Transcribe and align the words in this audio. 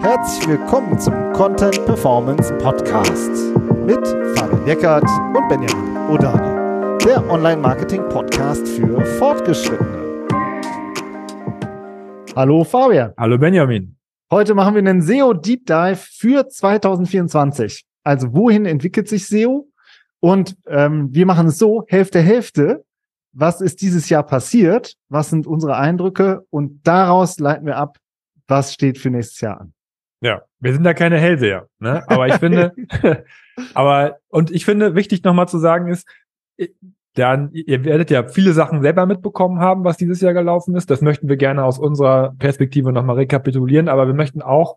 Herzlich 0.00 0.48
willkommen 0.48 0.98
zum 0.98 1.14
Content 1.32 1.84
Performance 1.84 2.52
Podcast 2.58 3.30
mit 3.86 4.06
Fabian 4.36 4.66
Eckert 4.66 5.04
und 5.04 5.48
Benjamin 5.48 5.96
Odani, 6.10 6.98
der 7.04 7.28
Online-Marketing-Podcast 7.30 8.66
für 8.66 9.04
Fortgeschrittene. 9.18 10.26
Hallo 12.34 12.64
Fabian. 12.64 13.12
Hallo 13.18 13.38
Benjamin. 13.38 13.96
Heute 14.30 14.54
machen 14.54 14.74
wir 14.74 14.80
einen 14.80 15.02
SEO 15.02 15.34
Deep 15.34 15.66
Dive 15.66 15.96
für 15.96 16.48
2024. 16.48 17.84
Also 18.04 18.32
wohin 18.32 18.66
entwickelt 18.66 19.08
sich 19.08 19.26
SEO? 19.26 19.68
Und 20.20 20.56
ähm, 20.66 21.08
wir 21.12 21.26
machen 21.26 21.48
es 21.48 21.58
so, 21.58 21.84
Hälfte, 21.88 22.20
Hälfte. 22.20 22.84
Was 23.32 23.60
ist 23.60 23.80
dieses 23.80 24.08
Jahr 24.08 24.24
passiert? 24.24 24.94
Was 25.08 25.30
sind 25.30 25.46
unsere 25.46 25.76
Eindrücke? 25.76 26.44
Und 26.50 26.86
daraus 26.86 27.38
leiten 27.38 27.66
wir 27.66 27.76
ab, 27.76 27.98
was 28.46 28.74
steht 28.74 28.98
für 28.98 29.10
nächstes 29.10 29.40
Jahr 29.40 29.60
an. 29.60 29.72
Ja, 30.20 30.42
wir 30.60 30.72
sind 30.72 30.84
da 30.84 30.94
keine 30.94 31.18
Hellseher, 31.18 31.68
ne? 31.80 32.04
Aber 32.08 32.28
ich 32.28 32.34
finde, 32.34 32.72
aber 33.74 34.18
und 34.28 34.50
ich 34.50 34.64
finde, 34.64 34.94
wichtig 34.94 35.24
nochmal 35.24 35.48
zu 35.48 35.58
sagen 35.58 35.88
ist, 35.88 36.06
dann, 37.14 37.50
ihr 37.52 37.84
werdet 37.84 38.10
ja 38.10 38.26
viele 38.28 38.52
Sachen 38.52 38.82
selber 38.82 39.04
mitbekommen 39.04 39.58
haben, 39.58 39.84
was 39.84 39.96
dieses 39.96 40.20
Jahr 40.20 40.32
gelaufen 40.32 40.76
ist. 40.76 40.90
Das 40.90 41.02
möchten 41.02 41.28
wir 41.28 41.36
gerne 41.36 41.64
aus 41.64 41.78
unserer 41.78 42.34
Perspektive 42.38 42.92
nochmal 42.92 43.16
rekapitulieren, 43.16 43.88
aber 43.88 44.06
wir 44.06 44.14
möchten 44.14 44.42
auch 44.42 44.76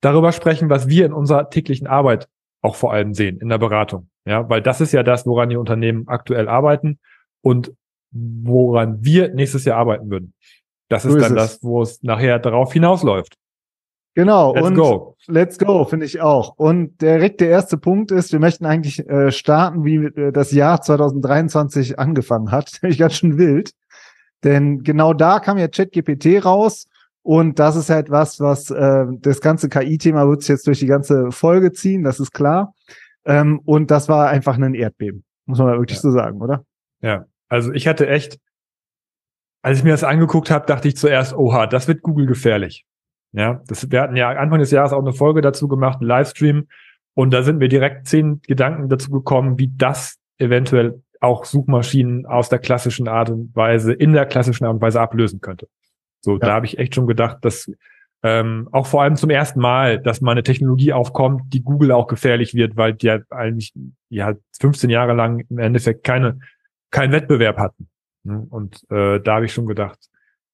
darüber 0.00 0.32
sprechen, 0.32 0.68
was 0.68 0.88
wir 0.88 1.06
in 1.06 1.12
unserer 1.12 1.48
täglichen 1.48 1.86
Arbeit 1.86 2.28
auch 2.60 2.74
vor 2.74 2.92
allem 2.92 3.14
sehen, 3.14 3.38
in 3.38 3.48
der 3.48 3.58
Beratung. 3.58 4.08
Ja, 4.26 4.48
weil 4.48 4.60
das 4.60 4.80
ist 4.80 4.92
ja 4.92 5.02
das, 5.02 5.26
woran 5.26 5.48
die 5.48 5.56
Unternehmen 5.56 6.08
aktuell 6.08 6.48
arbeiten 6.48 6.98
und 7.46 7.72
woran 8.10 9.04
wir 9.04 9.32
nächstes 9.32 9.64
Jahr 9.64 9.78
arbeiten 9.78 10.10
würden. 10.10 10.34
Das 10.88 11.04
ist 11.04 11.12
so 11.12 11.18
dann 11.18 11.36
ist 11.36 11.36
das, 11.36 11.62
wo 11.62 11.80
es 11.80 12.02
nachher 12.02 12.40
darauf 12.40 12.72
hinausläuft. 12.72 13.36
Genau, 14.14 14.52
let's 14.52 14.66
und 14.66 14.74
go. 14.74 15.16
let's 15.28 15.58
go, 15.58 15.84
finde 15.84 16.06
ich 16.06 16.20
auch. 16.20 16.56
Und 16.56 17.00
direkt 17.00 17.40
der 17.40 17.50
erste 17.50 17.78
Punkt 17.78 18.10
ist, 18.10 18.32
wir 18.32 18.40
möchten 18.40 18.66
eigentlich 18.66 19.08
äh, 19.08 19.30
starten, 19.30 19.84
wie 19.84 19.96
äh, 19.96 20.32
das 20.32 20.50
Jahr 20.50 20.80
2023 20.80 22.00
angefangen 22.00 22.50
hat. 22.50 22.78
Nämlich 22.82 22.98
ganz 22.98 23.14
schön 23.14 23.38
wild. 23.38 23.70
Denn 24.42 24.82
genau 24.82 25.12
da 25.12 25.38
kam 25.38 25.56
ja 25.56 25.68
ChatGPT 25.68 26.44
raus 26.44 26.88
und 27.22 27.60
das 27.60 27.76
ist 27.76 27.90
halt 27.90 28.10
was, 28.10 28.40
was 28.40 28.72
äh, 28.72 29.06
das 29.20 29.40
ganze 29.40 29.68
KI-Thema 29.68 30.28
wird 30.28 30.40
sich 30.40 30.48
jetzt 30.48 30.66
durch 30.66 30.80
die 30.80 30.86
ganze 30.86 31.30
Folge 31.30 31.70
ziehen, 31.70 32.02
das 32.02 32.18
ist 32.18 32.32
klar. 32.32 32.74
Ähm, 33.24 33.60
und 33.64 33.92
das 33.92 34.08
war 34.08 34.30
einfach 34.30 34.58
ein 34.58 34.74
Erdbeben, 34.74 35.22
muss 35.44 35.58
man 35.58 35.78
wirklich 35.78 35.98
ja. 35.98 36.02
so 36.02 36.10
sagen, 36.10 36.40
oder? 36.40 36.64
Ja, 37.02 37.26
also 37.48 37.72
ich 37.72 37.86
hatte 37.86 38.08
echt, 38.08 38.38
als 39.62 39.78
ich 39.78 39.84
mir 39.84 39.90
das 39.90 40.04
angeguckt 40.04 40.50
habe, 40.50 40.66
dachte 40.66 40.88
ich 40.88 40.96
zuerst, 40.96 41.34
oha, 41.34 41.66
das 41.66 41.88
wird 41.88 42.02
Google 42.02 42.26
gefährlich. 42.26 42.84
Ja, 43.32 43.62
das, 43.66 43.90
wir 43.90 44.00
hatten 44.00 44.16
ja 44.16 44.30
Anfang 44.30 44.60
des 44.60 44.70
Jahres 44.70 44.92
auch 44.92 45.02
eine 45.02 45.12
Folge 45.12 45.40
dazu 45.40 45.68
gemacht, 45.68 45.98
einen 46.00 46.08
Livestream. 46.08 46.68
Und 47.14 47.32
da 47.32 47.42
sind 47.42 47.58
mir 47.58 47.68
direkt 47.68 48.06
zehn 48.06 48.40
Gedanken 48.42 48.88
dazu 48.88 49.10
gekommen, 49.10 49.58
wie 49.58 49.70
das 49.74 50.16
eventuell 50.38 51.02
auch 51.20 51.44
Suchmaschinen 51.44 52.26
aus 52.26 52.48
der 52.48 52.58
klassischen 52.58 53.08
Art 53.08 53.30
und 53.30 53.54
Weise, 53.56 53.92
in 53.92 54.12
der 54.12 54.26
klassischen 54.26 54.64
Art 54.64 54.74
und 54.74 54.82
Weise 54.82 55.00
ablösen 55.00 55.40
könnte. 55.40 55.68
So, 56.20 56.34
ja. 56.34 56.38
da 56.38 56.52
habe 56.54 56.66
ich 56.66 56.78
echt 56.78 56.94
schon 56.94 57.06
gedacht, 57.06 57.38
dass 57.42 57.70
ähm, 58.22 58.68
auch 58.72 58.86
vor 58.86 59.02
allem 59.02 59.16
zum 59.16 59.30
ersten 59.30 59.60
Mal, 59.60 60.00
dass 60.00 60.20
mal 60.20 60.32
eine 60.32 60.42
Technologie 60.42 60.92
aufkommt, 60.92 61.52
die 61.52 61.62
Google 61.62 61.92
auch 61.92 62.06
gefährlich 62.06 62.54
wird, 62.54 62.76
weil 62.76 62.94
die 62.94 63.06
ja 63.06 63.18
eigentlich 63.30 63.72
ja 64.08 64.34
15 64.60 64.90
Jahre 64.90 65.12
lang 65.12 65.44
im 65.48 65.58
Endeffekt 65.58 66.04
keine 66.04 66.40
keinen 66.90 67.12
Wettbewerb 67.12 67.58
hatten. 67.58 67.88
Ne? 68.24 68.46
Und 68.50 68.82
äh, 68.90 69.20
da 69.20 69.36
habe 69.36 69.46
ich 69.46 69.52
schon 69.52 69.66
gedacht, 69.66 69.98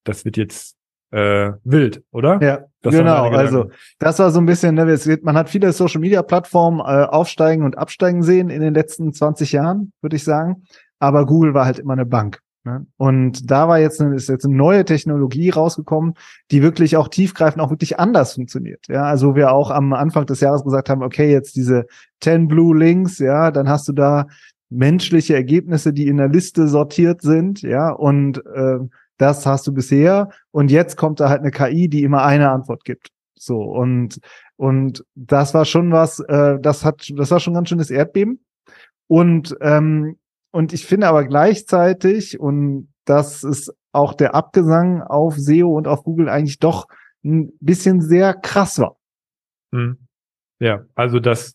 das 0.05 0.25
wird 0.25 0.37
jetzt 0.37 0.77
äh, 1.11 1.53
wild, 1.65 2.03
oder? 2.11 2.43
Ja, 2.43 2.65
das 2.81 2.95
genau. 2.95 3.29
Also 3.31 3.71
das 3.99 4.19
war 4.19 4.31
so 4.31 4.41
ein 4.41 4.47
bisschen, 4.47 4.75
ne, 4.75 4.99
man 5.23 5.37
hat 5.37 5.51
viele 5.51 5.73
Social 5.73 6.01
Media 6.01 6.23
Plattformen 6.23 6.81
äh, 6.81 7.05
aufsteigen 7.05 7.65
und 7.65 7.77
absteigen 7.77 8.23
sehen 8.23 8.49
in 8.51 8.61
den 8.61 8.75
letzten 8.75 9.13
20 9.13 9.53
Jahren, 9.53 9.93
würde 10.01 10.17
ich 10.17 10.25
sagen. 10.25 10.65
Aber 10.99 11.27
Google 11.27 11.55
war 11.55 11.67
halt 11.67 11.79
immer 11.79 11.93
eine 11.93 12.07
Bank. 12.07 12.41
Ne? 12.65 12.87
Und 12.97 13.51
da 13.51 13.69
war 13.69 13.79
jetzt 13.79 14.01
eine, 14.01 14.15
ist 14.15 14.29
jetzt 14.29 14.45
eine 14.45 14.55
neue 14.55 14.85
Technologie 14.85 15.51
rausgekommen, 15.51 16.15
die 16.51 16.63
wirklich 16.63 16.97
auch 16.97 17.09
tiefgreifend 17.09 17.61
auch 17.61 17.71
wirklich 17.71 17.99
anders 17.99 18.35
funktioniert. 18.35 18.87
Ja, 18.89 19.03
also 19.05 19.35
wir 19.35 19.53
auch 19.53 19.71
am 19.71 19.93
Anfang 19.93 20.27
des 20.27 20.41
Jahres 20.41 20.63
gesagt 20.63 20.89
haben, 20.89 21.03
okay, 21.03 21.31
jetzt 21.31 21.57
diese 21.57 21.87
10 22.21 22.47
Blue 22.47 22.77
Links, 22.77 23.19
ja, 23.19 23.51
dann 23.51 23.69
hast 23.69 23.89
du 23.89 23.93
da 23.93 24.27
menschliche 24.73 25.35
Ergebnisse, 25.35 25.93
die 25.93 26.07
in 26.07 26.17
der 26.17 26.29
Liste 26.29 26.69
sortiert 26.69 27.23
sind, 27.23 27.63
ja, 27.63 27.91
und 27.91 28.45
äh, 28.47 28.79
das 29.19 29.47
hast 29.47 29.67
du 29.67 29.73
bisher 29.73 30.31
und 30.51 30.71
jetzt 30.71 30.97
kommt 30.97 31.21
da 31.21 31.29
halt 31.29 31.41
eine 31.41 31.51
KI, 31.51 31.89
die 31.89 32.03
immer 32.03 32.25
eine 32.25 32.51
Antwort 32.51 32.85
gibt. 32.85 33.09
So 33.35 33.61
und 33.61 34.21
und 34.57 35.05
das 35.15 35.55
war 35.55 35.65
schon 35.65 35.93
was, 35.93 36.21
äh, 36.21 36.59
das 36.61 36.85
hat, 36.85 37.11
das 37.17 37.31
war 37.31 37.41
schon 37.41 37.55
ganz 37.55 37.69
schönes 37.69 37.91
Erdbeben 37.91 38.45
und 39.07 39.57
ähm, 39.61 40.17
und 40.51 40.73
ich 40.73 40.87
finde 40.87 41.09
aber 41.09 41.25
gleichzeitig 41.25 42.39
und 42.39 42.93
das 43.05 43.43
ist 43.43 43.73
auch 43.93 44.15
der 44.15 44.35
Abgesang 44.35 45.03
auf 45.03 45.37
SEO 45.39 45.77
und 45.77 45.89
auf 45.89 46.05
Google 46.05 46.29
eigentlich 46.29 46.59
doch 46.59 46.87
ein 47.25 47.53
bisschen 47.61 48.01
sehr 48.01 48.35
krass 48.35 48.79
war. 48.79 48.97
Hm. 49.73 49.99
Ja, 50.61 50.85
also 50.95 51.19
das 51.19 51.55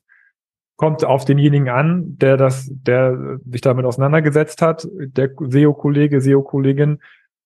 kommt 0.77 1.03
auf 1.03 1.25
denjenigen 1.25 1.69
an, 1.69 2.17
der 2.17 2.37
das, 2.37 2.69
der 2.71 3.39
sich 3.45 3.61
damit 3.61 3.85
auseinandergesetzt 3.85 4.61
hat, 4.61 4.87
der 4.93 5.31
SEO-Kollege, 5.37 6.21
SEO-Kollegin, 6.21 6.99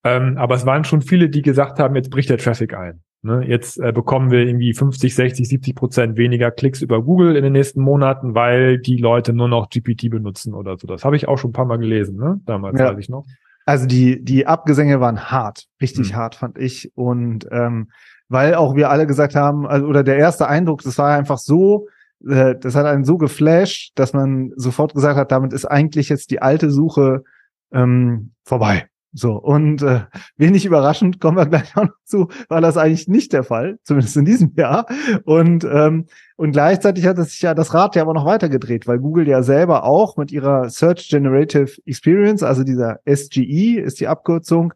ähm, 0.03 0.37
aber 0.37 0.55
es 0.55 0.65
waren 0.65 0.83
schon 0.83 1.01
viele, 1.01 1.29
die 1.29 1.41
gesagt 1.41 1.79
haben, 1.79 1.95
jetzt 1.95 2.11
bricht 2.11 2.29
der 2.29 2.37
Traffic 2.37 2.73
ein. 2.73 3.01
Ne? 3.23 3.45
Jetzt 3.47 3.79
äh, 3.79 3.91
bekommen 3.91 4.31
wir 4.31 4.39
irgendwie 4.39 4.73
50, 4.73 5.13
60, 5.13 5.47
70 5.47 5.75
Prozent 5.75 6.17
weniger 6.17 6.49
Klicks 6.49 6.81
über 6.81 7.03
Google 7.03 7.35
in 7.35 7.43
den 7.43 7.53
nächsten 7.53 7.81
Monaten, 7.81 8.33
weil 8.33 8.79
die 8.79 8.97
Leute 8.97 9.31
nur 9.31 9.47
noch 9.47 9.69
GPT 9.69 10.09
benutzen 10.09 10.53
oder 10.55 10.77
so. 10.77 10.87
Das 10.87 11.05
habe 11.05 11.15
ich 11.15 11.27
auch 11.27 11.37
schon 11.37 11.51
ein 11.51 11.53
paar 11.53 11.65
Mal 11.65 11.77
gelesen, 11.77 12.17
ne? 12.17 12.41
Damals 12.45 12.79
ja. 12.79 12.89
weiß 12.89 12.97
ich 12.97 13.09
noch. 13.09 13.25
Also 13.65 13.85
die, 13.85 14.23
die 14.23 14.47
Abgesänge 14.47 14.99
waren 14.99 15.29
hart, 15.29 15.67
richtig 15.79 16.09
hm. 16.09 16.15
hart, 16.15 16.35
fand 16.35 16.57
ich. 16.57 16.91
Und 16.95 17.47
ähm, 17.51 17.91
weil 18.27 18.55
auch 18.55 18.75
wir 18.75 18.89
alle 18.89 19.05
gesagt 19.05 19.35
haben, 19.35 19.67
also, 19.67 19.85
oder 19.85 20.03
der 20.03 20.17
erste 20.17 20.47
Eindruck, 20.47 20.81
das 20.81 20.97
war 20.97 21.15
einfach 21.15 21.37
so, 21.37 21.87
äh, 22.27 22.55
das 22.59 22.75
hat 22.75 22.85
einen 22.85 23.05
so 23.05 23.17
geflasht, 23.17 23.91
dass 23.95 24.13
man 24.13 24.51
sofort 24.55 24.93
gesagt 24.93 25.17
hat, 25.17 25.31
damit 25.31 25.53
ist 25.53 25.65
eigentlich 25.65 26.09
jetzt 26.09 26.31
die 26.31 26.41
alte 26.41 26.71
Suche 26.71 27.23
ähm, 27.71 28.33
vorbei. 28.43 28.87
So, 29.13 29.33
und 29.33 29.81
äh, 29.81 30.05
wenig 30.37 30.65
überraschend, 30.65 31.19
kommen 31.19 31.35
wir 31.35 31.45
gleich 31.45 31.75
auch 31.75 31.83
noch 31.83 31.95
zu, 32.05 32.29
war 32.47 32.61
das 32.61 32.77
eigentlich 32.77 33.09
nicht 33.09 33.33
der 33.33 33.43
Fall, 33.43 33.77
zumindest 33.83 34.15
in 34.15 34.23
diesem 34.23 34.53
Jahr. 34.55 34.85
Und, 35.25 35.65
ähm, 35.65 36.05
und 36.37 36.51
gleichzeitig 36.53 37.05
hat 37.05 37.17
es 37.17 37.31
sich 37.31 37.41
ja 37.41 37.53
das 37.53 37.73
Rad 37.73 37.97
ja 37.97 38.03
aber 38.03 38.13
noch 38.13 38.25
weitergedreht, 38.25 38.87
weil 38.87 38.99
Google 38.99 39.27
ja 39.27 39.43
selber 39.43 39.83
auch 39.83 40.15
mit 40.15 40.31
ihrer 40.31 40.69
Search 40.69 41.09
Generative 41.09 41.73
Experience, 41.85 42.41
also 42.41 42.63
dieser 42.63 42.99
SGE 43.05 43.81
ist 43.81 43.99
die 43.99 44.07
Abkürzung, 44.07 44.73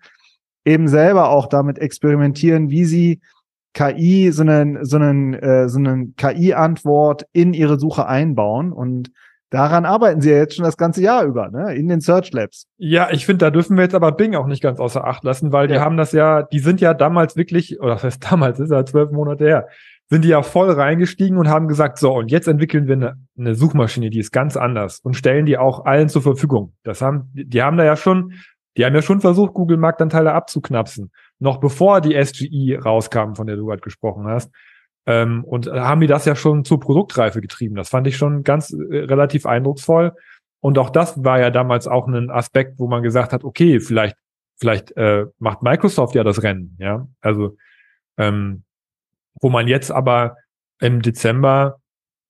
eben 0.65 0.89
selber 0.89 1.29
auch 1.29 1.47
damit 1.47 1.79
experimentieren, 1.79 2.69
wie 2.69 2.83
sie 2.83 3.21
KI, 3.75 4.31
so 4.31 4.41
einen, 4.41 4.83
so 4.83 4.97
einen, 4.97 5.35
äh, 5.35 5.69
so 5.69 5.77
einen 5.77 6.15
KI-Antwort 6.15 7.27
in 7.31 7.53
ihre 7.53 7.77
Suche 7.77 8.07
einbauen. 8.07 8.71
Und 8.71 9.11
Daran 9.55 9.85
arbeiten 9.85 10.21
sie 10.21 10.31
ja 10.31 10.37
jetzt 10.37 10.55
schon 10.55 10.65
das 10.65 10.75
ganze 10.75 11.01
Jahr 11.01 11.23
über, 11.23 11.49
ne? 11.49 11.75
In 11.75 11.87
den 11.87 12.01
Search 12.01 12.33
Labs. 12.33 12.67
Ja, 12.77 13.09
ich 13.11 13.25
finde, 13.25 13.45
da 13.45 13.51
dürfen 13.51 13.77
wir 13.77 13.83
jetzt 13.83 13.95
aber 13.95 14.11
Bing 14.11 14.35
auch 14.35 14.47
nicht 14.47 14.61
ganz 14.61 14.79
außer 14.79 15.05
Acht 15.05 15.23
lassen, 15.23 15.53
weil 15.53 15.67
die 15.67 15.79
haben 15.79 15.97
das 15.97 16.11
ja, 16.11 16.41
die 16.41 16.59
sind 16.59 16.81
ja 16.81 16.93
damals 16.93 17.37
wirklich, 17.37 17.79
oder 17.79 17.93
das 17.93 18.03
heißt 18.03 18.31
damals, 18.31 18.59
ist 18.59 18.71
ja 18.71 18.83
zwölf 18.85 19.11
Monate 19.11 19.45
her, 19.45 19.67
sind 20.09 20.25
die 20.25 20.29
ja 20.29 20.41
voll 20.41 20.71
reingestiegen 20.71 21.37
und 21.37 21.47
haben 21.47 21.67
gesagt, 21.67 21.99
so, 21.99 22.13
und 22.15 22.31
jetzt 22.31 22.47
entwickeln 22.47 22.87
wir 22.87 22.95
eine, 22.95 23.15
eine 23.37 23.55
Suchmaschine, 23.55 24.09
die 24.09 24.19
ist 24.19 24.31
ganz 24.31 24.57
anders 24.57 24.99
und 24.99 25.15
stellen 25.15 25.45
die 25.45 25.57
auch 25.57 25.85
allen 25.85 26.09
zur 26.09 26.21
Verfügung. 26.21 26.73
Das 26.83 27.01
haben, 27.01 27.29
die 27.33 27.61
haben 27.61 27.77
da 27.77 27.85
ja 27.85 27.95
schon, 27.95 28.33
die 28.77 28.85
haben 28.85 28.93
ja 28.93 29.01
schon 29.01 29.21
versucht, 29.21 29.53
Google 29.53 29.77
Marktanteile 29.77 30.33
abzuknapsen. 30.33 31.11
Noch 31.39 31.59
bevor 31.59 32.01
die 32.01 32.13
SGE 32.23 32.79
rauskam, 32.83 33.33
von 33.35 33.47
der 33.47 33.55
du 33.55 33.65
gerade 33.65 33.81
gesprochen 33.81 34.27
hast. 34.27 34.51
Ähm, 35.05 35.43
und 35.43 35.67
haben 35.67 36.01
die 36.01 36.07
das 36.07 36.25
ja 36.25 36.35
schon 36.35 36.65
zur 36.65 36.79
Produktreife 36.79 37.41
getrieben. 37.41 37.75
Das 37.75 37.89
fand 37.89 38.07
ich 38.07 38.17
schon 38.17 38.43
ganz 38.43 38.71
äh, 38.71 38.97
relativ 38.99 39.45
eindrucksvoll. 39.45 40.13
Und 40.61 40.79
auch 40.79 40.89
das 40.89 41.23
war 41.23 41.39
ja 41.39 41.51
damals 41.51 41.87
auch 41.87 42.07
ein 42.07 42.31
Aspekt, 42.31 42.79
wo 42.79 42.87
man 42.87 43.03
gesagt 43.03 43.33
hat, 43.33 43.43
okay, 43.43 43.79
vielleicht, 43.79 44.17
vielleicht 44.55 44.95
äh, 44.97 45.25
macht 45.37 45.61
Microsoft 45.61 46.15
ja 46.15 46.23
das 46.23 46.41
Rennen, 46.41 46.75
ja. 46.79 47.07
Also 47.21 47.55
ähm, 48.17 48.63
wo 49.41 49.49
man 49.49 49.67
jetzt 49.67 49.91
aber 49.91 50.37
im 50.79 51.01
Dezember 51.01 51.79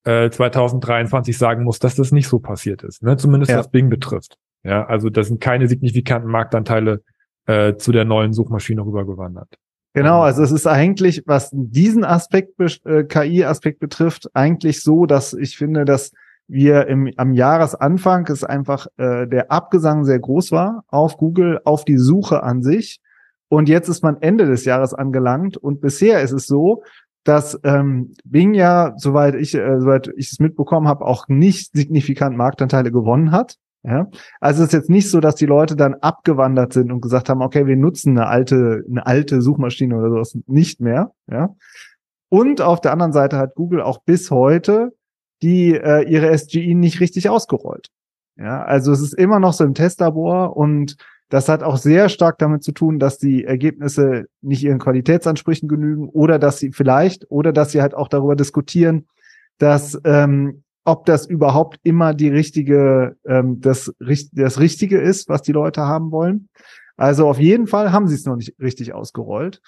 äh, 0.04 0.30
2023 0.30 1.38
sagen 1.38 1.63
muss, 1.63 1.80
dass 1.80 1.96
das 1.96 2.12
nicht 2.12 2.28
so 2.28 2.40
passiert 2.40 2.84
ist, 2.84 3.04
ne? 3.04 3.18
zumindest 3.18 3.51
ja. 3.51 3.60
was 3.60 3.72
Bing 3.72 3.90
betrifft. 3.90 4.38
Ja, 4.63 4.86
also 4.86 5.10
da 5.10 5.24
sind 5.24 5.40
keine 5.40 5.68
signifikanten 5.68 6.30
Marktanteile 6.30 7.04
äh, 7.45 7.75
zu 7.75 7.92
der 7.92 8.06
neuen 8.06 8.33
Suchmaschine 8.33 8.86
rübergewandert. 8.86 9.57
Genau, 9.94 10.21
also 10.24 10.44
es 10.44 10.51
ist 10.51 10.68
eigentlich, 10.68 11.24
was 11.25 11.51
diesen 11.53 12.03
Aspekt, 12.03 12.59
äh, 12.86 13.06
KI-Aspekt 13.06 13.80
betrifft, 13.80 14.30
eigentlich 14.33 14.83
so, 14.83 15.06
dass 15.06 15.33
ich 15.33 15.57
finde, 15.57 15.86
dass 15.86 16.12
wir 16.47 16.88
im, 16.88 17.12
am 17.15 17.33
Jahresanfang 17.33 18.27
es 18.27 18.44
einfach 18.44 18.88
äh, 18.97 19.25
der 19.25 19.51
Abgesang 19.51 20.03
sehr 20.03 20.19
groß 20.19 20.51
war 20.51 20.83
auf 20.88 21.18
Google, 21.18 21.59
auf 21.63 21.86
die 21.86 21.97
Suche 21.97 22.44
an 22.44 22.62
sich 22.62 23.00
Und 23.48 23.69
jetzt 23.69 23.88
ist 23.88 24.03
man 24.03 24.21
Ende 24.21 24.45
des 24.45 24.65
Jahres 24.65 24.94
angelangt 24.94 25.56
und 25.56 25.80
bisher 25.80 26.21
ist 26.21 26.33
es 26.33 26.45
so, 26.45 26.83
dass 27.24 27.59
ähm, 27.63 28.13
Bing 28.24 28.53
ja, 28.53 28.94
soweit 28.98 29.36
ich, 29.36 29.56
äh, 29.56 29.80
soweit 29.80 30.12
ich 30.18 30.31
es 30.31 30.39
mitbekommen 30.39 30.88
habe, 30.88 31.06
auch 31.06 31.27
nicht 31.27 31.71
signifikant 31.74 32.38
Marktanteile 32.38 32.91
gewonnen 32.91 33.31
hat. 33.31 33.57
Ja? 33.86 34.08
Also 34.40 34.64
es 34.64 34.70
ist 34.70 34.74
jetzt 34.74 34.90
nicht 34.90 35.10
so, 35.10 35.20
dass 35.20 35.36
die 35.36 35.46
Leute 35.46 35.76
dann 35.76 35.96
abgewandert 35.96 36.74
sind 36.74 36.92
und 36.92 37.02
gesagt 37.02 37.30
haben, 37.30 37.42
okay, 37.42 37.68
wir 37.68 37.76
nutzen 37.76 38.18
eine 38.18 38.28
alte, 38.28 38.84
eine 38.90 39.06
alte 39.06 39.42
Suchmaschine 39.42 39.98
oder 39.98 40.10
sowas 40.10 40.38
nicht 40.48 40.82
mehr. 40.82 41.12
Ja? 41.30 41.56
Und 42.30 42.62
auf 42.62 42.82
der 42.82 42.92
anderen 42.92 43.14
Seite 43.14 43.38
hat 43.38 43.56
Google 43.56 43.82
auch 43.82 44.00
bis 44.04 44.32
heute 44.32 44.94
die 45.42 45.76
äh, 45.76 46.02
ihre 46.10 46.36
SGI 46.36 46.74
nicht 46.74 47.00
richtig 47.00 47.30
ausgerollt. 47.30 47.90
Ja, 48.38 48.64
also 48.64 48.92
es 48.92 49.02
ist 49.02 49.14
immer 49.14 49.40
noch 49.40 49.54
so 49.54 49.64
im 49.64 49.74
Testlabor 49.74 50.58
und 50.58 50.98
das 51.30 51.50
hat 51.50 51.64
auch 51.64 51.78
sehr 51.78 52.10
stark 52.10 52.38
damit 52.38 52.64
zu 52.64 52.72
tun, 52.72 53.00
dass 53.00 53.18
die 53.18 53.46
Ergebnisse 53.46 54.26
nicht 54.42 54.64
ihren 54.64 54.80
Qualitätsansprüchen 54.80 55.68
genügen 55.68 56.10
oder 56.10 56.38
dass 56.38 56.60
sie 56.60 56.72
vielleicht 56.72 57.30
oder 57.32 57.54
dass 57.54 57.72
sie 57.72 57.82
halt 57.82 57.94
auch 57.94 58.08
darüber 58.10 58.36
diskutieren, 58.36 59.08
dass 59.58 60.00
ähm, 60.04 60.64
ob 60.86 61.06
das 61.06 61.26
überhaupt 61.26 61.80
immer 61.84 62.14
die 62.14 62.30
richtige, 62.30 63.18
ähm, 63.26 63.60
das, 63.60 63.92
das 64.32 64.60
Richtige 64.60 65.00
ist, 65.02 65.28
was 65.28 65.42
die 65.42 65.52
Leute 65.52 65.82
haben 65.82 66.12
wollen. 66.12 66.48
Also 66.96 67.28
auf 67.28 67.40
jeden 67.40 67.68
Fall 67.68 67.92
haben 67.92 68.08
sie 68.08 68.16
es 68.16 68.26
noch 68.26 68.38
nicht 68.38 68.54
richtig 68.60 68.94
ausgerollt. 68.94 69.62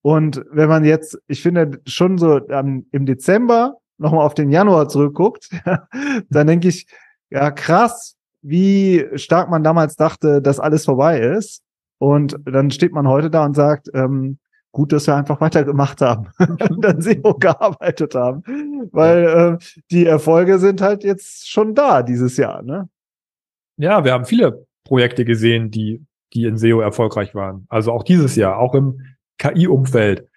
Und 0.00 0.42
wenn 0.50 0.68
man 0.68 0.84
jetzt, 0.84 1.18
ich 1.28 1.42
finde 1.42 1.80
schon 1.86 2.18
so 2.18 2.40
ähm, 2.48 2.86
im 2.90 3.06
Dezember 3.06 3.76
nochmal 3.98 4.26
auf 4.26 4.34
den 4.34 4.50
Januar 4.50 4.88
zurückguckt, 4.88 5.50
dann 6.30 6.46
denke 6.46 6.68
ich, 6.68 6.86
ja 7.30 7.50
krass, 7.50 8.16
wie 8.40 9.06
stark 9.14 9.48
man 9.48 9.62
damals 9.62 9.94
dachte, 9.94 10.42
dass 10.42 10.58
alles 10.58 10.86
vorbei 10.86 11.20
ist. 11.20 11.62
Und 11.98 12.36
dann 12.44 12.70
steht 12.72 12.92
man 12.92 13.06
heute 13.06 13.30
da 13.30 13.44
und 13.44 13.54
sagt, 13.54 13.88
ähm, 13.94 14.38
gut, 14.72 14.92
dass 14.92 15.06
wir 15.06 15.14
einfach 15.14 15.40
weitergemacht 15.40 16.00
haben 16.00 16.28
und 16.38 16.84
dann 16.84 17.00
SEO 17.00 17.34
gearbeitet 17.34 18.14
haben. 18.14 18.42
Weil 18.90 19.58
äh, 19.60 19.64
die 19.90 20.06
Erfolge 20.06 20.58
sind 20.58 20.80
halt 20.80 21.04
jetzt 21.04 21.48
schon 21.48 21.74
da 21.74 22.02
dieses 22.02 22.36
Jahr, 22.36 22.62
ne? 22.62 22.88
Ja, 23.76 24.04
wir 24.04 24.12
haben 24.12 24.24
viele 24.24 24.66
Projekte 24.84 25.24
gesehen, 25.24 25.70
die, 25.70 26.04
die 26.34 26.44
in 26.44 26.58
SEO 26.58 26.80
erfolgreich 26.80 27.34
waren. 27.34 27.66
Also 27.68 27.92
auch 27.92 28.02
dieses 28.02 28.36
Jahr, 28.36 28.58
auch 28.58 28.74
im 28.74 29.00
KI-Umfeld 29.38 30.28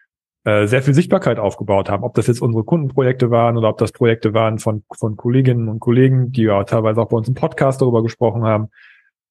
äh, 0.46 0.68
sehr 0.68 0.82
viel 0.82 0.94
Sichtbarkeit 0.94 1.40
aufgebaut 1.40 1.90
haben. 1.90 2.04
Ob 2.04 2.14
das 2.14 2.28
jetzt 2.28 2.42
unsere 2.42 2.64
Kundenprojekte 2.64 3.32
waren 3.32 3.58
oder 3.58 3.70
ob 3.70 3.78
das 3.78 3.92
Projekte 3.92 4.34
waren 4.34 4.60
von, 4.60 4.84
von 4.98 5.18
Kolleginnen 5.18 5.68
und 5.68 5.80
Kollegen, 5.80 6.32
die 6.32 6.44
ja 6.44 6.64
teilweise 6.64 7.02
auch 7.02 7.10
bei 7.10 7.18
uns 7.18 7.28
im 7.28 7.34
Podcast 7.34 7.82
darüber 7.82 8.04
gesprochen 8.04 8.44
haben, 8.44 8.70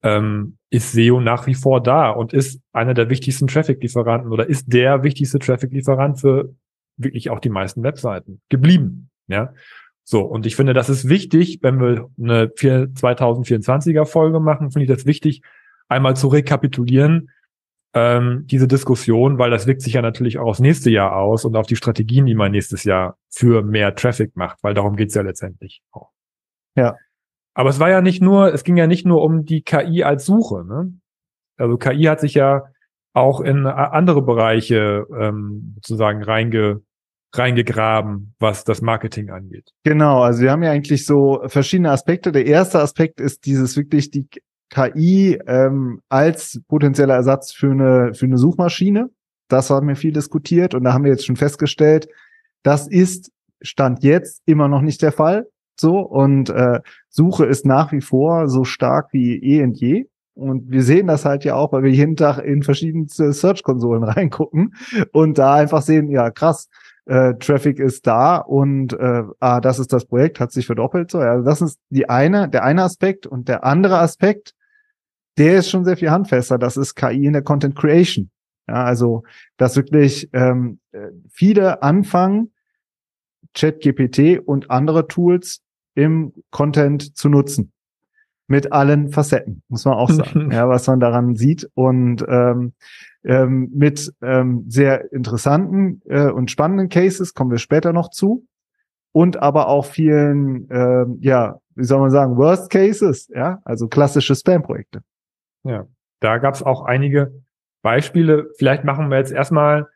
ähm, 0.05 0.59
ist 0.71 0.93
SEO 0.93 1.21
nach 1.21 1.47
wie 1.47 1.55
vor 1.55 1.83
da 1.83 2.11
und 2.11 2.33
ist 2.33 2.61
einer 2.73 2.95
der 2.95 3.09
wichtigsten 3.09 3.47
Traffic-Lieferanten 3.47 4.31
oder 4.31 4.47
ist 4.49 4.67
der 4.73 5.03
wichtigste 5.03 5.39
Traffic-Lieferant 5.39 6.21
für 6.21 6.55
wirklich 6.97 7.31
auch 7.31 7.41
die 7.41 7.49
meisten 7.49 7.83
Webseiten 7.83 8.43
geblieben. 8.51 9.11
Ja. 9.27 9.55
So, 10.05 10.21
und 10.21 10.45
ich 10.45 10.57
finde, 10.57 10.75
das 10.75 10.91
ist 10.91 11.09
wichtig, 11.09 11.61
wenn 11.63 11.81
wir 11.81 12.11
eine 12.21 12.49
2024er 12.49 14.05
Folge 14.05 14.39
machen, 14.39 14.71
finde 14.71 14.85
ich 14.85 14.91
das 14.95 15.07
wichtig, 15.07 15.41
einmal 15.89 16.15
zu 16.15 16.29
rekapitulieren, 16.29 17.31
ähm, 17.95 18.43
diese 18.47 18.69
Diskussion, 18.69 19.39
weil 19.39 19.51
das 19.51 19.67
wirkt 19.67 19.81
sich 19.81 19.95
ja 19.95 20.03
natürlich 20.03 20.39
auch 20.39 20.49
aufs 20.49 20.61
nächste 20.61 20.91
Jahr 20.91 21.17
aus 21.17 21.47
und 21.47 21.57
auf 21.57 21.67
die 21.67 21.77
Strategien, 21.77 22.27
die 22.27 22.35
man 22.35 22.53
nächstes 22.53 22.85
Jahr 22.85 23.17
für 23.31 23.63
mehr 23.63 23.95
Traffic 23.95 24.37
macht, 24.37 24.59
weil 24.63 24.75
darum 24.75 24.97
geht's 24.97 25.15
ja 25.15 25.23
letztendlich 25.23 25.81
auch. 25.93 26.11
Ja. 26.77 26.97
Aber 27.55 27.71
es 27.71 27.79
war 27.81 27.89
ja 27.89 28.01
nicht 28.01 28.21
nur, 28.21 28.53
es 28.53 28.65
ging 28.65 28.77
ja 28.77 28.87
nicht 28.87 29.07
nur 29.07 29.23
um 29.23 29.45
die 29.45 29.63
KI 29.63 30.03
als 30.03 30.27
Suche. 30.27 30.65
Ne? 30.65 30.93
Also 31.57 31.77
KI 31.77 32.05
hat 32.05 32.21
sich 32.21 32.35
ja 32.35 32.65
auch 33.13 33.41
in 33.41 33.67
andere 33.67 34.23
Bereiche 34.23 35.07
ähm, 35.17 35.75
sozusagen 35.77 36.23
reinge, 36.25 36.83
reingegraben, 37.33 38.35
was 38.41 38.65
das 38.65 38.83
Marketing 38.83 39.31
angeht. 39.31 39.71
Genau, 39.85 40.23
also 40.23 40.43
wir 40.43 40.51
haben 40.51 40.65
ja 40.65 40.73
eigentlich 40.73 41.07
so 41.07 41.43
verschiedene 41.47 41.93
Aspekte. 41.93 42.33
Der 42.33 42.47
erste 42.47 42.81
Aspekt 42.81 43.21
ist 43.21 43.47
dieses 43.47 43.77
wirklich 43.77 44.11
die 44.11 44.27
KI 44.71 45.39
ähm, 45.47 46.01
als 46.09 46.61
potenzieller 46.67 47.15
Ersatz 47.15 47.53
für 47.53 47.71
eine, 47.71 48.15
für 48.15 48.27
eine 48.27 48.39
Suchmaschine. 48.39 49.11
Das 49.49 49.71
haben 49.71 49.87
wir 49.87 49.97
viel 49.97 50.13
diskutiert 50.13 50.75
und 50.75 50.83
da 50.83 50.93
haben 50.93 51.05
wir 51.05 51.13
jetzt 51.13 51.27
schon 51.27 51.37
festgestellt, 51.37 52.09
das 52.65 52.89
ist 52.89 53.31
Stand 53.63 54.03
jetzt 54.03 54.43
immer 54.47 54.69
noch 54.69 54.81
nicht 54.81 55.03
der 55.03 55.13
Fall. 55.13 55.47
So 55.77 55.99
und 56.01 56.51
äh, 56.51 56.81
Suche 57.09 57.47
ist 57.47 57.67
nach 57.67 57.93
wie 57.93 58.01
vor 58.01 58.49
so 58.49 58.65
stark 58.65 59.13
wie 59.13 59.37
eh 59.37 59.63
und 59.63 59.79
je. 59.81 60.07
Und 60.35 60.71
wir 60.71 60.83
sehen 60.83 61.07
das 61.07 61.25
halt 61.25 61.45
ja 61.45 61.55
auch, 61.55 61.73
weil 61.73 61.85
wir 61.85 61.93
jeden 61.93 62.17
Tag 62.17 62.39
in 62.39 62.63
verschiedenste 62.63 63.33
Search-Konsolen 63.33 64.03
reingucken 64.05 64.75
und 65.13 65.39
da 65.39 65.55
einfach 65.55 65.83
sehen, 65.83 66.11
ja 66.11 66.31
krass, 66.31 66.69
äh, 67.07 67.35
Traffic 67.35 67.79
ist 67.79 68.07
da 68.07 68.39
und 68.39 68.95
äh, 68.95 69.23
ah, 69.39 69.61
das 69.61 69.79
ist 69.79 69.93
das 69.93 70.07
Projekt, 70.07 70.41
hat 70.41 70.53
sich 70.53 70.67
verdoppelt. 70.67 71.11
So, 71.11 71.21
ja, 71.21 71.41
das 71.41 71.61
ist 71.61 71.79
die 71.91 72.09
eine, 72.09 72.49
der 72.49 72.65
eine 72.65 72.83
Aspekt 72.83 73.27
und 73.27 73.49
der 73.49 73.65
andere 73.65 73.99
Aspekt, 73.99 74.55
der 75.39 75.59
ist 75.59 75.71
schon 75.71 75.85
sehr 75.85 75.97
viel 75.97 76.11
handfester. 76.11 76.59
Das 76.59 76.77
ist 76.77 76.95
KI 76.95 77.27
in 77.27 77.33
der 77.33 77.43
Content 77.43 77.77
Creation. 77.77 78.31
Ja, 78.67 78.85
also 78.85 79.25
dass 79.59 79.77
wirklich 79.77 80.31
ähm, 80.33 80.79
äh, 80.93 81.09
viele 81.31 81.83
anfangen, 81.83 82.53
ChatGPT 83.53 84.41
und 84.45 84.71
andere 84.71 85.07
Tools 85.07 85.61
im 85.95 86.33
Content 86.51 87.17
zu 87.17 87.29
nutzen. 87.29 87.73
Mit 88.47 88.73
allen 88.73 89.09
Facetten, 89.09 89.63
muss 89.69 89.87
man 89.87 89.95
auch 89.95 90.11
sagen, 90.11 90.51
ja, 90.53 90.69
was 90.69 90.87
man 90.87 91.01
daran 91.01 91.35
sieht. 91.35 91.71
Und 91.75 92.25
ähm, 92.29 92.75
ähm, 93.25 93.71
mit 93.75 94.13
ähm, 94.21 94.65
sehr 94.69 95.13
interessanten 95.13 96.03
äh, 96.07 96.31
und 96.31 96.51
spannenden 96.51 96.91
Cases 96.91 97.33
kommen 97.33 97.51
wir 97.51 97.59
später 97.59 97.93
noch 97.93 98.11
zu. 98.11 98.47
Und 99.13 99.41
aber 99.41 99.69
auch 99.69 99.87
vielen, 99.87 100.69
ähm, 100.71 101.19
ja, 101.21 101.61
wie 101.75 101.85
soll 101.85 102.01
man 102.01 102.11
sagen, 102.11 102.37
Worst 102.37 102.69
Cases, 102.71 103.29
ja, 103.35 103.61
also 103.65 103.89
klassische 103.89 104.35
Spam-Projekte. 104.35 105.03
Ja, 105.63 105.87
da 106.21 106.39
gab 106.39 106.55
es 106.55 106.63
auch 106.63 106.83
einige 106.83 107.43
Beispiele. 107.83 108.51
Vielleicht 108.59 108.85
machen 108.85 109.11
wir 109.11 109.19
jetzt 109.19 109.33
erstmal, 109.33 109.89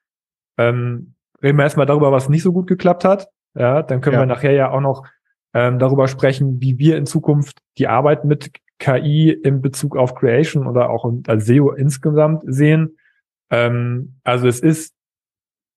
ähm, 0.56 1.14
reden 1.42 1.58
wir 1.58 1.64
erstmal 1.64 1.86
darüber, 1.86 2.12
was 2.12 2.28
nicht 2.28 2.42
so 2.42 2.52
gut 2.52 2.66
geklappt 2.66 3.04
hat. 3.04 3.28
Ja, 3.54 3.82
dann 3.82 4.00
können 4.00 4.14
ja. 4.14 4.20
wir 4.20 4.26
nachher 4.26 4.52
ja 4.52 4.70
auch 4.70 4.80
noch 4.80 5.04
ähm, 5.54 5.78
darüber 5.78 6.08
sprechen, 6.08 6.60
wie 6.60 6.78
wir 6.78 6.96
in 6.96 7.06
Zukunft 7.06 7.58
die 7.78 7.88
Arbeit 7.88 8.24
mit 8.24 8.50
KI 8.78 9.30
in 9.30 9.60
Bezug 9.60 9.96
auf 9.96 10.14
Creation 10.14 10.66
oder 10.66 10.90
auch 10.90 11.10
als 11.26 11.46
SEO 11.46 11.72
insgesamt 11.72 12.42
sehen. 12.46 12.96
Ähm, 13.50 14.16
also 14.24 14.46
es 14.46 14.60
ist, 14.60 14.94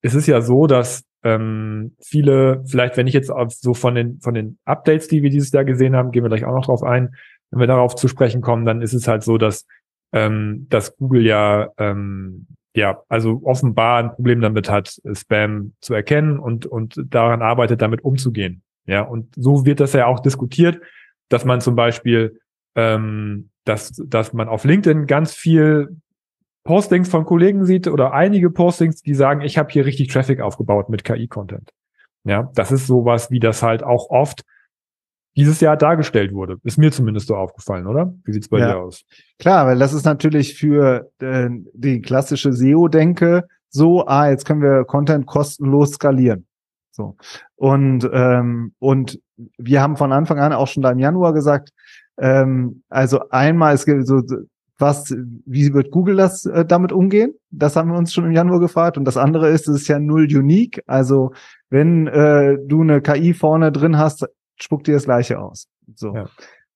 es 0.02 0.14
ist 0.14 0.28
ja 0.28 0.42
so, 0.42 0.68
dass 0.68 1.04
ähm, 1.24 1.96
viele, 2.00 2.64
vielleicht 2.66 2.98
wenn 2.98 3.08
ich 3.08 3.14
jetzt 3.14 3.32
auf 3.32 3.54
so 3.54 3.74
von 3.74 3.96
den, 3.96 4.20
von 4.22 4.34
den 4.34 4.58
Updates, 4.66 5.08
die 5.08 5.24
wir 5.24 5.30
dieses 5.30 5.52
Jahr 5.52 5.66
gesehen 5.66 5.96
haben, 5.96 6.12
gehen 6.12 6.24
wir 6.24 6.30
gleich 6.30 6.46
auch 6.46 6.56
noch 6.56 6.66
drauf 6.66 6.84
ein, 6.84 7.16
wenn 7.52 7.60
wir 7.60 7.68
darauf 7.68 7.96
zu 7.96 8.08
sprechen 8.08 8.42
kommen, 8.42 8.66
dann 8.66 8.82
ist 8.82 8.94
es 8.94 9.08
halt 9.08 9.24
so, 9.24 9.38
dass, 9.38 9.66
ähm, 10.14 10.68
dass 10.70 10.96
Google 10.98 11.26
ja, 11.26 11.70
ähm, 11.78 12.48
ja, 12.76 13.04
also 13.10 13.42
offenbar 13.44 14.00
ein 14.02 14.12
Problem 14.16 14.42
damit 14.42 14.70
hat, 14.70 15.00
Spam 15.14 15.74
zu 15.82 15.94
erkennen 15.94 16.40
und, 16.40 16.66
und 16.66 17.02
daran 17.10 17.42
arbeitet, 17.42 17.82
damit 17.82 18.04
umzugehen. 18.04 18.64
Ja, 18.86 19.02
und 19.02 19.34
so 19.36 19.66
wird 19.66 19.80
das 19.80 19.94
ja 19.94 20.08
auch 20.08 20.20
diskutiert, 20.20 20.82
dass 21.30 21.46
man 21.46 21.62
zum 21.62 21.76
Beispiel, 21.76 22.40
ähm, 22.76 23.50
dass, 23.64 23.92
dass 24.06 24.34
man 24.34 24.48
auf 24.50 24.64
LinkedIn 24.64 25.08
ganz 25.08 25.34
viel 25.34 25.98
Postings 26.64 27.10
von 27.10 27.26
Kollegen 27.26 27.66
sieht 27.66 27.88
oder 27.88 28.14
einige 28.14 28.50
Postings, 28.50 29.02
die 29.02 29.16
sagen, 29.16 29.42
ich 29.42 29.58
habe 29.58 29.72
hier 29.72 29.86
richtig 29.86 30.10
Traffic 30.10 30.42
aufgebaut 30.42 30.90
mit 30.90 31.04
KI-Content. 31.04 31.72
Ja, 32.24 32.52
das 32.54 32.72
ist 32.72 32.86
sowas, 32.86 33.32
wie 33.32 33.40
das 33.40 33.64
halt 33.64 33.84
auch 33.84 34.10
oft 34.10 34.44
dieses 35.36 35.60
Jahr 35.62 35.78
dargestellt 35.78 36.34
wurde. 36.34 36.58
Ist 36.64 36.78
mir 36.78 36.92
zumindest 36.92 37.28
so 37.28 37.36
aufgefallen, 37.36 37.88
oder? 37.88 38.14
Wie 38.26 38.34
sieht's 38.34 38.50
bei 38.50 38.60
ja. 38.60 38.74
dir 38.74 38.80
aus? 38.80 39.04
Klar, 39.40 39.66
weil 39.66 39.80
das 39.80 39.94
ist 39.94 40.06
natürlich 40.06 40.56
für 40.56 41.10
äh, 41.20 41.50
die 41.74 42.02
klassische 42.02 42.54
SEO-Denke 42.54 43.48
so, 43.70 44.06
ah, 44.06 44.30
jetzt 44.30 44.46
können 44.46 44.62
wir 44.62 44.84
Content 44.84 45.26
kostenlos 45.26 45.92
skalieren. 45.92 46.46
So. 46.92 47.16
Und, 47.56 48.10
ähm, 48.12 48.74
und 48.80 49.20
wir 49.58 49.82
haben 49.82 49.98
von 49.98 50.12
Anfang 50.12 50.40
an 50.40 50.54
auch 50.54 50.68
schon 50.68 50.84
da 50.84 50.92
im 50.92 51.00
Januar 51.00 51.34
gesagt, 51.34 51.72
ähm, 52.18 52.84
also 52.90 53.22
einmal, 53.30 53.74
es 53.74 53.86
gibt 53.86 54.06
so, 54.06 54.22
was, 54.78 55.14
wie 55.46 55.74
wird 55.74 55.92
Google 55.92 56.18
das 56.18 56.46
äh, 56.46 56.66
damit 56.66 56.92
umgehen? 56.92 57.34
Das 57.52 57.76
haben 57.76 57.92
wir 57.92 57.98
uns 57.98 58.14
schon 58.14 58.26
im 58.26 58.32
Januar 58.32 58.60
gefragt. 58.60 58.98
Und 58.98 59.06
das 59.06 59.16
andere 59.16 59.50
ist, 59.50 59.68
es 59.68 59.82
ist 59.82 59.88
ja 59.88 60.00
null 60.00 60.28
unique. 60.36 60.82
Also 60.88 61.32
wenn 61.70 62.08
äh, 62.08 62.58
du 62.66 62.82
eine 62.82 63.02
KI 63.02 63.34
vorne 63.34 63.72
drin 63.72 63.98
hast, 63.98 64.28
spuckt 64.60 64.88
dir 64.88 64.96
das 64.96 65.06
gleiche 65.06 65.40
aus. 65.40 65.68
So. 65.96 66.14
Ja. 66.16 66.26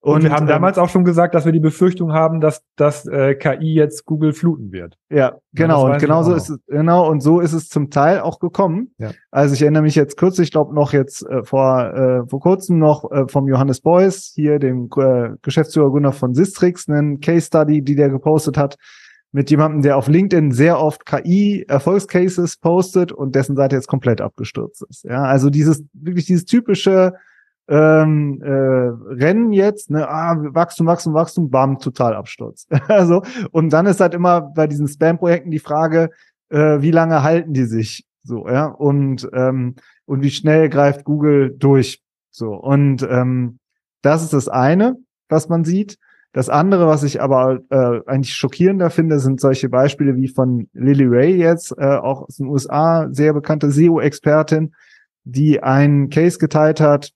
Und, 0.06 0.18
und, 0.18 0.22
wir 0.22 0.30
haben 0.30 0.44
ähm, 0.44 0.50
damals 0.50 0.78
auch 0.78 0.88
schon 0.88 1.02
gesagt, 1.02 1.34
dass 1.34 1.46
wir 1.46 1.52
die 1.52 1.58
Befürchtung 1.58 2.12
haben, 2.12 2.40
dass 2.40 2.62
dass 2.76 3.08
äh, 3.08 3.34
KI 3.34 3.74
jetzt 3.74 4.04
Google 4.04 4.32
fluten 4.32 4.70
wird. 4.70 4.96
Ja, 5.10 5.38
genau. 5.52 5.88
Ja, 5.88 5.94
und 5.94 6.00
genau 6.00 6.22
so 6.22 6.32
ist 6.32 6.48
es, 6.48 6.60
genau, 6.68 7.10
und 7.10 7.22
so 7.22 7.40
ist 7.40 7.52
es 7.52 7.68
zum 7.68 7.90
Teil 7.90 8.20
auch 8.20 8.38
gekommen. 8.38 8.94
Ja. 8.98 9.10
Also 9.32 9.54
ich 9.54 9.62
erinnere 9.62 9.82
mich 9.82 9.96
jetzt 9.96 10.16
kürzlich, 10.16 10.46
ich 10.46 10.52
glaube 10.52 10.72
noch 10.76 10.92
jetzt 10.92 11.28
äh, 11.28 11.42
vor, 11.42 11.92
äh, 11.92 12.28
vor 12.28 12.38
kurzem 12.38 12.78
noch 12.78 13.10
äh, 13.10 13.26
vom 13.26 13.48
Johannes 13.48 13.80
Beuys, 13.80 14.30
hier 14.32 14.60
dem 14.60 14.88
äh, 14.96 15.30
Geschäftsführer 15.42 15.90
Gründer 15.90 16.12
von 16.12 16.34
Sistrix, 16.34 16.88
einen 16.88 17.18
Case 17.18 17.48
Study, 17.48 17.82
die 17.82 17.96
der 17.96 18.08
gepostet 18.08 18.56
hat, 18.56 18.76
mit 19.32 19.50
jemandem, 19.50 19.82
der 19.82 19.96
auf 19.96 20.06
LinkedIn 20.06 20.52
sehr 20.52 20.78
oft 20.78 21.04
KI-Erfolgscases 21.04 22.58
postet 22.58 23.10
und 23.10 23.34
dessen 23.34 23.56
Seite 23.56 23.74
jetzt 23.74 23.88
komplett 23.88 24.20
abgestürzt 24.20 24.84
ist. 24.88 25.02
Ja, 25.02 25.24
also 25.24 25.50
dieses, 25.50 25.82
wirklich 25.94 26.26
dieses 26.26 26.44
typische 26.44 27.14
ähm, 27.68 28.40
äh, 28.42 28.48
Rennen 28.48 29.52
jetzt, 29.52 29.90
ne, 29.90 30.08
ah, 30.08 30.36
Wachstum, 30.38 30.86
Wachstum, 30.86 31.14
Wachstum, 31.14 31.50
bam, 31.50 31.78
total 31.78 32.14
Absturz. 32.14 32.66
also, 32.88 33.22
und 33.50 33.72
dann 33.72 33.86
ist 33.86 34.00
halt 34.00 34.14
immer 34.14 34.40
bei 34.40 34.66
diesen 34.66 34.88
Spam-Projekten 34.88 35.50
die 35.50 35.58
Frage, 35.58 36.10
äh, 36.48 36.80
wie 36.80 36.92
lange 36.92 37.22
halten 37.22 37.52
die 37.52 37.64
sich 37.64 38.06
so, 38.22 38.48
ja, 38.48 38.66
und, 38.66 39.28
ähm, 39.32 39.76
und 40.04 40.22
wie 40.22 40.30
schnell 40.30 40.68
greift 40.68 41.04
Google 41.04 41.54
durch. 41.56 42.02
So, 42.30 42.54
und 42.54 43.06
ähm, 43.08 43.58
das 44.02 44.22
ist 44.22 44.32
das 44.32 44.48
eine, 44.48 44.96
was 45.28 45.48
man 45.48 45.64
sieht. 45.64 45.98
Das 46.32 46.50
andere, 46.50 46.86
was 46.86 47.02
ich 47.02 47.22
aber 47.22 47.60
äh, 47.70 48.00
eigentlich 48.06 48.34
schockierender 48.34 48.90
finde, 48.90 49.20
sind 49.20 49.40
solche 49.40 49.68
Beispiele 49.68 50.16
wie 50.16 50.28
von 50.28 50.68
Lily 50.74 51.06
Ray 51.06 51.36
jetzt, 51.36 51.72
äh, 51.78 51.96
auch 51.96 52.22
aus 52.22 52.36
den 52.36 52.46
USA, 52.48 53.08
sehr 53.10 53.32
bekannte 53.32 53.70
SEO-Expertin, 53.70 54.74
die 55.24 55.62
einen 55.62 56.10
Case 56.10 56.38
geteilt 56.38 56.80
hat, 56.80 57.12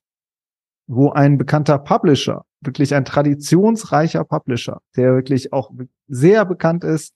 wo 0.87 1.11
ein 1.11 1.37
bekannter 1.37 1.77
Publisher, 1.77 2.43
wirklich 2.61 2.93
ein 2.93 3.05
traditionsreicher 3.05 4.23
Publisher, 4.23 4.81
der 4.95 5.13
wirklich 5.13 5.53
auch 5.53 5.71
sehr 6.07 6.45
bekannt 6.45 6.83
ist, 6.83 7.13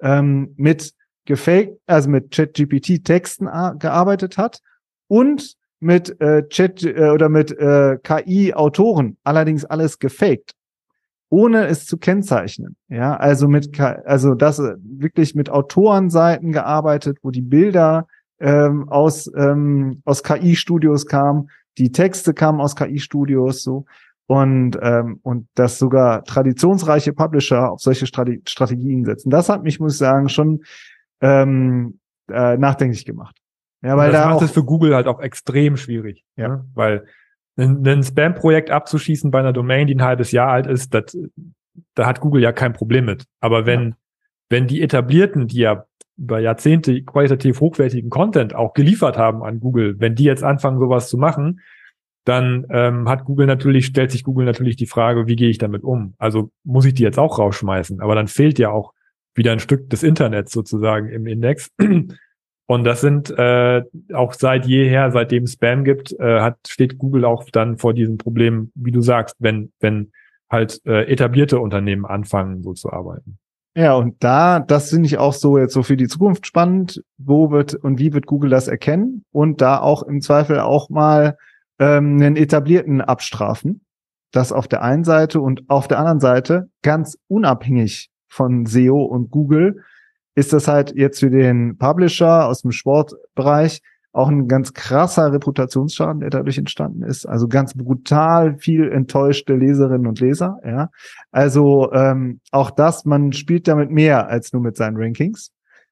ähm, 0.00 0.54
mit 0.56 0.92
gefaked, 1.24 1.78
also 1.86 2.10
mit 2.10 2.30
ChatGPT-Texten 2.32 3.46
gearbeitet 3.78 4.36
hat 4.36 4.60
und 5.08 5.54
mit 5.80 6.20
äh, 6.20 6.46
Chat 6.48 6.82
äh, 6.84 7.10
oder 7.10 7.28
mit 7.28 7.50
äh, 7.52 7.98
KI-Autoren, 8.02 9.16
allerdings 9.22 9.64
alles 9.64 9.98
gefaked 9.98 10.54
ohne 11.34 11.66
es 11.66 11.86
zu 11.86 11.98
kennzeichnen. 11.98 12.76
Ja, 12.88 13.16
also 13.16 13.48
mit, 13.48 13.80
also 13.80 14.36
das 14.36 14.60
äh, 14.60 14.76
wirklich 14.78 15.34
mit 15.34 15.50
Autorenseiten 15.50 16.52
gearbeitet, 16.52 17.18
wo 17.22 17.32
die 17.32 17.42
Bilder 17.42 18.06
ähm, 18.38 18.88
aus 18.88 19.28
ähm, 19.36 20.00
aus 20.04 20.22
KI-Studios 20.22 21.06
kamen, 21.06 21.50
die 21.78 21.92
Texte 21.92 22.34
kamen 22.34 22.60
aus 22.60 22.76
KI-Studios 22.76 23.62
so 23.62 23.86
und 24.26 24.78
ähm, 24.80 25.20
und 25.22 25.48
dass 25.54 25.78
sogar 25.78 26.24
traditionsreiche 26.24 27.12
Publisher 27.12 27.70
auf 27.70 27.80
solche 27.80 28.06
Strate 28.06 28.40
Strategien 28.46 29.04
setzen. 29.04 29.30
Das 29.30 29.48
hat 29.48 29.62
mich, 29.62 29.80
muss 29.80 29.94
ich 29.94 29.98
sagen, 29.98 30.28
schon 30.28 30.64
ähm, 31.20 31.98
äh, 32.30 32.56
nachdenklich 32.56 33.04
gemacht. 33.04 33.36
Ja, 33.82 33.96
weil 33.96 34.12
das 34.12 34.22
da 34.22 34.30
macht 34.30 34.42
es 34.42 34.50
für 34.50 34.64
Google 34.64 34.94
halt 34.94 35.06
auch 35.06 35.20
extrem 35.20 35.76
schwierig, 35.76 36.24
ja, 36.36 36.48
ne? 36.48 36.64
weil 36.74 37.06
ein, 37.56 37.86
ein 37.86 38.02
Spam-Projekt 38.02 38.70
abzuschießen 38.70 39.30
bei 39.30 39.40
einer 39.40 39.52
Domain, 39.52 39.86
die 39.86 39.94
ein 39.94 40.02
halbes 40.02 40.32
Jahr 40.32 40.50
alt 40.50 40.66
ist, 40.66 40.94
das, 40.94 41.16
da 41.94 42.06
hat 42.06 42.20
Google 42.20 42.42
ja 42.42 42.52
kein 42.52 42.72
Problem 42.72 43.04
mit. 43.04 43.24
Aber 43.40 43.66
wenn, 43.66 43.90
ja. 43.90 43.96
wenn 44.48 44.66
die 44.66 44.82
etablierten, 44.82 45.48
die 45.48 45.58
ja 45.58 45.84
über 46.16 46.38
Jahrzehnte 46.38 47.02
qualitativ 47.02 47.60
hochwertigen 47.60 48.10
Content 48.10 48.54
auch 48.54 48.74
geliefert 48.74 49.18
haben 49.18 49.42
an 49.42 49.60
Google, 49.60 49.96
wenn 49.98 50.14
die 50.14 50.24
jetzt 50.24 50.44
anfangen, 50.44 50.78
sowas 50.78 51.08
zu 51.08 51.18
machen, 51.18 51.60
dann 52.24 52.66
ähm, 52.70 53.08
hat 53.08 53.24
Google 53.24 53.46
natürlich, 53.46 53.86
stellt 53.86 54.10
sich 54.10 54.24
Google 54.24 54.46
natürlich 54.46 54.76
die 54.76 54.86
Frage, 54.86 55.26
wie 55.26 55.36
gehe 55.36 55.50
ich 55.50 55.58
damit 55.58 55.82
um? 55.82 56.14
Also 56.18 56.50
muss 56.64 56.86
ich 56.86 56.94
die 56.94 57.02
jetzt 57.02 57.18
auch 57.18 57.38
rausschmeißen? 57.38 58.00
Aber 58.00 58.14
dann 58.14 58.28
fehlt 58.28 58.58
ja 58.58 58.70
auch 58.70 58.92
wieder 59.34 59.52
ein 59.52 59.60
Stück 59.60 59.90
des 59.90 60.02
Internets 60.02 60.52
sozusagen 60.52 61.08
im 61.08 61.26
Index. 61.26 61.70
Und 62.66 62.84
das 62.84 63.02
sind 63.02 63.30
äh, 63.30 63.82
auch 64.14 64.32
seit 64.32 64.64
jeher, 64.64 65.10
seitdem 65.10 65.46
Spam 65.46 65.84
gibt, 65.84 66.18
äh, 66.18 66.40
hat, 66.40 66.56
steht 66.66 66.96
Google 66.96 67.26
auch 67.26 67.44
dann 67.50 67.76
vor 67.76 67.92
diesem 67.92 68.16
Problem, 68.16 68.72
wie 68.74 68.90
du 68.90 69.02
sagst, 69.02 69.36
wenn, 69.38 69.70
wenn 69.80 70.12
halt 70.50 70.80
äh, 70.86 71.04
etablierte 71.04 71.58
Unternehmen 71.58 72.06
anfangen, 72.06 72.62
so 72.62 72.72
zu 72.72 72.90
arbeiten. 72.90 73.38
Ja, 73.76 73.94
und 73.94 74.22
da, 74.22 74.60
das 74.60 74.90
finde 74.90 75.06
ich 75.06 75.18
auch 75.18 75.32
so 75.32 75.58
jetzt 75.58 75.72
so 75.72 75.82
für 75.82 75.96
die 75.96 76.06
Zukunft 76.06 76.46
spannend. 76.46 77.02
Wo 77.18 77.50
wird 77.50 77.74
und 77.74 77.98
wie 77.98 78.12
wird 78.12 78.26
Google 78.26 78.50
das 78.50 78.68
erkennen? 78.68 79.24
Und 79.32 79.60
da 79.60 79.80
auch 79.80 80.04
im 80.04 80.20
Zweifel 80.20 80.60
auch 80.60 80.90
mal 80.90 81.36
ähm, 81.80 82.16
einen 82.20 82.36
etablierten 82.36 83.00
abstrafen. 83.00 83.84
Das 84.30 84.52
auf 84.52 84.68
der 84.68 84.82
einen 84.82 85.04
Seite 85.04 85.40
und 85.40 85.68
auf 85.68 85.88
der 85.88 85.98
anderen 85.98 86.20
Seite 86.20 86.68
ganz 86.82 87.18
unabhängig 87.28 88.10
von 88.28 88.66
SEO 88.66 89.02
und 89.02 89.30
Google 89.30 89.82
ist 90.36 90.52
das 90.52 90.66
halt 90.68 90.94
jetzt 90.94 91.20
für 91.20 91.30
den 91.30 91.76
Publisher 91.78 92.46
aus 92.46 92.62
dem 92.62 92.72
Sportbereich 92.72 93.80
auch 94.14 94.28
ein 94.28 94.46
ganz 94.46 94.72
krasser 94.72 95.32
Reputationsschaden, 95.32 96.20
der 96.20 96.30
dadurch 96.30 96.56
entstanden 96.56 97.02
ist. 97.02 97.26
Also 97.26 97.48
ganz 97.48 97.74
brutal 97.74 98.56
viel 98.58 98.88
enttäuschte 98.90 99.54
Leserinnen 99.54 100.06
und 100.06 100.20
Leser. 100.20 100.58
Ja, 100.64 100.90
also 101.32 101.92
ähm, 101.92 102.40
auch 102.52 102.70
das, 102.70 103.04
man 103.04 103.32
spielt 103.32 103.66
damit 103.66 103.90
mehr 103.90 104.28
als 104.28 104.52
nur 104.52 104.62
mit 104.62 104.76
seinen 104.76 104.96
Rankings. 104.96 105.50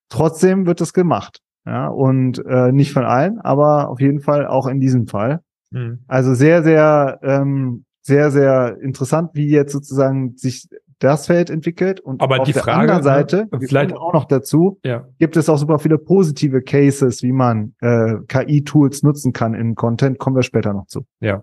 Trotzdem 0.08 0.66
wird 0.66 0.80
das 0.80 0.92
gemacht. 0.92 1.40
Ja, 1.66 1.88
und 1.88 2.44
äh, 2.46 2.72
nicht 2.72 2.92
von 2.92 3.04
allen, 3.04 3.40
aber 3.40 3.88
auf 3.88 4.00
jeden 4.00 4.20
Fall 4.20 4.46
auch 4.46 4.68
in 4.68 4.80
diesem 4.80 5.06
Fall. 5.08 5.40
Mhm. 5.70 6.04
Also 6.06 6.34
sehr, 6.34 6.62
sehr, 6.62 7.18
ähm, 7.22 7.84
sehr, 8.02 8.30
sehr 8.30 8.78
interessant, 8.80 9.30
wie 9.34 9.48
jetzt 9.48 9.72
sozusagen 9.72 10.36
sich 10.36 10.68
das 11.02 11.26
Feld 11.26 11.50
entwickelt 11.50 12.00
und 12.00 12.20
Aber 12.20 12.40
auf 12.40 12.46
die 12.46 12.52
der 12.52 12.62
Frage, 12.62 12.80
anderen 12.80 13.02
Seite, 13.02 13.48
ne, 13.50 13.60
vielleicht 13.60 13.96
auch 13.96 14.12
noch 14.12 14.24
dazu, 14.24 14.78
ja. 14.84 15.06
gibt 15.18 15.36
es 15.36 15.48
auch 15.48 15.58
super 15.58 15.78
viele 15.78 15.98
positive 15.98 16.62
Cases, 16.62 17.22
wie 17.22 17.32
man 17.32 17.74
äh, 17.80 18.14
KI-Tools 18.28 19.02
nutzen 19.02 19.32
kann 19.32 19.54
in 19.54 19.74
Content. 19.74 20.18
Kommen 20.18 20.36
wir 20.36 20.42
später 20.42 20.72
noch 20.72 20.86
zu. 20.86 21.04
Ja, 21.20 21.42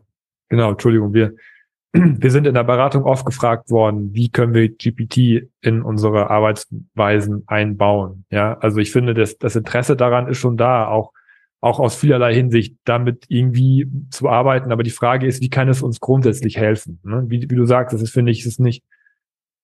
genau. 0.50 0.72
Entschuldigung, 0.72 1.14
wir 1.14 1.34
wir 1.94 2.30
sind 2.30 2.46
in 2.46 2.54
der 2.54 2.64
Beratung 2.64 3.04
oft 3.04 3.26
gefragt 3.26 3.72
worden, 3.72 4.14
wie 4.14 4.30
können 4.30 4.54
wir 4.54 4.70
GPT 4.70 5.50
in 5.62 5.82
unsere 5.82 6.30
Arbeitsweisen 6.30 7.44
einbauen. 7.48 8.26
Ja, 8.30 8.58
also 8.60 8.78
ich 8.78 8.92
finde, 8.92 9.16
das, 9.16 9.38
das 9.38 9.56
Interesse 9.56 9.96
daran 9.96 10.28
ist 10.28 10.38
schon 10.38 10.56
da, 10.56 10.88
auch 10.88 11.12
auch 11.62 11.80
aus 11.80 11.96
vielerlei 11.96 12.34
Hinsicht 12.34 12.78
damit 12.86 13.26
irgendwie 13.28 13.88
zu 14.12 14.30
arbeiten. 14.30 14.72
Aber 14.72 14.84
die 14.84 14.92
Frage 14.92 15.28
ist, 15.28 15.42
wie 15.42 15.50
kann 15.50 15.68
es 15.68 15.82
uns 15.82 16.00
grundsätzlich 16.00 16.58
helfen? 16.58 17.00
Ne? 17.04 17.26
Wie, 17.28 17.50
wie 17.50 17.56
du 17.56 17.66
sagst, 17.66 17.94
das 17.94 18.02
ist, 18.02 18.12
finde 18.12 18.32
ich, 18.32 18.42
es 18.42 18.46
ist 18.46 18.60
nicht 18.60 18.84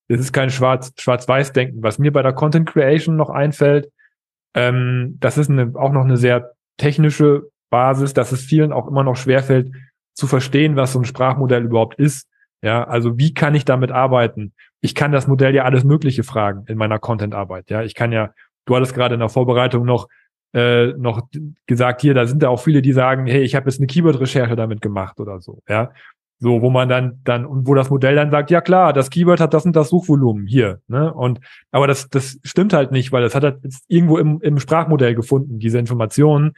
es 0.07 0.19
ist 0.19 0.33
kein 0.33 0.49
Schwarz, 0.49 0.93
Schwarz-Weiß-Denken. 0.97 1.81
Was 1.83 1.99
mir 1.99 2.11
bei 2.11 2.21
der 2.21 2.33
Content 2.33 2.69
Creation 2.69 3.15
noch 3.15 3.29
einfällt, 3.29 3.91
ähm, 4.53 5.17
das 5.19 5.37
ist 5.37 5.49
eine, 5.49 5.73
auch 5.75 5.91
noch 5.91 6.03
eine 6.03 6.17
sehr 6.17 6.53
technische 6.77 7.49
Basis, 7.69 8.13
dass 8.13 8.31
es 8.31 8.41
vielen 8.41 8.71
auch 8.71 8.87
immer 8.87 9.03
noch 9.03 9.15
schwerfällt, 9.15 9.71
zu 10.13 10.27
verstehen, 10.27 10.75
was 10.75 10.93
so 10.93 10.99
ein 10.99 11.05
Sprachmodell 11.05 11.63
überhaupt 11.63 11.95
ist. 11.95 12.29
Ja, 12.61 12.85
also 12.85 13.17
wie 13.17 13.33
kann 13.33 13.53
ich 13.53 13.65
damit 13.65 13.91
arbeiten? 13.91 14.53
Ich 14.81 14.95
kann 14.95 15.11
das 15.11 15.27
Modell 15.27 15.53
ja 15.53 15.63
alles 15.63 15.83
Mögliche 15.83 16.23
fragen 16.23 16.63
in 16.67 16.77
meiner 16.77 16.99
Content-Arbeit. 16.99 17.69
Ja, 17.69 17.83
ich 17.83 17.95
kann 17.95 18.11
ja, 18.11 18.31
du 18.65 18.75
hattest 18.75 18.95
gerade 18.95 19.15
in 19.15 19.19
der 19.19 19.29
Vorbereitung 19.29 19.85
noch 19.85 20.07
äh, 20.55 20.93
noch 20.93 21.27
gesagt, 21.65 21.99
hier, 21.99 22.13
da 22.13 22.25
sind 22.25 22.41
ja 22.41 22.47
auch 22.47 22.61
viele, 22.61 22.81
die 22.81 22.93
sagen, 22.93 23.27
hey, 23.27 23.41
ich 23.41 23.55
habe 23.55 23.69
jetzt 23.69 23.79
eine 23.79 23.87
Keyword-Recherche 23.87 24.55
damit 24.55 24.81
gemacht 24.81 25.19
oder 25.19 25.41
so. 25.41 25.61
Ja, 25.67 25.91
so, 26.39 26.61
wo 26.61 26.69
man 26.69 26.89
dann, 26.89 27.21
dann, 27.23 27.45
und 27.45 27.67
wo 27.67 27.73
das 27.73 27.89
Modell 27.89 28.15
dann 28.15 28.29
sagt, 28.29 28.51
ja 28.51 28.61
klar, 28.61 28.93
das 28.93 29.09
Keyword 29.09 29.39
hat 29.39 29.53
das 29.53 29.65
und 29.65 29.75
das 29.75 29.89
Suchvolumen 29.89 30.47
hier, 30.47 30.81
ne? 30.87 31.13
Und, 31.13 31.39
aber 31.71 31.87
das, 31.87 32.09
das 32.09 32.39
stimmt 32.43 32.73
halt 32.73 32.91
nicht, 32.91 33.11
weil 33.11 33.21
das 33.21 33.35
hat 33.35 33.43
halt 33.43 33.59
irgendwo 33.87 34.17
im, 34.17 34.41
im 34.41 34.59
Sprachmodell 34.59 35.15
gefunden, 35.15 35.59
diese 35.59 35.79
Informationen, 35.79 36.53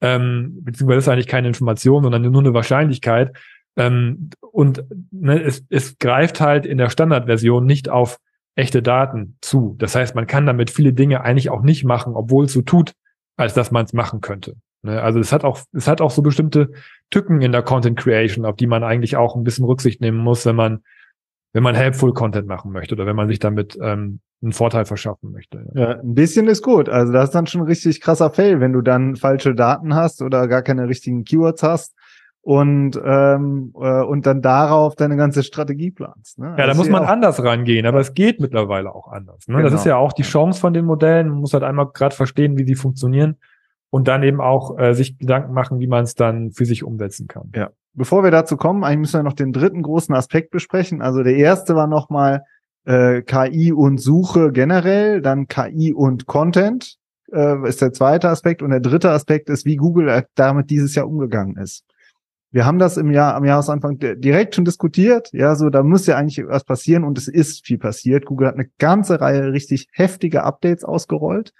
ähm, 0.00 0.58
beziehungsweise 0.62 0.96
das 0.96 1.04
ist 1.04 1.08
eigentlich 1.08 1.26
keine 1.26 1.48
Information, 1.48 2.02
sondern 2.02 2.22
nur 2.22 2.40
eine 2.40 2.54
Wahrscheinlichkeit. 2.54 3.36
Ähm, 3.76 4.30
und 4.40 4.84
ne, 5.10 5.40
es, 5.42 5.64
es 5.70 5.98
greift 5.98 6.40
halt 6.40 6.66
in 6.66 6.78
der 6.78 6.90
Standardversion 6.90 7.64
nicht 7.64 7.88
auf 7.88 8.18
echte 8.56 8.82
Daten 8.82 9.36
zu. 9.40 9.76
Das 9.78 9.94
heißt, 9.94 10.14
man 10.14 10.26
kann 10.26 10.46
damit 10.46 10.70
viele 10.70 10.92
Dinge 10.92 11.22
eigentlich 11.22 11.50
auch 11.50 11.62
nicht 11.62 11.84
machen, 11.84 12.14
obwohl 12.14 12.46
es 12.46 12.52
so 12.52 12.62
tut, 12.62 12.92
als 13.36 13.54
dass 13.54 13.70
man 13.70 13.84
es 13.84 13.92
machen 13.92 14.20
könnte. 14.20 14.56
Ne? 14.82 15.00
Also 15.02 15.18
es 15.18 15.32
hat 15.32 15.44
auch, 15.44 15.60
es 15.72 15.88
hat 15.88 16.00
auch 16.00 16.10
so 16.10 16.22
bestimmte 16.22 16.70
Tücken 17.10 17.42
in 17.42 17.52
der 17.52 17.62
Content 17.62 17.98
Creation, 17.98 18.44
auf 18.44 18.56
die 18.56 18.66
man 18.66 18.82
eigentlich 18.82 19.16
auch 19.16 19.36
ein 19.36 19.44
bisschen 19.44 19.64
Rücksicht 19.64 20.00
nehmen 20.00 20.18
muss, 20.18 20.46
wenn 20.46 20.56
man, 20.56 20.80
wenn 21.52 21.62
man 21.62 21.74
helpful 21.74 22.12
Content 22.12 22.46
machen 22.46 22.72
möchte 22.72 22.94
oder 22.94 23.06
wenn 23.06 23.16
man 23.16 23.28
sich 23.28 23.38
damit 23.38 23.78
ähm, 23.82 24.20
einen 24.42 24.52
Vorteil 24.52 24.86
verschaffen 24.86 25.32
möchte. 25.32 25.66
Ja, 25.74 26.00
ein 26.00 26.14
bisschen 26.14 26.48
ist 26.48 26.62
gut. 26.62 26.88
Also 26.88 27.12
das 27.12 27.24
ist 27.24 27.34
dann 27.34 27.46
schon 27.46 27.62
richtig 27.62 28.00
krasser 28.00 28.30
Fail, 28.30 28.60
wenn 28.60 28.72
du 28.72 28.80
dann 28.80 29.16
falsche 29.16 29.54
Daten 29.54 29.94
hast 29.94 30.22
oder 30.22 30.48
gar 30.48 30.62
keine 30.62 30.88
richtigen 30.88 31.24
Keywords 31.24 31.62
hast 31.62 31.94
und 32.40 32.98
ähm, 33.04 33.74
äh, 33.78 34.02
und 34.02 34.24
dann 34.24 34.40
darauf 34.40 34.94
deine 34.94 35.16
ganze 35.16 35.42
Strategie 35.42 35.90
planst. 35.90 36.38
Ne? 36.38 36.54
Ja, 36.56 36.66
da 36.66 36.72
muss 36.72 36.88
man 36.88 37.04
anders 37.04 37.44
rangehen, 37.44 37.84
aber 37.84 38.00
es 38.00 38.14
geht 38.14 38.40
mittlerweile 38.40 38.94
auch 38.94 39.08
anders. 39.08 39.46
Ne? 39.46 39.56
Genau. 39.56 39.68
Das 39.68 39.78
ist 39.78 39.84
ja 39.84 39.96
auch 39.96 40.14
die 40.14 40.22
Chance 40.22 40.58
von 40.58 40.72
den 40.72 40.86
Modellen. 40.86 41.28
Man 41.28 41.40
muss 41.40 41.52
halt 41.52 41.64
einmal 41.64 41.88
gerade 41.92 42.16
verstehen, 42.16 42.56
wie 42.56 42.64
sie 42.64 42.76
funktionieren 42.76 43.36
und 43.90 44.08
dann 44.08 44.22
eben 44.22 44.40
auch 44.40 44.78
äh, 44.78 44.94
sich 44.94 45.18
Gedanken 45.18 45.52
machen, 45.52 45.80
wie 45.80 45.86
man 45.86 46.04
es 46.04 46.14
dann 46.14 46.52
für 46.52 46.64
sich 46.64 46.84
umsetzen 46.84 47.26
kann. 47.26 47.50
Ja. 47.54 47.70
Bevor 47.92 48.22
wir 48.22 48.30
dazu 48.30 48.56
kommen, 48.56 48.84
eigentlich 48.84 49.00
müssen 49.00 49.18
wir 49.18 49.24
noch 49.24 49.32
den 49.34 49.52
dritten 49.52 49.82
großen 49.82 50.14
Aspekt 50.14 50.50
besprechen. 50.50 51.02
Also 51.02 51.24
der 51.24 51.36
erste 51.36 51.74
war 51.74 51.88
nochmal 51.88 52.44
äh, 52.84 53.22
KI 53.22 53.72
und 53.72 53.98
Suche 54.00 54.52
generell, 54.52 55.20
dann 55.20 55.48
KI 55.48 55.92
und 55.92 56.26
Content 56.26 56.96
äh, 57.32 57.68
ist 57.68 57.82
der 57.82 57.92
zweite 57.92 58.28
Aspekt 58.28 58.62
und 58.62 58.70
der 58.70 58.80
dritte 58.80 59.10
Aspekt 59.10 59.48
ist, 59.50 59.64
wie 59.64 59.76
Google 59.76 60.24
damit 60.34 60.70
dieses 60.70 60.94
Jahr 60.94 61.08
umgegangen 61.08 61.56
ist. 61.56 61.84
wir 62.52 62.64
haben 62.66 62.78
das 62.78 62.96
im 62.96 63.10
Jahr, 63.10 63.34
am 63.34 63.44
Jahresanfang 63.44 63.98
direkt 63.98 64.54
schon 64.54 64.64
diskutiert. 64.64 65.28
Ja, 65.32 65.54
so, 65.54 65.68
da 65.68 65.82
muss 65.82 66.06
ja 66.06 66.16
eigentlich 66.16 66.44
was 66.46 66.64
passieren 66.64 67.04
und 67.04 67.18
es 67.18 67.28
ist 67.28 67.64
viel 67.66 67.78
passiert. 67.78 68.24
Google 68.24 68.48
hat 68.48 68.54
eine 68.54 68.68
ganze 68.78 69.20
Reihe 69.20 69.52
richtig 69.52 69.88
heftige 69.92 70.42
Updates 70.42 70.84
ausgerollt, 70.84 71.52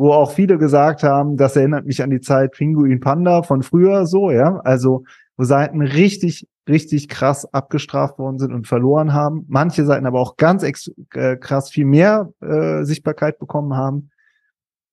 wo 0.00 0.14
auch 0.14 0.32
viele 0.32 0.56
gesagt 0.56 1.02
haben, 1.02 1.36
das 1.36 1.56
erinnert 1.56 1.84
mich 1.84 2.02
an 2.02 2.08
die 2.08 2.22
Zeit 2.22 2.52
Pinguin 2.52 3.00
Panda 3.00 3.42
von 3.42 3.62
früher 3.62 4.06
so, 4.06 4.30
ja. 4.30 4.58
Also, 4.64 5.04
wo 5.36 5.44
Seiten 5.44 5.82
richtig, 5.82 6.48
richtig 6.66 7.10
krass 7.10 7.44
abgestraft 7.52 8.18
worden 8.18 8.38
sind 8.38 8.54
und 8.54 8.66
verloren 8.66 9.12
haben. 9.12 9.44
Manche 9.48 9.84
Seiten 9.84 10.06
aber 10.06 10.18
auch 10.18 10.38
ganz 10.38 10.62
äh, 10.62 11.36
krass 11.36 11.68
viel 11.68 11.84
mehr 11.84 12.32
äh, 12.40 12.82
Sichtbarkeit 12.82 13.38
bekommen 13.38 13.76
haben. 13.76 14.08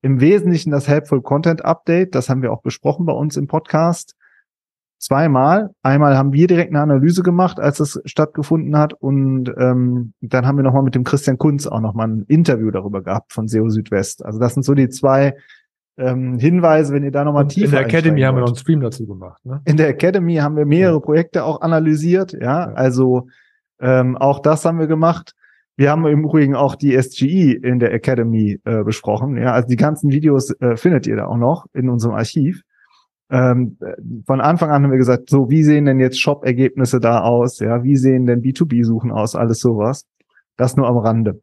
Im 0.02 0.20
Wesentlichen 0.20 0.72
das 0.72 0.90
Helpful 0.90 1.22
Content 1.22 1.64
Update, 1.64 2.14
das 2.14 2.28
haben 2.28 2.42
wir 2.42 2.52
auch 2.52 2.62
besprochen 2.62 3.06
bei 3.06 3.14
uns 3.14 3.38
im 3.38 3.48
Podcast 3.48 4.18
zweimal. 5.08 5.70
Einmal 5.84 6.18
haben 6.18 6.34
wir 6.34 6.48
direkt 6.48 6.72
eine 6.72 6.82
Analyse 6.82 7.24
gemacht, 7.24 7.60
als 7.60 7.80
es 7.80 8.00
stattgefunden 8.06 8.78
hat. 8.78 8.94
Und 8.94 9.52
ähm, 9.58 10.14
dann 10.22 10.46
haben 10.46 10.58
wir 10.58 10.64
nochmal 10.64 10.84
mit 10.84 10.96
dem 10.96 11.06
Christian 11.06 11.38
Kunz 11.38 11.66
auch 11.66 11.80
nochmal 11.80 12.10
ein 12.10 12.26
Interview 12.28 12.72
darüber 12.72 13.02
gehabt 13.02 13.32
von 13.32 13.48
SEO 13.48 13.70
Südwest. 13.70 14.26
Also 14.26 14.40
das 14.40 14.54
sind 14.54 14.64
so 14.64 14.74
die 14.74 14.90
zwei 14.90 15.36
ähm, 15.98 16.38
Hinweise, 16.38 16.94
wenn 16.94 17.04
ihr 17.04 17.12
da 17.12 17.24
nochmal 17.24 17.48
tiefer 17.48 17.66
In 17.66 17.72
der 17.72 17.82
Academy 17.82 18.22
haben 18.22 18.36
wir 18.36 18.42
noch 18.42 18.48
einen 18.48 18.58
Stream 18.58 18.82
dazu 18.82 19.08
gemacht. 19.08 19.44
Ne? 19.46 19.62
In 19.66 19.78
der 19.78 19.88
Academy 19.88 20.36
haben 20.36 20.58
wir 20.58 20.66
mehrere 20.66 20.96
ja. 20.96 21.00
Projekte 21.00 21.44
auch 21.46 21.62
analysiert. 21.62 22.34
Ja, 22.34 22.40
ja. 22.42 22.74
also 22.74 23.28
ähm, 23.80 24.18
auch 24.18 24.40
das 24.40 24.66
haben 24.66 24.78
wir 24.78 24.88
gemacht. 24.88 25.34
Wir 25.78 25.92
haben 25.92 26.06
im 26.06 26.24
Übrigen 26.24 26.56
auch 26.56 26.76
die 26.76 27.02
SGE 27.02 27.54
in 27.54 27.80
der 27.80 27.94
Academy 27.94 28.60
äh, 28.66 28.84
besprochen. 28.84 29.38
Ja, 29.38 29.54
also 29.54 29.70
die 29.70 29.76
ganzen 29.76 30.12
Videos 30.12 30.52
äh, 30.60 30.76
findet 30.76 31.08
ihr 31.08 31.16
da 31.16 31.28
auch 31.28 31.38
noch 31.38 31.66
in 31.74 31.90
unserem 31.90 32.16
Archiv 32.16 32.64
ähm, 33.30 33.78
von 34.26 34.42
Anfang 34.42 34.72
an 34.72 34.84
haben 34.84 34.92
wir 34.92 34.98
gesagt, 34.98 35.30
so, 35.30 35.50
wie 35.50 35.64
sehen 35.64 35.86
denn 35.86 36.00
jetzt 36.00 36.20
Shop-Ergebnisse 36.20 37.00
da 37.00 37.22
aus? 37.22 37.60
Ja, 37.60 37.84
wie 37.84 37.98
sehen 37.98 38.26
denn 38.26 38.42
B2B-Suchen 38.42 39.12
aus? 39.12 39.36
Alles 39.36 39.60
sowas. 39.60 40.06
Das 40.56 40.76
nur 40.76 40.88
am 40.88 40.98
Rande. 40.98 41.42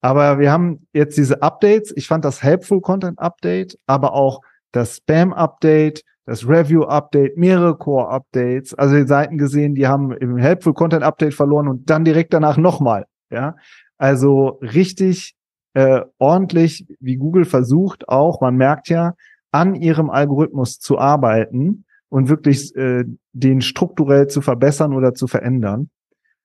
Aber 0.00 0.38
wir 0.38 0.50
haben 0.50 0.86
jetzt 0.92 1.18
diese 1.18 1.42
Updates. 1.42 1.92
Ich 1.94 2.06
fand 2.08 2.24
das 2.24 2.42
Helpful 2.42 2.80
Content 2.80 3.18
Update, 3.18 3.78
aber 3.86 4.14
auch 4.14 4.40
das 4.72 4.96
Spam 4.96 5.32
Update, 5.32 6.02
das 6.24 6.48
Review 6.48 6.84
Update, 6.84 7.36
mehrere 7.36 7.76
Core 7.76 8.08
Updates. 8.08 8.72
Also 8.74 8.96
die 8.96 9.06
Seiten 9.06 9.36
gesehen, 9.36 9.74
die 9.74 9.86
haben 9.86 10.12
im 10.12 10.36
Helpful 10.38 10.72
Content 10.72 11.02
Update 11.02 11.34
verloren 11.34 11.68
und 11.68 11.90
dann 11.90 12.04
direkt 12.04 12.32
danach 12.32 12.56
nochmal. 12.56 13.06
Ja, 13.30 13.56
also 13.98 14.58
richtig 14.62 15.34
äh, 15.74 16.00
ordentlich, 16.18 16.86
wie 16.98 17.16
Google 17.16 17.44
versucht 17.44 18.08
auch. 18.08 18.40
Man 18.40 18.56
merkt 18.56 18.88
ja, 18.88 19.14
an 19.52 19.74
ihrem 19.74 20.10
Algorithmus 20.10 20.78
zu 20.78 20.98
arbeiten 20.98 21.84
und 22.08 22.28
wirklich 22.28 22.74
äh, 22.76 23.04
den 23.32 23.60
strukturell 23.60 24.26
zu 24.26 24.40
verbessern 24.40 24.94
oder 24.94 25.14
zu 25.14 25.26
verändern. 25.26 25.90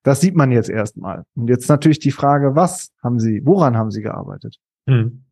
Das 0.04 0.22
sieht 0.22 0.36
man 0.36 0.52
jetzt 0.52 0.70
erstmal. 0.70 1.24
Und 1.36 1.50
jetzt 1.50 1.68
natürlich 1.68 2.00
die 2.00 2.12
Frage, 2.12 2.56
was 2.56 2.92
haben 3.04 3.20
Sie, 3.20 3.42
woran 3.44 3.76
haben 3.76 3.92
Sie 3.92 4.02
gearbeitet? 4.02 4.58
Hm. 4.88 5.24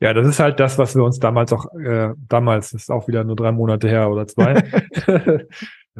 Ja, 0.00 0.12
das 0.12 0.26
ist 0.26 0.40
halt 0.40 0.60
das, 0.60 0.76
was 0.76 0.94
wir 0.94 1.04
uns 1.04 1.18
damals 1.20 1.52
auch, 1.52 1.72
äh, 1.74 2.12
damals 2.28 2.72
ist 2.74 2.90
auch 2.90 3.08
wieder 3.08 3.24
nur 3.24 3.36
drei 3.36 3.52
Monate 3.52 3.88
her 3.88 4.10
oder 4.10 4.26
zwei, 4.26 4.62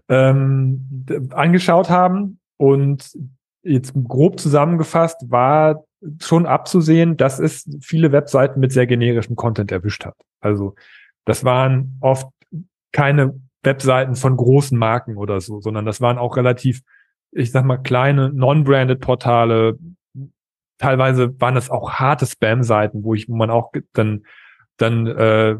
ähm, 0.09 1.07
angeschaut 1.31 1.89
haben. 1.89 2.41
Und 2.59 3.17
jetzt 3.63 3.95
grob 3.95 4.39
zusammengefasst 4.39 5.31
war 5.31 5.85
schon 6.21 6.47
abzusehen, 6.47 7.17
dass 7.17 7.39
es 7.39 7.69
viele 7.81 8.13
Webseiten 8.13 8.61
mit 8.61 8.73
sehr 8.73 8.87
generischem 8.87 9.37
Content 9.37 9.73
erwischt 9.73 10.05
hat. 10.05 10.17
Also 10.41 10.75
das 11.25 11.45
waren 11.45 11.99
oft 12.01 12.29
keine 12.93 13.41
Webseiten 13.63 14.15
von 14.15 14.37
großen 14.37 14.79
Marken 14.79 15.17
oder 15.17 15.41
so, 15.41 15.61
sondern 15.61 15.85
das 15.85 16.01
waren 16.01 16.19
auch 16.19 16.37
relativ, 16.37 16.83
ich 17.33 17.51
sag 17.51 17.65
mal, 17.65 17.79
kleine 17.79 18.33
non-branded 18.33 19.01
Portale. 19.01 19.79
Teilweise 20.79 21.39
waren 21.41 21.55
das 21.55 21.71
auch 21.71 21.95
harte 21.95 22.27
Spam-Seiten, 22.27 23.03
wo 23.03 23.15
ich, 23.15 23.29
wo 23.29 23.35
man 23.35 23.51
auch 23.51 23.73
dann, 23.93 24.25
dann, 24.77 25.07
äh, 25.07 25.57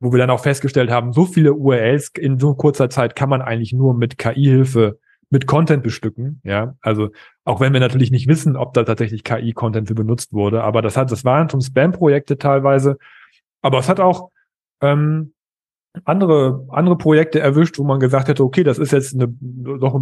wo 0.00 0.12
wir 0.12 0.18
dann 0.18 0.30
auch 0.30 0.42
festgestellt 0.42 0.90
haben, 0.90 1.12
so 1.12 1.26
viele 1.26 1.54
URLs 1.54 2.12
in 2.16 2.38
so 2.38 2.54
kurzer 2.54 2.88
Zeit 2.88 3.16
kann 3.16 3.28
man 3.28 3.42
eigentlich 3.42 3.72
nur 3.72 3.94
mit 3.94 4.18
KI-Hilfe 4.18 4.98
mit 5.28 5.46
Content 5.46 5.82
bestücken, 5.82 6.40
ja. 6.44 6.76
Also 6.80 7.10
auch 7.46 7.60
wenn 7.60 7.72
wir 7.72 7.80
natürlich 7.80 8.10
nicht 8.10 8.28
wissen, 8.28 8.56
ob 8.56 8.74
da 8.74 8.82
tatsächlich 8.82 9.24
KI-Content 9.24 9.88
für 9.88 9.94
benutzt 9.94 10.32
wurde, 10.32 10.62
aber 10.64 10.82
das 10.82 10.96
hat, 10.96 11.10
das 11.10 11.24
waren 11.24 11.48
schon 11.48 11.60
Spam-Projekte 11.60 12.38
teilweise, 12.38 12.98
aber 13.62 13.78
es 13.78 13.88
hat 13.88 14.00
auch 14.00 14.30
ähm, 14.82 15.32
andere 16.04 16.66
andere 16.68 16.98
Projekte 16.98 17.40
erwischt, 17.40 17.78
wo 17.78 17.84
man 17.84 18.00
gesagt 18.00 18.28
hätte, 18.28 18.44
okay, 18.44 18.64
das 18.64 18.78
ist 18.78 18.92
jetzt 18.92 19.14
eine, 19.14 19.28
doch 19.28 19.98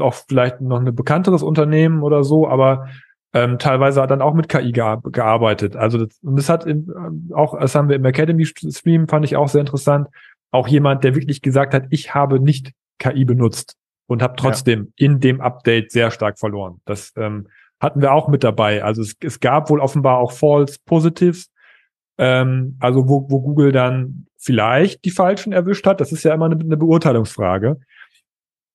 auch 0.00 0.14
vielleicht 0.26 0.60
noch 0.60 0.80
ein 0.80 0.94
bekannteres 0.94 1.42
Unternehmen 1.42 2.02
oder 2.02 2.24
so, 2.24 2.48
aber 2.48 2.88
ähm, 3.34 3.58
teilweise 3.58 4.00
hat 4.00 4.10
dann 4.10 4.22
auch 4.22 4.34
mit 4.34 4.48
KI 4.48 4.72
gearbeitet. 4.72 5.76
Also 5.76 5.98
das, 5.98 6.18
und 6.22 6.36
das 6.36 6.48
hat 6.48 6.64
in, 6.64 6.90
auch, 7.34 7.58
das 7.60 7.74
haben 7.74 7.90
wir 7.90 7.96
im 7.96 8.04
Academy 8.06 8.46
Stream, 8.46 9.06
fand 9.06 9.26
ich 9.26 9.36
auch 9.36 9.48
sehr 9.48 9.60
interessant. 9.60 10.08
Auch 10.50 10.66
jemand, 10.66 11.04
der 11.04 11.14
wirklich 11.14 11.42
gesagt 11.42 11.74
hat, 11.74 11.84
ich 11.90 12.14
habe 12.14 12.40
nicht 12.40 12.72
KI 12.98 13.26
benutzt 13.26 13.76
und 14.06 14.22
habe 14.22 14.34
trotzdem 14.36 14.92
ja. 14.96 15.06
in 15.06 15.20
dem 15.20 15.40
Update 15.40 15.92
sehr 15.92 16.10
stark 16.10 16.38
verloren. 16.38 16.80
Das 16.84 17.12
ähm, 17.16 17.48
hatten 17.80 18.00
wir 18.00 18.12
auch 18.12 18.28
mit 18.28 18.44
dabei. 18.44 18.82
Also 18.82 19.02
es, 19.02 19.16
es 19.20 19.40
gab 19.40 19.70
wohl 19.70 19.80
offenbar 19.80 20.18
auch 20.18 20.32
False 20.32 20.78
Positives, 20.84 21.50
ähm, 22.18 22.76
also 22.80 23.08
wo, 23.08 23.26
wo 23.28 23.40
Google 23.40 23.72
dann 23.72 24.26
vielleicht 24.38 25.04
die 25.04 25.10
Falschen 25.10 25.52
erwischt 25.52 25.86
hat. 25.86 26.00
Das 26.00 26.12
ist 26.12 26.24
ja 26.24 26.34
immer 26.34 26.46
eine, 26.46 26.58
eine 26.58 26.76
Beurteilungsfrage. 26.76 27.78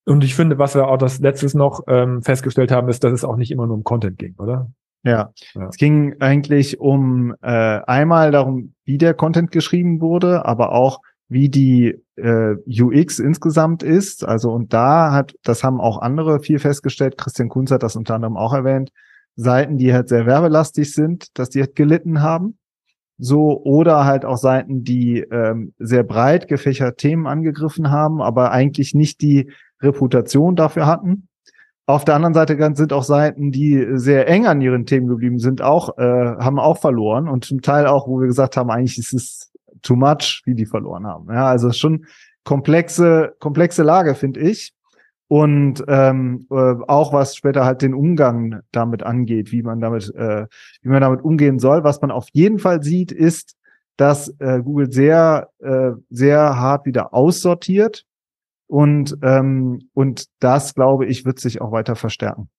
Und 0.05 0.23
ich 0.23 0.35
finde, 0.35 0.57
was 0.57 0.75
wir 0.75 0.87
auch 0.87 0.97
das 0.97 1.19
letztes 1.19 1.53
noch 1.53 1.81
ähm, 1.87 2.21
festgestellt 2.21 2.71
haben, 2.71 2.89
ist, 2.89 3.03
dass 3.03 3.13
es 3.13 3.23
auch 3.23 3.37
nicht 3.37 3.51
immer 3.51 3.67
nur 3.67 3.77
um 3.77 3.83
Content 3.83 4.17
ging, 4.17 4.35
oder? 4.37 4.69
Ja, 5.03 5.31
ja. 5.53 5.67
es 5.67 5.77
ging 5.77 6.15
eigentlich 6.19 6.79
um 6.79 7.33
äh, 7.41 7.47
einmal 7.47 8.31
darum, 8.31 8.73
wie 8.85 8.97
der 8.97 9.13
Content 9.13 9.51
geschrieben 9.51 9.99
wurde, 10.01 10.45
aber 10.45 10.73
auch 10.73 10.99
wie 11.31 11.47
die 11.47 11.97
äh, 12.17 12.55
UX 12.67 13.19
insgesamt 13.19 13.83
ist. 13.83 14.25
Also 14.25 14.51
und 14.51 14.73
da 14.73 15.13
hat, 15.13 15.33
das 15.43 15.63
haben 15.63 15.79
auch 15.79 16.01
andere 16.01 16.41
viel 16.41 16.59
festgestellt. 16.59 17.17
Christian 17.17 17.47
Kunz 17.47 17.71
hat 17.71 17.83
das 17.83 17.95
unter 17.95 18.15
anderem 18.15 18.35
auch 18.35 18.53
erwähnt. 18.53 18.91
Seiten, 19.37 19.77
die 19.77 19.93
halt 19.93 20.09
sehr 20.09 20.25
werbelastig 20.25 20.93
sind, 20.93 21.27
dass 21.39 21.49
die 21.49 21.61
halt 21.61 21.77
gelitten 21.77 22.21
haben. 22.21 22.57
So, 23.17 23.61
oder 23.63 24.03
halt 24.03 24.25
auch 24.25 24.35
Seiten, 24.35 24.83
die 24.83 25.19
ähm, 25.19 25.73
sehr 25.79 26.03
breit 26.03 26.49
gefächert 26.49 26.97
Themen 26.97 27.27
angegriffen 27.27 27.91
haben, 27.91 28.21
aber 28.21 28.51
eigentlich 28.51 28.93
nicht 28.93 29.21
die 29.21 29.51
Reputation 29.81 30.57
dafür 30.57 30.85
hatten. 30.85 31.29
Auf 31.85 32.03
der 32.03 32.15
anderen 32.15 32.33
Seite 32.33 32.57
sind 32.75 32.91
auch 32.91 33.03
Seiten, 33.03 33.51
die 33.51 33.87
sehr 33.93 34.27
eng 34.27 34.47
an 34.47 34.59
ihren 34.59 34.85
Themen 34.85 35.07
geblieben 35.07 35.39
sind, 35.39 35.61
auch, 35.61 35.97
äh, 35.97 36.01
haben 36.01 36.59
auch 36.59 36.79
verloren 36.79 37.29
und 37.29 37.45
zum 37.45 37.61
Teil 37.61 37.87
auch, 37.87 38.05
wo 38.05 38.19
wir 38.19 38.27
gesagt 38.27 38.57
haben, 38.57 38.69
eigentlich 38.69 38.97
ist 38.97 39.13
es 39.13 39.50
too 39.81 39.95
much, 39.95 40.41
wie 40.45 40.55
die 40.55 40.65
verloren 40.65 41.05
haben. 41.05 41.33
Ja, 41.33 41.47
also 41.47 41.71
schon 41.71 42.05
komplexe, 42.43 43.35
komplexe 43.39 43.83
Lage, 43.83 44.15
finde 44.15 44.41
ich. 44.41 44.73
Und 45.27 45.81
ähm, 45.87 46.45
äh, 46.51 46.75
auch 46.87 47.13
was 47.13 47.37
später 47.37 47.63
halt 47.63 47.81
den 47.81 47.93
Umgang 47.93 48.59
damit 48.73 49.01
angeht, 49.01 49.53
wie 49.53 49.63
man 49.63 49.79
damit, 49.79 50.13
äh, 50.13 50.45
wie 50.81 50.89
man 50.89 50.99
damit 50.99 51.23
umgehen 51.23 51.57
soll. 51.57 51.85
Was 51.85 52.01
man 52.01 52.11
auf 52.11 52.27
jeden 52.33 52.59
Fall 52.59 52.83
sieht, 52.83 53.13
ist, 53.13 53.55
dass 53.95 54.35
äh, 54.39 54.61
Google 54.61 54.91
sehr, 54.91 55.49
äh, 55.59 55.91
sehr 56.09 56.57
hart 56.59 56.85
wieder 56.85 57.13
aussortiert. 57.13 58.03
Und, 58.67 59.17
ähm, 59.21 59.89
und 59.93 60.27
das, 60.39 60.75
glaube 60.75 61.05
ich, 61.05 61.23
wird 61.23 61.39
sich 61.39 61.61
auch 61.61 61.71
weiter 61.71 61.95
verstärken. 61.95 62.49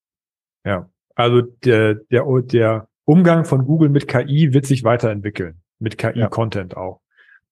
Ja, 0.64 0.88
also 1.14 1.42
der, 1.42 1.96
der, 2.11 2.24
der 2.42 2.88
Umgang 3.04 3.44
von 3.44 3.66
Google 3.66 3.90
mit 3.90 4.08
KI 4.08 4.54
wird 4.54 4.64
sich 4.64 4.82
weiterentwickeln. 4.82 5.61
Mit 5.78 5.98
KI-Content 5.98 6.72
ja. 6.72 6.78
auch. 6.78 7.02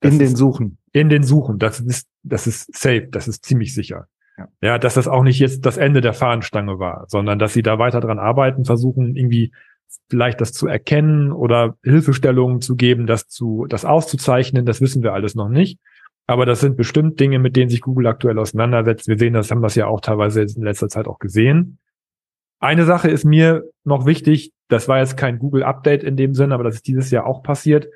Das 0.00 0.12
in 0.12 0.18
den 0.18 0.36
Suchen. 0.36 0.78
In 0.92 1.08
den 1.08 1.22
Suchen. 1.22 1.58
Das 1.58 1.80
ist, 1.80 2.08
das 2.22 2.46
ist 2.46 2.74
safe. 2.76 3.08
Das 3.10 3.28
ist 3.28 3.44
ziemlich 3.44 3.74
sicher. 3.74 4.06
Ja. 4.38 4.48
ja, 4.62 4.78
dass 4.78 4.94
das 4.94 5.08
auch 5.08 5.22
nicht 5.22 5.38
jetzt 5.38 5.66
das 5.66 5.76
Ende 5.76 6.00
der 6.00 6.14
Fahnenstange 6.14 6.78
war, 6.78 7.04
sondern 7.08 7.38
dass 7.38 7.52
sie 7.52 7.62
da 7.62 7.78
weiter 7.78 8.00
dran 8.00 8.18
arbeiten, 8.18 8.64
versuchen 8.64 9.14
irgendwie 9.14 9.52
vielleicht 10.08 10.40
das 10.40 10.52
zu 10.52 10.66
erkennen 10.66 11.32
oder 11.32 11.76
Hilfestellungen 11.82 12.60
zu 12.60 12.76
geben, 12.76 13.06
das 13.06 13.28
zu, 13.28 13.66
das 13.68 13.84
auszuzeichnen. 13.84 14.64
Das 14.64 14.80
wissen 14.80 15.02
wir 15.02 15.12
alles 15.12 15.34
noch 15.34 15.48
nicht. 15.48 15.78
Aber 16.26 16.46
das 16.46 16.60
sind 16.60 16.76
bestimmt 16.76 17.18
Dinge, 17.18 17.38
mit 17.38 17.56
denen 17.56 17.70
sich 17.70 17.80
Google 17.80 18.06
aktuell 18.06 18.38
auseinandersetzt. 18.38 19.08
Wir 19.08 19.18
sehen 19.18 19.34
das, 19.34 19.50
haben 19.50 19.62
das 19.62 19.74
ja 19.74 19.86
auch 19.86 20.00
teilweise 20.00 20.42
in 20.42 20.62
letzter 20.62 20.88
Zeit 20.88 21.08
auch 21.08 21.18
gesehen. 21.18 21.78
Eine 22.60 22.84
Sache 22.84 23.10
ist 23.10 23.24
mir 23.24 23.64
noch 23.84 24.06
wichtig. 24.06 24.52
Das 24.68 24.86
war 24.86 24.98
jetzt 24.98 25.16
kein 25.16 25.38
Google 25.38 25.64
Update 25.64 26.04
in 26.04 26.16
dem 26.16 26.34
Sinn, 26.34 26.52
aber 26.52 26.62
das 26.62 26.76
ist 26.76 26.86
dieses 26.86 27.10
Jahr 27.10 27.26
auch 27.26 27.42
passiert. 27.42 27.88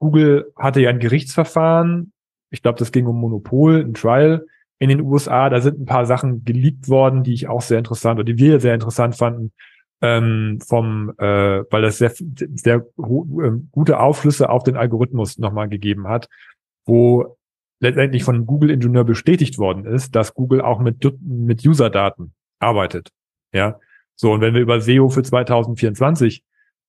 Google 0.00 0.52
hatte 0.56 0.80
ja 0.80 0.90
ein 0.90 0.98
Gerichtsverfahren. 0.98 2.12
Ich 2.50 2.62
glaube, 2.62 2.78
das 2.78 2.90
ging 2.90 3.06
um 3.06 3.20
Monopol, 3.20 3.84
ein 3.84 3.94
Trial 3.94 4.46
in 4.80 4.88
den 4.88 5.02
USA. 5.02 5.48
Da 5.50 5.60
sind 5.60 5.78
ein 5.78 5.84
paar 5.84 6.06
Sachen 6.06 6.44
geleakt 6.44 6.88
worden, 6.88 7.22
die 7.22 7.34
ich 7.34 7.46
auch 7.46 7.62
sehr 7.62 7.78
interessant 7.78 8.18
oder 8.18 8.24
die 8.24 8.38
wir 8.38 8.58
sehr 8.58 8.74
interessant 8.74 9.14
fanden, 9.14 9.52
ähm, 10.00 10.58
vom, 10.66 11.12
äh, 11.18 11.62
weil 11.70 11.82
das 11.82 11.98
sehr, 11.98 12.12
sehr 12.16 12.76
äh, 12.76 13.50
gute 13.70 14.00
Aufschlüsse 14.00 14.48
auf 14.48 14.64
den 14.64 14.76
Algorithmus 14.76 15.38
nochmal 15.38 15.68
gegeben 15.68 16.08
hat, 16.08 16.28
wo 16.86 17.36
letztendlich 17.80 18.24
von 18.24 18.46
Google-Ingenieur 18.46 19.04
bestätigt 19.04 19.58
worden 19.58 19.84
ist, 19.84 20.16
dass 20.16 20.34
Google 20.34 20.62
auch 20.62 20.80
mit, 20.80 21.04
mit 21.20 21.64
User-Daten 21.64 22.32
arbeitet. 22.58 23.10
Ja, 23.52 23.78
so 24.16 24.32
und 24.32 24.40
wenn 24.40 24.54
wir 24.54 24.60
über 24.62 24.80
SEO 24.80 25.10
für 25.10 25.22
2024 25.22 26.42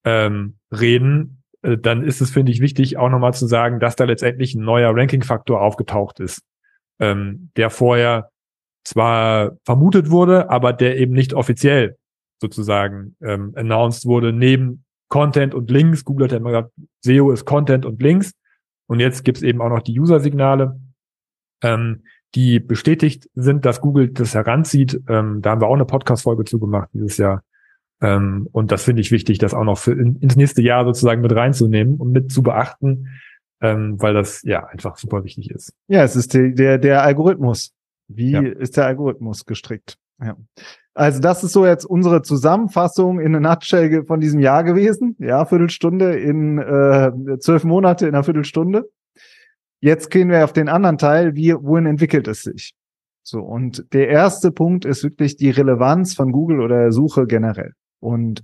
ähm, 0.06 0.58
reden, 0.72 1.41
dann 1.62 2.04
ist 2.04 2.22
es, 2.22 2.32
finde 2.32 2.52
ich, 2.52 2.60
wichtig, 2.60 2.98
auch 2.98 3.10
nochmal 3.10 3.34
zu 3.34 3.48
sagen, 3.48 3.80
dass 3.80 3.96
da 3.96 4.06
letztendlich 4.06 4.56
ein 4.56 4.64
neuer 4.64 4.96
Ranking-Faktor 4.96 5.62
aufgetaucht 5.62 6.20
ist, 6.20 6.42
ähm, 7.00 7.52
der 7.56 7.70
vorher 7.70 8.30
zwar 8.84 9.58
vermutet 9.64 10.10
wurde, 10.10 10.50
aber 10.50 10.74
der 10.74 10.98
eben 10.98 11.14
nicht 11.14 11.34
offiziell 11.34 11.98
sozusagen 12.42 13.16
ähm, 13.22 13.54
announced 13.56 14.06
wurde, 14.06 14.34
neben 14.34 14.84
Content 15.10 15.54
und 15.54 15.70
Links. 15.70 16.04
Google 16.04 16.26
hat 16.26 16.32
ja 16.32 16.38
immer 16.38 16.50
gesagt, 16.50 16.72
SEO 17.02 17.32
ist 17.32 17.46
Content 17.46 17.86
und 17.86 18.02
Links. 18.02 18.32
Und 18.88 19.00
jetzt 19.00 19.24
gibt 19.24 19.38
es 19.38 19.44
eben 19.44 19.62
auch 19.62 19.70
noch 19.70 19.82
die 19.82 19.98
User-Signale, 20.00 20.80
ähm, 21.62 22.04
die 22.34 22.60
bestätigt 22.60 23.30
sind, 23.36 23.66
dass 23.66 23.82
Google 23.82 24.10
das 24.10 24.34
heranzieht. 24.34 25.00
Ähm, 25.08 25.42
da 25.42 25.52
haben 25.52 25.62
wir 25.62 25.68
auch 25.68 25.76
eine 25.76 25.86
Podcast-Folge 25.86 26.46
zugemacht 26.46 26.90
dieses 26.94 27.18
Jahr. 27.18 27.44
Ähm, 28.02 28.48
und 28.52 28.72
das 28.72 28.84
finde 28.84 29.02
ich 29.02 29.12
wichtig, 29.12 29.38
das 29.38 29.54
auch 29.54 29.64
noch 29.64 29.78
für 29.78 29.94
in, 29.94 30.18
ins 30.18 30.36
nächste 30.36 30.62
Jahr 30.62 30.86
sozusagen 30.86 31.22
mit 31.22 31.36
reinzunehmen 31.36 31.98
und 31.98 32.12
mit 32.12 32.32
zu 32.32 32.42
beachten, 32.42 33.08
ähm, 33.62 34.02
weil 34.02 34.14
das 34.14 34.42
ja 34.44 34.66
einfach 34.66 34.98
super 34.98 35.24
wichtig 35.24 35.52
ist. 35.52 35.74
Ja, 35.88 36.04
es 36.04 36.16
ist 36.16 36.34
die, 36.34 36.54
der, 36.54 36.78
der 36.80 37.04
Algorithmus. 37.04 37.74
Wie 38.08 38.32
ja. 38.32 38.42
ist 38.42 38.76
der 38.76 38.88
Algorithmus 38.88 39.46
gestrickt? 39.46 39.98
Ja. 40.22 40.36
Also 40.94 41.22
das 41.22 41.44
ist 41.44 41.54
so 41.54 41.66
jetzt 41.66 41.86
unsere 41.86 42.22
Zusammenfassung 42.22 43.20
in 43.20 43.36
einer 43.36 43.50
Nutshell 43.50 44.04
von 44.06 44.20
diesem 44.20 44.40
Jahr 44.40 44.64
gewesen. 44.64 45.16
Ja, 45.20 45.46
Viertelstunde 45.46 46.20
in 46.20 46.58
äh, 46.58 47.40
zwölf 47.40 47.64
Monate 47.64 48.08
in 48.08 48.16
einer 48.16 48.24
Viertelstunde. 48.24 48.90
Jetzt 49.80 50.12
gehen 50.12 50.30
wir 50.30 50.44
auf 50.44 50.54
den 50.54 50.68
anderen 50.70 50.98
Teil. 50.98 51.36
Wie, 51.36 51.54
wohin 51.54 51.86
entwickelt 51.86 52.28
es 52.28 52.44
sich? 52.44 52.74
So, 53.24 53.40
und 53.40 53.94
der 53.94 54.10
erste 54.10 54.52
Punkt 54.52 54.84
ist 54.84 55.04
wirklich 55.04 55.38
die 55.38 55.50
Relevanz 55.50 56.14
von 56.14 56.32
Google 56.32 56.60
oder 56.60 56.82
der 56.82 56.92
Suche 56.92 57.26
generell. 57.26 57.74
Und 58.02 58.44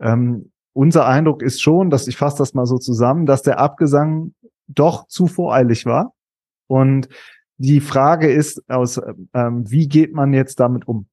ähm, 0.00 0.50
unser 0.74 1.06
Eindruck 1.06 1.42
ist 1.42 1.62
schon, 1.62 1.88
dass 1.88 2.06
ich 2.06 2.18
fasse 2.18 2.38
das 2.38 2.52
mal 2.52 2.66
so 2.66 2.76
zusammen, 2.76 3.24
dass 3.24 3.42
der 3.42 3.58
Abgesang 3.58 4.34
doch 4.68 5.06
zu 5.06 5.26
voreilig 5.26 5.86
war. 5.86 6.12
Und 6.66 7.08
die 7.56 7.80
Frage 7.80 8.30
ist, 8.30 8.62
aus, 8.68 9.00
ähm, 9.32 9.70
wie 9.70 9.88
geht 9.88 10.12
man 10.12 10.34
jetzt 10.34 10.60
damit 10.60 10.86
um? 10.86 11.06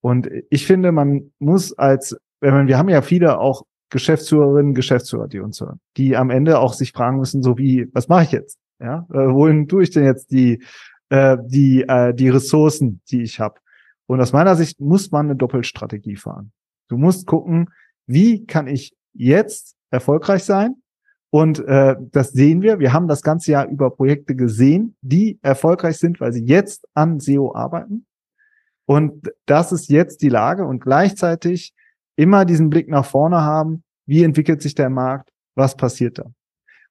Und 0.00 0.30
ich 0.50 0.66
finde, 0.66 0.92
man 0.92 1.32
muss 1.38 1.76
als, 1.76 2.16
wir 2.40 2.78
haben 2.78 2.88
ja 2.88 3.02
viele 3.02 3.38
auch 3.38 3.64
Geschäftsführerinnen, 3.90 4.74
Geschäftsführer, 4.74 5.28
die 5.28 5.40
uns 5.40 5.60
hören, 5.60 5.80
die 5.96 6.16
am 6.16 6.30
Ende 6.30 6.58
auch 6.58 6.72
sich 6.72 6.92
fragen 6.92 7.18
müssen, 7.18 7.42
so 7.42 7.58
wie, 7.58 7.88
was 7.92 8.08
mache 8.08 8.24
ich 8.24 8.32
jetzt? 8.32 8.58
Ja, 8.80 9.06
äh, 9.12 9.28
wohin 9.32 9.68
tue 9.68 9.82
ich 9.82 9.90
denn 9.90 10.04
jetzt 10.04 10.30
die, 10.30 10.62
äh, 11.10 11.36
die, 11.46 11.82
äh, 11.82 12.12
die 12.12 12.28
Ressourcen, 12.28 13.02
die 13.10 13.22
ich 13.22 13.40
habe? 13.40 13.60
Und 14.06 14.20
aus 14.20 14.32
meiner 14.32 14.56
Sicht 14.56 14.80
muss 14.80 15.10
man 15.10 15.26
eine 15.26 15.36
Doppelstrategie 15.36 16.16
fahren. 16.16 16.52
Du 16.88 16.96
musst 16.96 17.26
gucken, 17.26 17.70
wie 18.06 18.44
kann 18.44 18.66
ich 18.66 18.94
jetzt 19.12 19.76
erfolgreich 19.90 20.44
sein? 20.44 20.76
Und 21.30 21.58
äh, 21.66 21.96
das 22.12 22.30
sehen 22.30 22.62
wir. 22.62 22.78
Wir 22.78 22.92
haben 22.92 23.08
das 23.08 23.22
ganze 23.22 23.50
Jahr 23.50 23.66
über 23.66 23.90
Projekte 23.90 24.36
gesehen, 24.36 24.96
die 25.00 25.38
erfolgreich 25.42 25.98
sind, 25.98 26.20
weil 26.20 26.32
sie 26.32 26.44
jetzt 26.44 26.86
an 26.94 27.18
SEO 27.18 27.54
arbeiten. 27.54 28.06
Und 28.86 29.32
das 29.46 29.72
ist 29.72 29.88
jetzt 29.88 30.22
die 30.22 30.28
Lage 30.28 30.64
und 30.64 30.80
gleichzeitig 30.80 31.72
immer 32.16 32.44
diesen 32.44 32.70
Blick 32.70 32.88
nach 32.88 33.04
vorne 33.04 33.40
haben. 33.40 33.82
Wie 34.06 34.22
entwickelt 34.22 34.62
sich 34.62 34.74
der 34.74 34.90
Markt? 34.90 35.30
Was 35.56 35.76
passiert 35.76 36.18
da? 36.18 36.26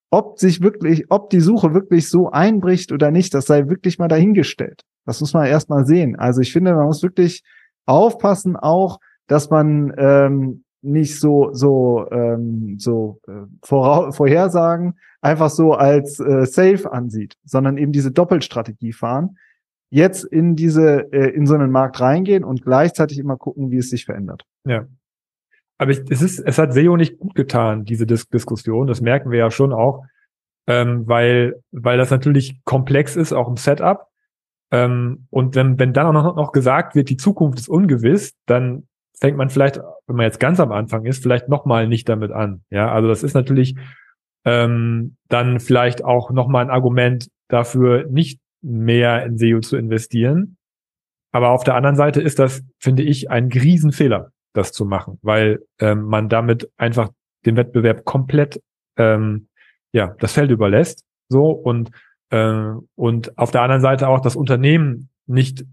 Ob 0.09 0.39
sich 0.39 0.61
wirklich, 0.61 1.05
ob 1.09 1.29
die 1.29 1.39
Suche 1.39 1.73
wirklich 1.73 2.09
so 2.09 2.29
einbricht 2.29 2.91
oder 2.91 3.11
nicht, 3.11 3.33
das 3.33 3.45
sei 3.45 3.69
wirklich 3.69 3.97
mal 3.97 4.07
dahingestellt. 4.07 4.81
Das 5.05 5.21
muss 5.21 5.33
man 5.33 5.45
erstmal 5.45 5.85
sehen. 5.85 6.17
Also 6.17 6.41
ich 6.41 6.51
finde, 6.51 6.73
man 6.75 6.87
muss 6.87 7.01
wirklich 7.03 7.43
aufpassen 7.85 8.55
auch, 8.55 8.99
dass 9.33 9.49
man 9.49 9.91
ähm, 9.97 10.63
nicht 10.83 11.19
so 11.19 11.49
so 11.53 12.07
ähm, 12.11 12.77
so 12.77 13.19
äh, 13.27 13.47
Vorra 13.63 14.11
Vorhersagen 14.11 14.93
einfach 15.21 15.49
so 15.49 15.73
als 15.73 16.19
äh, 16.19 16.45
safe 16.45 16.91
ansieht, 16.91 17.35
sondern 17.43 17.79
eben 17.79 17.91
diese 17.91 18.11
Doppelstrategie 18.11 18.93
fahren. 18.93 19.39
Jetzt 19.89 20.23
in 20.23 20.55
diese 20.55 21.11
äh, 21.11 21.31
in 21.31 21.47
so 21.47 21.55
einen 21.55 21.71
Markt 21.71 21.99
reingehen 21.99 22.43
und 22.43 22.61
gleichzeitig 22.61 23.17
immer 23.17 23.37
gucken, 23.37 23.71
wie 23.71 23.77
es 23.77 23.89
sich 23.89 24.05
verändert. 24.05 24.45
Ja. 24.67 24.85
Aber 25.79 25.89
ich, 25.89 26.01
es 26.11 26.21
ist 26.21 26.37
es 26.37 26.59
hat 26.59 26.75
SEO 26.75 26.95
nicht 26.95 27.17
gut 27.17 27.33
getan 27.33 27.85
diese 27.85 28.05
Dis 28.05 28.29
Diskussion. 28.29 28.85
Das 28.85 29.01
merken 29.01 29.31
wir 29.31 29.39
ja 29.39 29.49
schon 29.49 29.73
auch, 29.73 30.05
ähm, 30.67 31.07
weil 31.07 31.59
weil 31.71 31.97
das 31.97 32.11
natürlich 32.11 32.63
komplex 32.65 33.15
ist 33.15 33.33
auch 33.33 33.47
im 33.47 33.57
Setup. 33.57 34.09
Ähm, 34.69 35.25
und 35.31 35.55
wenn 35.55 35.79
wenn 35.79 35.91
dann 35.91 36.05
auch 36.05 36.13
noch, 36.13 36.35
noch 36.35 36.51
gesagt 36.51 36.93
wird, 36.93 37.09
die 37.09 37.17
Zukunft 37.17 37.57
ist 37.57 37.67
ungewiss, 37.67 38.35
dann 38.45 38.87
fängt 39.19 39.37
man 39.37 39.49
vielleicht, 39.49 39.79
wenn 40.07 40.15
man 40.15 40.25
jetzt 40.25 40.39
ganz 40.39 40.59
am 40.59 40.71
Anfang 40.71 41.05
ist, 41.05 41.23
vielleicht 41.23 41.49
nochmal 41.49 41.87
nicht 41.87 42.09
damit 42.09 42.31
an. 42.31 42.63
Ja, 42.69 42.91
also 42.91 43.07
das 43.07 43.23
ist 43.23 43.33
natürlich 43.33 43.75
ähm, 44.45 45.15
dann 45.29 45.59
vielleicht 45.59 46.03
auch 46.03 46.31
nochmal 46.31 46.65
ein 46.65 46.71
Argument 46.71 47.29
dafür, 47.47 48.05
nicht 48.09 48.39
mehr 48.61 49.25
in 49.25 49.37
SEO 49.37 49.59
zu 49.59 49.77
investieren. 49.77 50.57
Aber 51.31 51.49
auf 51.49 51.63
der 51.63 51.75
anderen 51.75 51.95
Seite 51.95 52.21
ist 52.21 52.39
das, 52.39 52.63
finde 52.79 53.03
ich, 53.03 53.29
ein 53.29 53.51
Riesenfehler, 53.51 54.31
das 54.53 54.71
zu 54.71 54.85
machen, 54.85 55.19
weil 55.21 55.63
ähm, 55.79 56.03
man 56.03 56.29
damit 56.29 56.69
einfach 56.77 57.09
den 57.45 57.57
Wettbewerb 57.57 58.05
komplett 58.05 58.61
ähm, 58.97 59.47
ja 59.91 60.15
das 60.19 60.33
Feld 60.33 60.51
überlässt. 60.51 61.03
So 61.29 61.49
und 61.49 61.91
äh, 62.29 62.71
und 62.95 63.37
auf 63.37 63.51
der 63.51 63.61
anderen 63.61 63.81
Seite 63.81 64.07
auch 64.07 64.19
das 64.19 64.35
Unternehmen 64.35 65.09
nicht 65.25 65.65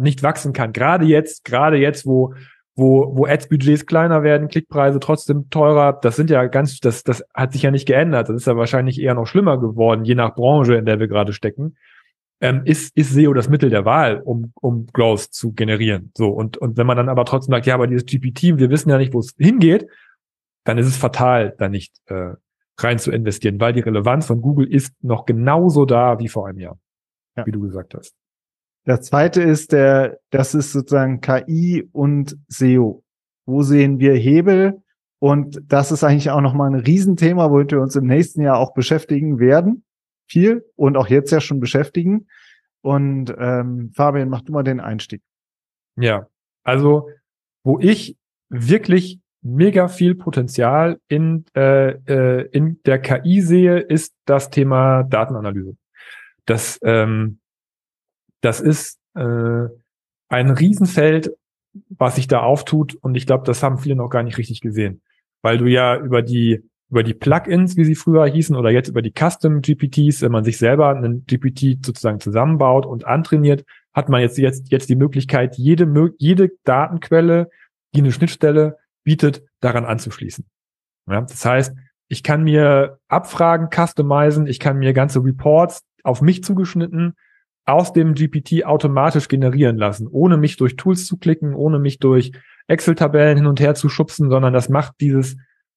nicht 0.00 0.22
wachsen 0.22 0.52
kann. 0.52 0.72
Gerade 0.72 1.04
jetzt, 1.04 1.44
gerade 1.44 1.76
jetzt, 1.76 2.06
wo 2.06 2.34
wo, 2.74 3.16
wo 3.16 3.26
Ads-Budgets 3.26 3.86
kleiner 3.86 4.22
werden, 4.22 4.48
Klickpreise 4.48 4.98
trotzdem 4.98 5.50
teurer. 5.50 5.98
Das 6.00 6.16
sind 6.16 6.30
ja 6.30 6.46
ganz, 6.46 6.80
das, 6.80 7.04
das 7.04 7.24
hat 7.34 7.52
sich 7.52 7.62
ja 7.62 7.70
nicht 7.70 7.86
geändert. 7.86 8.28
Das 8.28 8.36
ist 8.36 8.46
ja 8.46 8.56
wahrscheinlich 8.56 9.00
eher 9.00 9.14
noch 9.14 9.26
schlimmer 9.26 9.58
geworden, 9.58 10.04
je 10.04 10.14
nach 10.14 10.34
Branche, 10.34 10.74
in 10.74 10.86
der 10.86 10.98
wir 10.98 11.08
gerade 11.08 11.32
stecken. 11.32 11.76
Ähm, 12.40 12.62
ist, 12.64 12.96
ist 12.96 13.12
SEO 13.12 13.34
das 13.34 13.48
Mittel 13.48 13.70
der 13.70 13.84
Wahl, 13.84 14.20
um, 14.20 14.52
um 14.60 14.86
Growth 14.92 15.32
zu 15.32 15.52
generieren? 15.52 16.10
So. 16.16 16.28
Und, 16.30 16.56
und 16.56 16.76
wenn 16.76 16.86
man 16.86 16.96
dann 16.96 17.08
aber 17.08 17.24
trotzdem 17.24 17.52
sagt, 17.52 17.66
ja, 17.66 17.74
aber 17.74 17.86
dieses 17.86 18.06
GPT, 18.06 18.58
wir 18.58 18.70
wissen 18.70 18.90
ja 18.90 18.98
nicht, 18.98 19.12
wo 19.12 19.20
es 19.20 19.34
hingeht, 19.38 19.86
dann 20.64 20.78
ist 20.78 20.86
es 20.86 20.96
fatal, 20.96 21.54
da 21.58 21.68
nicht 21.68 21.94
äh, 22.06 22.32
rein 22.78 22.98
zu 22.98 23.12
investieren, 23.12 23.60
weil 23.60 23.72
die 23.72 23.80
Relevanz 23.80 24.26
von 24.26 24.40
Google 24.40 24.66
ist 24.66 24.94
noch 25.02 25.26
genauso 25.26 25.84
da 25.84 26.18
wie 26.18 26.28
vor 26.28 26.48
einem 26.48 26.58
Jahr, 26.58 26.78
ja. 27.36 27.46
wie 27.46 27.52
du 27.52 27.60
gesagt 27.60 27.94
hast. 27.94 28.14
Der 28.86 29.00
zweite 29.00 29.42
ist 29.42 29.72
der, 29.72 30.18
das 30.30 30.54
ist 30.54 30.72
sozusagen 30.72 31.20
KI 31.20 31.88
und 31.92 32.36
SEO. 32.48 33.04
Wo 33.46 33.62
sehen 33.62 33.98
wir 33.98 34.14
Hebel? 34.14 34.82
Und 35.20 35.60
das 35.68 35.92
ist 35.92 36.02
eigentlich 36.02 36.30
auch 36.30 36.40
nochmal 36.40 36.70
ein 36.70 36.80
Riesenthema, 36.80 37.50
womit 37.50 37.70
wir 37.70 37.80
uns 37.80 37.94
im 37.94 38.06
nächsten 38.06 38.42
Jahr 38.42 38.58
auch 38.58 38.74
beschäftigen 38.74 39.38
werden. 39.38 39.84
Viel 40.26 40.64
und 40.74 40.96
auch 40.96 41.06
jetzt 41.06 41.30
ja 41.30 41.40
schon 41.40 41.60
beschäftigen. 41.60 42.26
Und 42.80 43.32
ähm, 43.38 43.92
Fabian, 43.94 44.28
mach 44.28 44.42
du 44.42 44.52
mal 44.52 44.64
den 44.64 44.80
Einstieg. 44.80 45.22
Ja, 45.96 46.26
also 46.64 47.08
wo 47.62 47.78
ich 47.78 48.16
wirklich 48.48 49.20
mega 49.42 49.88
viel 49.88 50.14
Potenzial 50.16 50.98
in, 51.08 51.44
äh, 51.54 51.90
äh, 51.90 52.48
in 52.50 52.80
der 52.84 53.00
KI 53.00 53.40
sehe, 53.40 53.78
ist 53.78 54.14
das 54.24 54.50
Thema 54.50 55.04
Datenanalyse. 55.04 55.76
Das 56.46 56.80
ähm, 56.82 57.38
das 58.42 58.60
ist 58.60 58.98
äh, 59.14 59.68
ein 60.28 60.50
Riesenfeld, 60.50 61.32
was 61.88 62.16
sich 62.16 62.26
da 62.26 62.40
auftut. 62.40 62.94
Und 62.94 63.14
ich 63.14 63.26
glaube, 63.26 63.44
das 63.46 63.62
haben 63.62 63.78
viele 63.78 63.96
noch 63.96 64.10
gar 64.10 64.22
nicht 64.22 64.36
richtig 64.36 64.60
gesehen. 64.60 65.00
Weil 65.42 65.58
du 65.58 65.66
ja 65.66 65.96
über 65.96 66.22
die, 66.22 66.62
über 66.90 67.02
die 67.02 67.14
Plugins, 67.14 67.76
wie 67.76 67.84
sie 67.84 67.94
früher 67.94 68.26
hießen, 68.26 68.54
oder 68.54 68.70
jetzt 68.70 68.88
über 68.88 69.00
die 69.00 69.12
Custom 69.12 69.62
GPTs, 69.62 70.22
wenn 70.22 70.32
man 70.32 70.44
sich 70.44 70.58
selber 70.58 70.90
einen 70.90 71.24
GPT 71.24 71.84
sozusagen 71.84 72.20
zusammenbaut 72.20 72.84
und 72.84 73.06
antrainiert, 73.06 73.64
hat 73.94 74.08
man 74.08 74.20
jetzt, 74.20 74.38
jetzt, 74.38 74.70
jetzt 74.70 74.88
die 74.88 74.96
Möglichkeit, 74.96 75.56
jede, 75.56 75.90
jede 76.18 76.50
Datenquelle, 76.64 77.48
die 77.94 78.00
eine 78.00 78.12
Schnittstelle 78.12 78.78
bietet, 79.04 79.42
daran 79.60 79.84
anzuschließen. 79.84 80.44
Ja, 81.10 81.20
das 81.20 81.44
heißt, 81.44 81.74
ich 82.08 82.22
kann 82.22 82.42
mir 82.42 82.98
Abfragen 83.08 83.68
customizen, 83.70 84.46
ich 84.46 84.60
kann 84.60 84.78
mir 84.78 84.92
ganze 84.92 85.22
Reports 85.22 85.82
auf 86.02 86.20
mich 86.22 86.42
zugeschnitten 86.42 87.14
aus 87.64 87.92
dem 87.92 88.14
GPT 88.14 88.64
automatisch 88.64 89.28
generieren 89.28 89.76
lassen, 89.76 90.08
ohne 90.08 90.36
mich 90.36 90.56
durch 90.56 90.76
Tools 90.76 91.06
zu 91.06 91.16
klicken, 91.16 91.54
ohne 91.54 91.78
mich 91.78 91.98
durch 91.98 92.32
Excel-Tabellen 92.66 93.36
hin 93.36 93.46
und 93.46 93.60
her 93.60 93.74
zu 93.74 93.88
schubsen, 93.88 94.30
sondern 94.30 94.52
das 94.52 94.68
macht 94.68 94.94
dieses, 95.00 95.36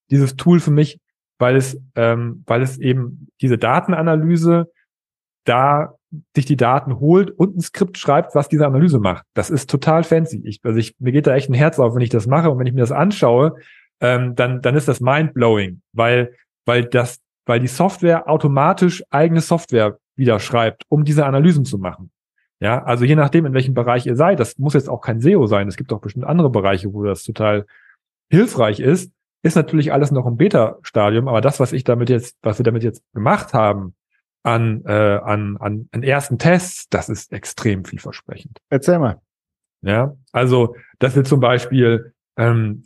dieses 0.09 0.35
Tool 0.35 0.59
für 0.59 0.71
mich, 0.71 0.99
weil 1.37 1.55
es, 1.55 1.79
ähm, 1.95 2.43
weil 2.47 2.61
es 2.61 2.77
eben 2.79 3.27
diese 3.41 3.57
Datenanalyse 3.57 4.71
da 5.43 5.93
sich 6.35 6.45
die 6.45 6.57
Daten 6.57 6.99
holt 6.99 7.29
und 7.29 7.57
ein 7.57 7.61
Skript 7.61 7.97
schreibt, 7.97 8.35
was 8.35 8.49
diese 8.49 8.65
Analyse 8.65 8.99
macht. 8.99 9.25
Das 9.33 9.49
ist 9.49 9.69
total 9.69 10.03
fancy. 10.03 10.41
Ich, 10.45 10.59
also 10.63 10.77
ich, 10.79 10.95
mir 10.99 11.11
geht 11.11 11.27
da 11.27 11.35
echt 11.35 11.49
ein 11.49 11.53
Herz 11.53 11.77
auf, 11.77 11.93
wenn 11.93 12.01
ich 12.01 12.09
das 12.09 12.25
mache 12.25 12.49
und 12.49 12.57
wenn 12.57 12.67
ich 12.67 12.73
mir 12.73 12.81
das 12.81 12.91
anschaue, 12.91 13.55
ähm, 13.99 14.35
dann, 14.35 14.61
dann 14.61 14.75
ist 14.75 14.87
das 14.87 15.01
mindblowing, 15.01 15.81
weil, 15.93 16.33
weil 16.65 16.85
das, 16.85 17.19
weil 17.45 17.59
die 17.59 17.67
Software 17.67 18.29
automatisch 18.29 19.03
eigene 19.09 19.41
Software 19.41 19.97
wieder 20.15 20.39
schreibt, 20.39 20.83
um 20.89 21.03
diese 21.03 21.25
Analysen 21.25 21.65
zu 21.65 21.77
machen. 21.77 22.11
Ja, 22.59 22.83
also 22.83 23.03
je 23.05 23.15
nachdem, 23.15 23.45
in 23.45 23.53
welchem 23.53 23.73
Bereich 23.73 24.05
ihr 24.05 24.15
seid, 24.15 24.39
das 24.39 24.57
muss 24.57 24.73
jetzt 24.73 24.89
auch 24.89 25.01
kein 25.01 25.19
SEO 25.19 25.45
sein. 25.45 25.67
Es 25.67 25.75
gibt 25.75 25.91
auch 25.91 25.99
bestimmt 25.99 26.25
andere 26.25 26.49
Bereiche, 26.49 26.93
wo 26.93 27.03
das 27.03 27.23
total 27.23 27.65
hilfreich 28.29 28.79
ist. 28.79 29.11
Ist 29.43 29.55
natürlich 29.55 29.93
alles 29.93 30.11
noch 30.11 30.25
im 30.25 30.37
Beta-Stadium, 30.37 31.27
aber 31.27 31.41
das, 31.41 31.59
was 31.59 31.73
ich 31.73 31.83
damit 31.83 32.09
jetzt, 32.09 32.37
was 32.41 32.57
wir 32.57 32.63
damit 32.63 32.83
jetzt 32.83 33.03
gemacht 33.13 33.53
haben, 33.53 33.93
an, 34.41 34.83
äh, 34.85 34.91
an, 34.91 35.57
an, 35.57 35.89
an 35.91 36.03
ersten 36.03 36.37
Tests, 36.37 36.87
das 36.89 37.09
ist 37.09 37.33
extrem 37.33 37.83
vielversprechend. 37.83 38.59
Erzähl 38.69 38.99
mal. 38.99 39.21
Ja, 39.81 40.15
also 40.31 40.75
dass 40.97 41.15
wir 41.15 41.23
zum 41.23 41.39
Beispiel, 41.39 42.14
ähm, 42.37 42.83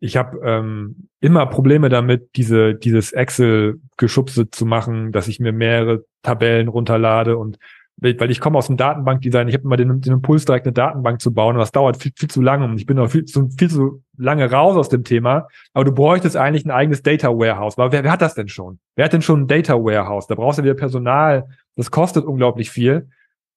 ich 0.00 0.16
habe 0.16 0.40
ähm, 0.44 1.08
immer 1.20 1.46
Probleme 1.46 1.88
damit, 1.88 2.30
diese 2.36 2.74
dieses 2.74 3.12
Excel-Geschubse 3.12 4.50
zu 4.50 4.66
machen, 4.66 5.12
dass 5.12 5.28
ich 5.28 5.40
mir 5.40 5.52
mehrere 5.52 6.04
Tabellen 6.22 6.68
runterlade 6.68 7.36
und 7.36 7.58
weil 8.02 8.30
ich 8.30 8.40
komme 8.40 8.56
aus 8.56 8.66
dem 8.66 8.78
Datenbankdesign, 8.78 9.48
ich 9.48 9.54
habe 9.54 9.64
immer 9.64 9.76
den, 9.76 10.00
den 10.00 10.14
Impuls, 10.14 10.46
direkt 10.46 10.66
eine 10.66 10.72
Datenbank 10.72 11.20
zu 11.20 11.34
bauen 11.34 11.56
und 11.56 11.60
das 11.60 11.72
dauert 11.72 11.98
viel, 11.98 12.12
viel 12.16 12.30
zu 12.30 12.40
lange 12.40 12.64
und 12.64 12.78
ich 12.78 12.86
bin 12.86 12.96
noch 12.96 13.10
viel 13.10 13.26
zu, 13.26 13.50
viel 13.58 13.68
zu 13.68 14.02
lange 14.16 14.50
raus 14.50 14.76
aus 14.76 14.88
dem 14.88 15.04
Thema. 15.04 15.48
Aber 15.74 15.84
du 15.84 15.92
bräuchtest 15.92 16.36
eigentlich 16.36 16.64
ein 16.64 16.70
eigenes 16.70 17.02
Data 17.02 17.28
Warehouse. 17.28 17.78
Aber 17.78 17.92
wer, 17.92 18.02
wer 18.02 18.12
hat 18.12 18.22
das 18.22 18.34
denn 18.34 18.48
schon? 18.48 18.78
Wer 18.96 19.04
hat 19.04 19.12
denn 19.12 19.22
schon 19.22 19.42
ein 19.42 19.48
Data 19.48 19.74
Warehouse? 19.74 20.26
Da 20.26 20.34
brauchst 20.34 20.58
du 20.58 20.62
wieder 20.62 20.74
Personal. 20.74 21.48
Das 21.76 21.90
kostet 21.90 22.24
unglaublich 22.24 22.70
viel. 22.70 23.10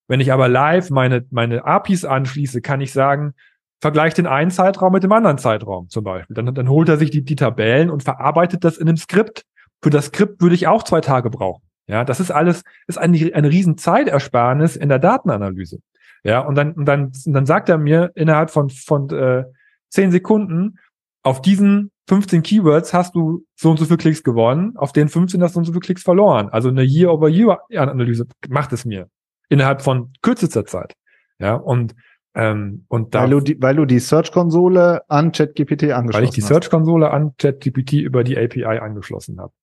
Wenn 0.10 0.20
ich 0.20 0.34
aber 0.34 0.50
live 0.50 0.90
meine, 0.90 1.26
meine 1.32 1.64
APIs 1.64 2.04
anschließe, 2.04 2.62
kann 2.62 2.82
ich 2.82 2.92
sagen, 2.92 3.36
vergleicht 3.84 4.18
den 4.18 4.28
einen 4.28 4.50
Zeitraum 4.50 4.94
mit 4.94 5.04
dem 5.04 5.12
anderen 5.12 5.38
Zeitraum 5.38 5.90
zum 5.90 6.06
Beispiel. 6.06 6.34
Dann, 6.34 6.56
dann 6.56 6.70
holt 6.70 6.88
er 6.88 6.96
sich 6.96 7.12
die, 7.12 7.22
die 7.22 7.36
Tabellen 7.36 7.90
und 7.90 8.02
verarbeitet 8.02 8.64
das 8.64 8.78
in 8.78 8.88
einem 8.88 8.96
Skript. 8.96 9.44
Für 9.82 9.90
das 9.90 10.06
Skript 10.06 10.42
würde 10.42 10.56
ich 10.56 10.68
auch 10.68 10.84
zwei 10.84 11.02
Tage 11.02 11.30
brauchen. 11.30 11.62
Ja, 11.86 12.06
das 12.06 12.22
ist 12.22 12.32
alles, 12.32 12.64
ist 12.88 12.98
eine, 12.98 13.36
eine 13.36 13.50
riesen 13.50 13.78
Zeitersparnis 13.78 14.78
in 14.78 14.88
der 14.88 15.00
Datenanalyse. 15.00 15.80
Ja, 16.24 16.40
und 16.40 16.56
dann, 16.56 16.72
und 16.72 16.86
dann, 16.86 17.12
und 17.26 17.34
dann 17.34 17.46
sagt 17.46 17.68
er 17.68 17.78
mir 17.78 18.12
innerhalb 18.16 18.52
von, 18.52 18.70
von 18.70 19.10
äh, 19.10 19.44
zehn 19.90 20.12
Sekunden, 20.12 20.80
auf 21.22 21.42
diesen 21.42 21.92
15 22.08 22.42
Keywords 22.42 22.94
hast 22.94 23.16
du 23.16 23.46
so 23.56 23.70
und 23.70 23.80
so 23.80 23.84
viele 23.84 23.98
Klicks 23.98 24.24
gewonnen, 24.24 24.78
auf 24.78 24.94
den 24.94 25.10
15 25.10 25.44
hast 25.44 25.52
du 25.52 25.56
so 25.56 25.60
und 25.60 25.66
so 25.66 25.74
viele 25.74 25.82
Klicks 25.82 26.04
verloren. 26.04 26.48
Also 26.48 26.70
eine 26.70 26.84
Year-over-Year-Analyse 26.84 28.28
macht 28.48 28.72
es 28.72 28.86
mir 28.86 29.10
innerhalb 29.50 29.82
von 29.82 30.14
kürzester 30.22 30.64
Zeit. 30.64 30.94
Ja, 31.38 31.56
und 31.56 31.94
ähm, 32.36 32.86
und 32.88 33.14
da, 33.14 33.24
weil, 33.24 33.30
du 33.30 33.40
die, 33.42 33.62
weil 33.62 33.76
du 33.76 33.86
die 33.86 34.00
Search-Konsole 34.00 35.10
an 35.10 35.32
ChatGPT 35.32 35.92
angeschlossen 35.92 36.08
hast. 36.08 36.16
Weil 36.16 36.24
ich 36.24 36.30
die 36.32 36.42
Search-Konsole 36.42 37.12
an 37.12 37.34
ChatGPT 37.38 37.94
über 37.94 38.24
die 38.24 38.38
API 38.38 38.80
angeschlossen 38.80 39.40
habe. 39.40 39.54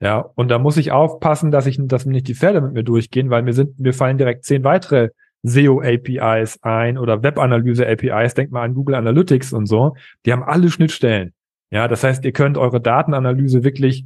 Ja, 0.00 0.18
und 0.18 0.48
da 0.50 0.58
muss 0.58 0.76
ich 0.76 0.92
aufpassen, 0.92 1.50
dass 1.50 1.66
ich, 1.66 1.78
dass 1.80 2.06
nicht 2.06 2.28
die 2.28 2.34
Pferde 2.34 2.60
mit 2.60 2.72
mir 2.72 2.84
durchgehen, 2.84 3.30
weil 3.30 3.42
mir 3.42 3.52
sind, 3.52 3.78
mir 3.78 3.92
fallen 3.92 4.18
direkt 4.18 4.44
zehn 4.44 4.64
weitere 4.64 5.10
SEO-APIs 5.44 6.62
ein 6.62 6.98
oder 6.98 7.22
Web-Analyse-APIs. 7.22 8.34
Denkt 8.34 8.52
mal 8.52 8.62
an 8.62 8.74
Google 8.74 8.94
Analytics 8.94 9.52
und 9.52 9.66
so. 9.66 9.96
Die 10.24 10.32
haben 10.32 10.42
alle 10.42 10.70
Schnittstellen. 10.70 11.32
Ja, 11.70 11.88
das 11.88 12.04
heißt, 12.04 12.24
ihr 12.24 12.32
könnt 12.32 12.58
eure 12.58 12.80
Datenanalyse 12.80 13.64
wirklich 13.64 14.04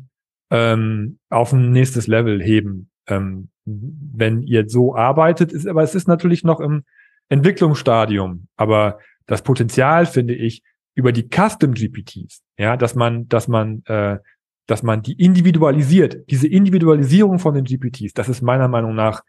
ähm, 0.51 1.19
auf 1.29 1.53
ein 1.53 1.73
nächstes 1.73 2.07
Level 2.07 2.43
heben, 2.43 2.91
ähm, 3.09 3.49
wenn 3.65 4.43
ihr 4.43 4.69
so 4.69 4.95
arbeitet. 4.95 5.53
Ist, 5.53 5.67
aber 5.67 5.83
es 5.83 5.95
ist 5.95 6.09
natürlich 6.09 6.45
noch 6.45 6.61
im 6.61 6.85
Entwicklungsstadium. 7.29 8.49
Aber 8.57 8.99
das 9.27 9.43
Potenzial 9.43 10.07
finde 10.07 10.35
ich 10.35 10.62
über 10.95 11.12
die 11.12 11.29
Custom 11.29 11.75
GPTs, 11.75 12.43
ja, 12.59 12.77
dass 12.77 12.95
man, 12.95 13.29
dass 13.29 13.49
man 13.49 13.83
äh, 13.87 14.19
dass 14.67 14.83
man 14.83 15.03
die 15.03 15.12
individualisiert. 15.12 16.29
Diese 16.29 16.49
Individualisierung 16.49 17.39
von 17.39 17.55
den 17.55 17.65
GPTs, 17.65 18.12
das 18.15 18.29
ist 18.29 18.43
meiner 18.43 18.69
Meinung 18.69 18.95
nach 18.95 19.23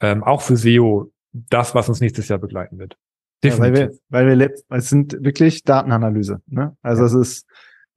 ähm, 0.00 0.24
auch 0.24 0.42
für 0.42 0.56
SEO 0.56 1.12
das, 1.32 1.74
was 1.74 1.88
uns 1.88 2.00
nächstes 2.00 2.28
Jahr 2.28 2.38
begleiten 2.38 2.78
wird. 2.78 2.96
Definitiv. 3.42 3.78
Ja, 3.78 3.88
weil 4.10 4.26
wir, 4.26 4.36
weil 4.36 4.38
wir, 4.38 4.54
es 4.70 4.88
sind 4.88 5.16
wirklich 5.20 5.62
Datenanalyse. 5.64 6.42
Ne? 6.46 6.76
Also 6.82 7.02
ja. 7.02 7.06
es 7.06 7.14
ist 7.14 7.46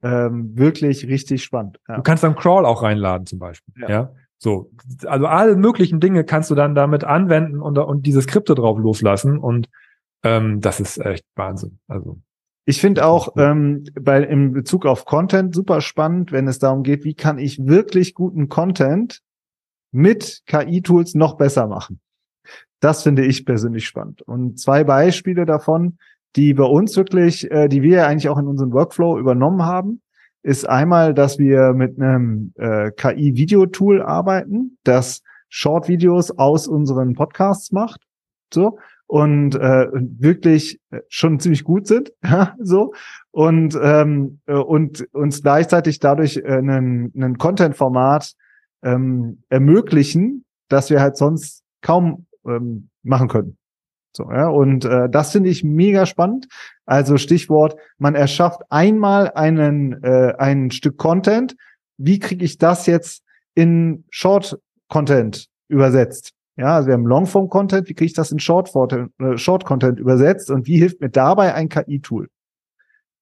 ähm, 0.02 0.56
wirklich 0.56 1.06
richtig 1.08 1.42
spannend. 1.42 1.80
Ja. 1.88 1.96
Du 1.96 2.02
kannst 2.02 2.22
dann 2.22 2.36
Crawl 2.36 2.64
auch 2.64 2.82
reinladen 2.82 3.26
zum 3.26 3.38
Beispiel. 3.38 3.74
Ja. 3.78 3.88
ja. 3.88 4.14
So, 4.44 4.70
also 5.06 5.24
alle 5.24 5.56
möglichen 5.56 6.00
Dinge 6.00 6.22
kannst 6.22 6.50
du 6.50 6.54
dann 6.54 6.74
damit 6.74 7.02
anwenden 7.02 7.62
und, 7.62 7.78
und 7.78 8.04
diese 8.04 8.20
Skripte 8.20 8.54
drauf 8.54 8.78
loslassen 8.78 9.38
und 9.38 9.70
ähm, 10.22 10.60
das 10.60 10.80
ist 10.80 10.98
echt 10.98 11.24
Wahnsinn. 11.34 11.78
Also 11.88 12.18
ich 12.66 12.78
finde 12.78 13.06
auch 13.06 13.36
ähm, 13.38 13.86
bei 13.98 14.22
im 14.22 14.52
Bezug 14.52 14.84
auf 14.84 15.06
Content 15.06 15.54
super 15.54 15.80
spannend, 15.80 16.30
wenn 16.30 16.46
es 16.46 16.58
darum 16.58 16.82
geht, 16.82 17.04
wie 17.04 17.14
kann 17.14 17.38
ich 17.38 17.64
wirklich 17.64 18.12
guten 18.12 18.50
Content 18.50 19.22
mit 19.92 20.42
KI-Tools 20.44 21.14
noch 21.14 21.38
besser 21.38 21.66
machen. 21.66 22.00
Das 22.80 23.02
finde 23.02 23.24
ich 23.24 23.46
persönlich 23.46 23.86
spannend. 23.86 24.20
Und 24.20 24.60
zwei 24.60 24.84
Beispiele 24.84 25.46
davon, 25.46 25.96
die 26.36 26.52
bei 26.52 26.64
uns 26.64 26.94
wirklich, 26.98 27.50
äh, 27.50 27.68
die 27.68 27.80
wir 27.80 28.06
eigentlich 28.06 28.28
auch 28.28 28.36
in 28.36 28.46
unserem 28.46 28.74
Workflow 28.74 29.18
übernommen 29.18 29.62
haben, 29.62 30.02
ist 30.44 30.68
einmal, 30.68 31.14
dass 31.14 31.38
wir 31.38 31.72
mit 31.72 31.98
einem 31.98 32.52
äh, 32.56 32.90
KI-Video-Tool 32.92 34.02
arbeiten, 34.02 34.78
das 34.84 35.22
Short-Videos 35.48 36.32
aus 36.32 36.68
unseren 36.68 37.14
Podcasts 37.14 37.72
macht. 37.72 38.02
So 38.52 38.78
und 39.06 39.54
äh, 39.54 39.88
wirklich 39.92 40.80
schon 41.08 41.38
ziemlich 41.40 41.64
gut 41.64 41.86
sind, 41.86 42.12
ja, 42.24 42.54
so 42.58 42.94
und 43.30 43.78
ähm, 43.80 44.40
äh, 44.46 44.54
und 44.54 45.06
uns 45.12 45.42
gleichzeitig 45.42 45.98
dadurch 45.98 46.38
äh, 46.38 46.44
einen, 46.46 47.12
einen 47.14 47.38
Content-Format 47.38 48.34
ähm, 48.82 49.42
ermöglichen, 49.48 50.44
dass 50.68 50.90
wir 50.90 51.00
halt 51.00 51.16
sonst 51.16 51.62
kaum 51.82 52.26
ähm, 52.46 52.88
machen 53.02 53.28
können. 53.28 53.56
So, 54.16 54.30
ja, 54.30 54.48
und 54.48 54.84
äh, 54.84 55.08
das 55.10 55.32
finde 55.32 55.50
ich 55.50 55.64
mega 55.64 56.06
spannend. 56.06 56.46
Also 56.86 57.16
Stichwort, 57.16 57.76
man 57.98 58.14
erschafft 58.14 58.60
einmal 58.70 59.32
einen 59.32 60.02
äh, 60.04 60.34
ein 60.38 60.70
Stück 60.70 60.98
Content. 60.98 61.56
Wie 61.96 62.20
kriege 62.20 62.44
ich 62.44 62.58
das 62.58 62.86
jetzt 62.86 63.24
in 63.54 64.04
Short 64.10 64.58
Content 64.88 65.48
übersetzt? 65.68 66.32
Ja, 66.56 66.76
also 66.76 66.86
wir 66.86 66.94
haben 66.94 67.06
Longform-Content, 67.06 67.88
wie 67.88 67.94
kriege 67.94 68.06
ich 68.06 68.12
das 68.12 68.30
in 68.30 68.38
äh, 68.38 69.36
Short-Content 69.36 69.98
übersetzt 69.98 70.50
und 70.50 70.68
wie 70.68 70.78
hilft 70.78 71.00
mir 71.00 71.10
dabei 71.10 71.52
ein 71.52 71.68
KI-Tool? 71.68 72.28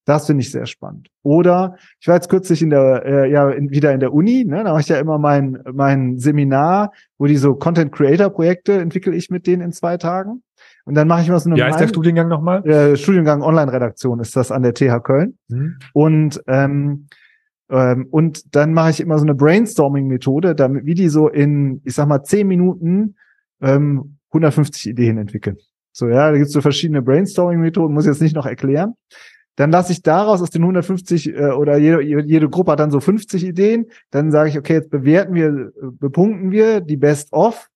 Das 0.05 0.27
finde 0.27 0.41
ich 0.41 0.51
sehr 0.51 0.65
spannend. 0.65 1.07
Oder 1.23 1.77
ich 1.99 2.07
war 2.07 2.15
jetzt 2.15 2.29
kürzlich 2.29 2.61
in 2.61 2.69
der, 2.69 3.03
äh, 3.05 3.31
ja, 3.31 3.49
in, 3.49 3.71
wieder 3.71 3.93
in 3.93 4.01
der 4.01 4.13
Uni, 4.13 4.43
ne? 4.45 4.63
da 4.63 4.71
mache 4.71 4.81
ich 4.81 4.89
ja 4.89 4.99
immer 4.99 5.17
mein, 5.17 5.63
mein 5.71 6.19
Seminar, 6.19 6.91
wo 7.17 7.25
die 7.25 7.37
so 7.37 7.55
Content-Creator-Projekte 7.55 8.73
entwickle 8.73 9.15
ich 9.15 9.29
mit 9.29 9.47
denen 9.47 9.61
in 9.63 9.71
zwei 9.71 9.97
Tagen. 9.97 10.43
Und 10.85 10.95
dann 10.95 11.07
mache 11.07 11.21
ich 11.21 11.29
mal 11.29 11.39
so 11.39 11.49
eine. 11.49 11.57
Wie 11.57 11.63
heißt 11.63 11.79
der 11.79 11.87
Studiengang 11.87 12.27
nochmal? 12.27 12.65
Äh, 12.67 12.97
Studiengang 12.97 13.41
Online-Redaktion 13.41 14.19
ist 14.19 14.35
das 14.35 14.51
an 14.51 14.63
der 14.63 14.73
TH 14.73 15.01
Köln. 15.03 15.37
Mhm. 15.47 15.77
Und 15.93 16.43
ähm, 16.47 17.07
ähm, 17.69 18.07
und 18.11 18.55
dann 18.55 18.73
mache 18.73 18.91
ich 18.91 18.99
immer 18.99 19.17
so 19.17 19.23
eine 19.23 19.35
Brainstorming-Methode, 19.35 20.55
damit 20.55 20.85
wie 20.85 20.93
die 20.93 21.09
so 21.09 21.27
in, 21.27 21.81
ich 21.85 21.95
sag 21.95 22.07
mal, 22.07 22.23
zehn 22.23 22.47
Minuten 22.47 23.15
ähm, 23.61 24.17
150 24.29 24.89
Ideen 24.89 25.17
entwickeln. 25.17 25.57
So, 25.91 26.07
ja, 26.07 26.31
da 26.31 26.37
gibt 26.37 26.47
es 26.47 26.53
so 26.53 26.61
verschiedene 26.61 27.01
Brainstorming-Methoden, 27.01 27.93
muss 27.93 28.05
ich 28.05 28.11
jetzt 28.11 28.21
nicht 28.21 28.35
noch 28.35 28.45
erklären. 28.45 28.93
Dann 29.55 29.71
lasse 29.71 29.91
ich 29.91 30.01
daraus 30.01 30.41
aus 30.41 30.49
den 30.49 30.63
150 30.63 31.29
äh, 31.29 31.51
oder 31.51 31.77
jede, 31.77 32.01
jede 32.01 32.49
Gruppe 32.49 32.71
hat 32.71 32.79
dann 32.79 32.91
so 32.91 32.99
50 32.99 33.45
Ideen. 33.45 33.85
Dann 34.09 34.31
sage 34.31 34.49
ich, 34.49 34.57
okay, 34.57 34.73
jetzt 34.73 34.89
bewerten 34.89 35.35
wir, 35.35 35.71
bepunkten 35.99 36.51
wir 36.51 36.81
die 36.81 36.97
Best-of 36.97 37.69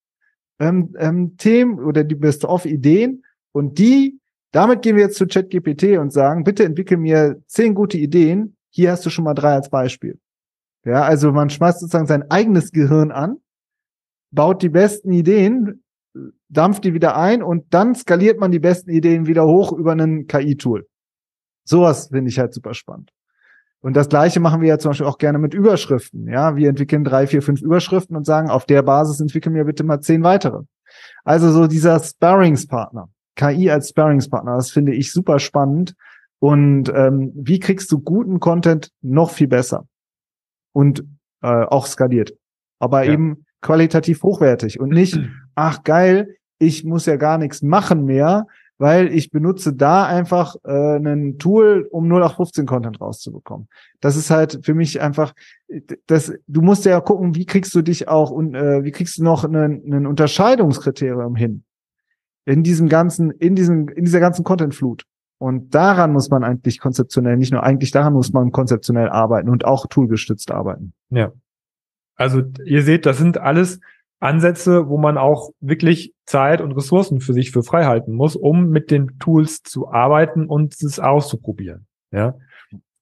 ähm, 0.59 0.95
ähm, 0.97 1.37
Themen 1.37 1.79
oder 1.79 2.03
die 2.03 2.15
Best-of 2.15 2.65
Ideen 2.65 3.23
und 3.51 3.77
die, 3.79 4.19
damit 4.51 4.81
gehen 4.81 4.95
wir 4.95 5.03
jetzt 5.03 5.17
zu 5.17 5.27
ChatGPT 5.27 5.97
und 5.97 6.11
sagen, 6.11 6.43
bitte 6.43 6.63
entwickel 6.63 6.97
mir 6.97 7.41
zehn 7.47 7.75
gute 7.75 7.97
Ideen. 7.97 8.55
Hier 8.69 8.91
hast 8.91 9.05
du 9.05 9.09
schon 9.09 9.25
mal 9.25 9.33
drei 9.33 9.53
als 9.53 9.69
Beispiel. 9.69 10.19
Ja, 10.85 11.03
also 11.03 11.31
man 11.31 11.49
schmeißt 11.49 11.79
sozusagen 11.79 12.07
sein 12.07 12.29
eigenes 12.31 12.71
Gehirn 12.71 13.11
an 13.11 13.37
baut 14.31 14.61
die 14.61 14.69
besten 14.69 15.11
Ideen, 15.11 15.83
dampft 16.49 16.83
die 16.83 16.93
wieder 16.93 17.17
ein 17.17 17.43
und 17.43 17.73
dann 17.73 17.95
skaliert 17.95 18.39
man 18.39 18.51
die 18.51 18.59
besten 18.59 18.89
Ideen 18.89 19.27
wieder 19.27 19.45
hoch 19.45 19.71
über 19.71 19.91
einen 19.91 20.27
KI-Tool. 20.27 20.87
Sowas 21.63 22.07
finde 22.07 22.29
ich 22.29 22.39
halt 22.39 22.53
super 22.53 22.73
spannend. 22.73 23.11
Und 23.81 23.95
das 23.95 24.09
Gleiche 24.09 24.39
machen 24.39 24.61
wir 24.61 24.69
ja 24.69 24.79
zum 24.79 24.91
Beispiel 24.91 25.05
auch 25.05 25.17
gerne 25.17 25.37
mit 25.37 25.53
Überschriften. 25.53 26.27
Ja, 26.27 26.55
wir 26.55 26.69
entwickeln 26.69 27.03
drei, 27.03 27.27
vier, 27.27 27.41
fünf 27.41 27.61
Überschriften 27.61 28.15
und 28.15 28.25
sagen, 28.25 28.49
auf 28.49 28.65
der 28.65 28.81
Basis 28.81 29.19
entwickeln 29.19 29.55
wir 29.55 29.65
bitte 29.65 29.83
mal 29.83 30.01
zehn 30.01 30.23
weitere. 30.23 30.61
Also 31.23 31.51
so 31.51 31.67
dieser 31.67 31.99
Sparringspartner, 31.99 33.09
KI 33.35 33.69
als 33.69 33.89
Sparringspartner, 33.89 34.55
das 34.55 34.71
finde 34.71 34.93
ich 34.93 35.11
super 35.11 35.39
spannend. 35.39 35.93
Und 36.39 36.91
ähm, 36.93 37.31
wie 37.35 37.59
kriegst 37.59 37.91
du 37.91 37.99
guten 37.99 38.39
Content 38.39 38.91
noch 39.01 39.31
viel 39.31 39.47
besser 39.47 39.87
und 40.73 41.03
äh, 41.41 41.47
auch 41.47 41.87
skaliert? 41.87 42.33
Aber 42.79 43.03
ja. 43.03 43.13
eben 43.13 43.45
qualitativ 43.61 44.23
hochwertig 44.23 44.79
und 44.79 44.89
nicht, 44.89 45.19
ach 45.55 45.83
geil, 45.83 46.35
ich 46.59 46.83
muss 46.83 47.05
ja 47.05 47.15
gar 47.15 47.37
nichts 47.37 47.61
machen 47.61 48.05
mehr. 48.05 48.47
Weil 48.77 49.11
ich 49.13 49.31
benutze 49.31 49.73
da 49.73 50.05
einfach 50.05 50.55
äh, 50.63 50.97
ein 50.97 51.37
Tool, 51.39 51.87
um 51.91 52.05
0815 52.05 52.65
Content 52.65 53.01
rauszubekommen. 53.01 53.67
Das 54.01 54.15
ist 54.15 54.29
halt 54.29 54.59
für 54.63 54.73
mich 54.73 55.01
einfach, 55.01 55.33
das, 56.05 56.33
du 56.47 56.61
musst 56.61 56.85
ja 56.85 56.99
gucken, 57.01 57.35
wie 57.35 57.45
kriegst 57.45 57.73
du 57.73 57.81
dich 57.81 58.07
auch 58.07 58.29
und 58.29 58.55
äh, 58.55 58.83
wie 58.83 58.91
kriegst 58.91 59.17
du 59.17 59.23
noch 59.23 59.43
ein 59.43 60.05
Unterscheidungskriterium 60.05 61.35
hin 61.35 61.63
in 62.45 62.63
diesem 62.63 62.87
ganzen, 62.87 63.31
in 63.31 63.55
diesem, 63.55 63.89
in 63.89 64.05
dieser 64.05 64.21
ganzen 64.21 64.45
Content-Flut. 64.45 65.03
Und 65.39 65.75
daran 65.75 66.13
muss 66.13 66.29
man 66.29 66.43
eigentlich 66.43 66.79
konzeptionell, 66.79 67.37
nicht 67.37 67.51
nur 67.51 67.61
eigentlich 67.61 67.91
daran 67.91 68.13
muss 68.13 68.31
man 68.33 68.51
konzeptionell 68.51 69.09
arbeiten 69.09 69.49
und 69.49 69.65
auch 69.65 69.85
toolgestützt 69.87 70.49
arbeiten. 70.49 70.93
Ja. 71.09 71.31
Also 72.15 72.43
ihr 72.63 72.81
seht, 72.81 73.05
das 73.05 73.17
sind 73.17 73.37
alles 73.37 73.79
Ansätze, 74.19 74.89
wo 74.89 74.97
man 74.97 75.17
auch 75.17 75.51
wirklich 75.59 76.13
Zeit 76.25 76.61
und 76.61 76.71
Ressourcen 76.71 77.21
für 77.21 77.33
sich 77.33 77.51
für 77.51 77.63
frei 77.63 77.85
halten 77.85 78.13
muss, 78.13 78.35
um 78.35 78.69
mit 78.69 78.91
den 78.91 79.19
Tools 79.19 79.61
zu 79.63 79.89
arbeiten 79.91 80.47
und 80.47 80.73
es 80.81 80.99
auszuprobieren. 80.99 81.85
Ja. 82.11 82.35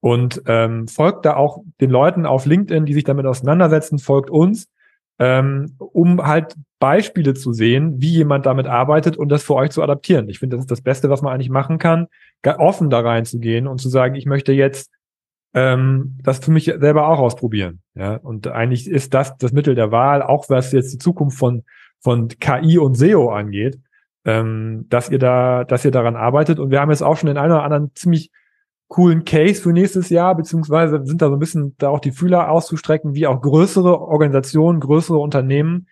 Und 0.01 0.43
ähm, 0.45 0.87
folgt 0.87 1.25
da 1.25 1.35
auch 1.35 1.63
den 1.81 1.89
Leuten 1.89 2.25
auf 2.25 2.45
LinkedIn, 2.45 2.85
die 2.85 2.93
sich 2.93 3.05
damit 3.05 3.25
auseinandersetzen, 3.25 3.97
folgt 3.97 4.29
uns, 4.29 4.67
ähm, 5.17 5.75
um 5.79 6.21
halt 6.21 6.55
Beispiele 6.79 7.33
zu 7.33 7.53
sehen, 7.53 8.01
wie 8.01 8.11
jemand 8.11 8.45
damit 8.45 8.67
arbeitet 8.67 9.17
und 9.17 9.29
das 9.29 9.43
für 9.43 9.55
euch 9.55 9.71
zu 9.71 9.81
adaptieren. 9.81 10.29
Ich 10.29 10.39
finde, 10.39 10.57
das 10.57 10.65
ist 10.65 10.71
das 10.71 10.81
Beste, 10.81 11.09
was 11.09 11.21
man 11.21 11.33
eigentlich 11.33 11.49
machen 11.49 11.79
kann, 11.79 12.07
offen 12.57 12.91
da 12.91 12.99
reinzugehen 12.99 13.65
und 13.67 13.79
zu 13.79 13.89
sagen, 13.89 14.13
ich 14.13 14.27
möchte 14.27 14.51
jetzt 14.51 14.91
ähm, 15.55 16.17
das 16.21 16.39
für 16.39 16.51
mich 16.51 16.65
selber 16.65 17.07
auch 17.07 17.19
ausprobieren. 17.19 17.81
Ja, 17.95 18.17
und 18.17 18.47
eigentlich 18.47 18.87
ist 18.87 19.13
das 19.13 19.37
das 19.37 19.53
Mittel 19.53 19.73
der 19.73 19.91
Wahl, 19.91 20.21
auch 20.21 20.49
was 20.49 20.71
jetzt 20.71 20.93
die 20.93 20.99
Zukunft 20.99 21.39
von 21.39 21.63
von 22.01 22.27
KI 22.27 22.77
und 22.77 22.95
SEO 22.95 23.29
angeht, 23.29 23.79
ähm, 24.25 24.85
dass 24.89 25.09
ihr 25.09 25.17
da, 25.17 25.63
dass 25.63 25.85
ihr 25.85 25.91
daran 25.91 26.15
arbeitet. 26.15 26.59
Und 26.59 26.69
wir 26.69 26.79
haben 26.79 26.91
jetzt 26.91 27.01
auch 27.01 27.17
schon 27.17 27.27
den 27.27 27.37
einen 27.37 27.53
oder 27.53 27.63
anderen 27.63 27.95
ziemlich 27.95 28.31
coolen 28.89 29.25
Case 29.25 29.59
für 29.61 29.73
nächstes 29.73 30.09
Jahr, 30.09 30.35
beziehungsweise 30.35 31.03
sind 31.05 31.21
da 31.21 31.29
so 31.29 31.35
ein 31.35 31.39
bisschen 31.39 31.75
da 31.79 31.89
auch 31.89 31.99
die 31.99 32.11
Fühler 32.11 32.51
auszustrecken, 32.51 33.15
wie 33.15 33.25
auch 33.25 33.41
größere 33.41 33.99
Organisationen, 33.99 34.79
größere 34.79 35.17
Unternehmen 35.17 35.87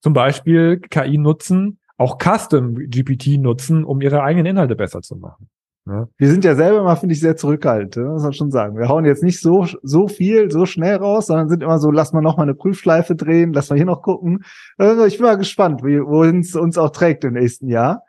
zum 0.00 0.12
Beispiel 0.12 0.78
KI 0.78 1.18
nutzen, 1.18 1.80
auch 1.96 2.18
Custom 2.18 2.76
GPT 2.76 3.38
nutzen, 3.38 3.84
um 3.84 4.00
ihre 4.00 4.22
eigenen 4.22 4.46
Inhalte 4.46 4.76
besser 4.76 5.02
zu 5.02 5.16
machen. 5.16 5.48
Ja. 5.88 6.06
Wir 6.18 6.28
sind 6.28 6.44
ja 6.44 6.54
selber 6.54 6.82
mal, 6.82 6.96
finde 6.96 7.14
ich, 7.14 7.20
sehr 7.20 7.36
zurückhaltend, 7.36 7.96
ne, 7.96 8.12
muss 8.12 8.22
man 8.22 8.34
schon 8.34 8.50
sagen. 8.50 8.76
Wir 8.76 8.88
hauen 8.88 9.06
jetzt 9.06 9.22
nicht 9.22 9.40
so, 9.40 9.66
so 9.82 10.06
viel, 10.06 10.50
so 10.50 10.66
schnell 10.66 10.96
raus, 10.96 11.26
sondern 11.26 11.48
sind 11.48 11.62
immer 11.62 11.78
so, 11.78 11.90
lass 11.90 12.12
mal 12.12 12.20
noch 12.20 12.36
mal 12.36 12.42
eine 12.42 12.54
Prüfschleife 12.54 13.14
drehen, 13.14 13.54
lass 13.54 13.70
mal 13.70 13.76
hier 13.76 13.86
noch 13.86 14.02
gucken. 14.02 14.44
Also 14.76 15.06
ich 15.06 15.16
bin 15.16 15.26
mal 15.26 15.38
gespannt, 15.38 15.82
wohin 15.82 16.40
es 16.40 16.54
uns 16.54 16.76
auch 16.76 16.90
trägt 16.90 17.24
im 17.24 17.32
nächsten 17.32 17.68
Jahr. 17.68 18.02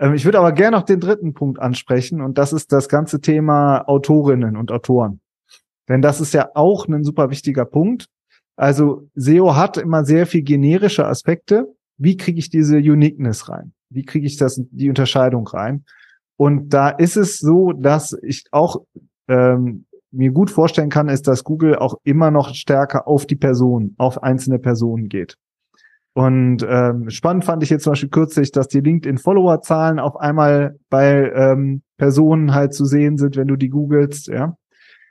Ähm, 0.00 0.14
ich 0.14 0.24
würde 0.24 0.40
aber 0.40 0.50
gerne 0.50 0.76
noch 0.76 0.82
den 0.82 0.98
dritten 0.98 1.32
Punkt 1.32 1.60
ansprechen 1.60 2.20
und 2.20 2.36
das 2.36 2.52
ist 2.52 2.72
das 2.72 2.88
ganze 2.88 3.20
Thema 3.20 3.82
Autorinnen 3.88 4.56
und 4.56 4.72
Autoren. 4.72 5.20
Denn 5.88 6.02
das 6.02 6.20
ist 6.20 6.34
ja 6.34 6.48
auch 6.54 6.88
ein 6.88 7.04
super 7.04 7.30
wichtiger 7.30 7.64
Punkt. 7.64 8.06
Also 8.56 9.08
SEO 9.14 9.54
hat 9.54 9.76
immer 9.76 10.04
sehr 10.04 10.26
viel 10.26 10.42
generische 10.42 11.06
Aspekte. 11.06 11.66
Wie 11.96 12.16
kriege 12.16 12.40
ich 12.40 12.50
diese 12.50 12.78
Uniqueness 12.78 13.48
rein? 13.48 13.72
Wie 13.88 14.04
kriege 14.04 14.26
ich 14.26 14.36
das, 14.36 14.60
die 14.70 14.88
Unterscheidung 14.88 15.46
rein? 15.46 15.84
Und 16.40 16.70
da 16.70 16.88
ist 16.88 17.18
es 17.18 17.36
so, 17.36 17.74
dass 17.74 18.16
ich 18.22 18.46
auch 18.50 18.80
ähm, 19.28 19.84
mir 20.10 20.30
gut 20.30 20.50
vorstellen 20.50 20.88
kann, 20.88 21.10
ist, 21.10 21.28
dass 21.28 21.44
Google 21.44 21.76
auch 21.76 21.96
immer 22.02 22.30
noch 22.30 22.54
stärker 22.54 23.06
auf 23.06 23.26
die 23.26 23.36
Person, 23.36 23.94
auf 23.98 24.22
einzelne 24.22 24.58
Personen 24.58 25.10
geht. 25.10 25.36
Und 26.14 26.66
ähm, 26.66 27.10
spannend 27.10 27.44
fand 27.44 27.62
ich 27.62 27.68
jetzt 27.68 27.84
zum 27.84 27.90
Beispiel 27.90 28.08
kürzlich, 28.08 28.52
dass 28.52 28.68
die 28.68 28.80
LinkedIn-Follower-Zahlen 28.80 29.98
auf 29.98 30.16
einmal 30.16 30.78
bei 30.88 31.30
ähm, 31.30 31.82
Personen 31.98 32.54
halt 32.54 32.72
zu 32.72 32.86
sehen 32.86 33.18
sind, 33.18 33.36
wenn 33.36 33.48
du 33.48 33.56
die 33.56 33.68
googelst, 33.68 34.28
ja. 34.28 34.56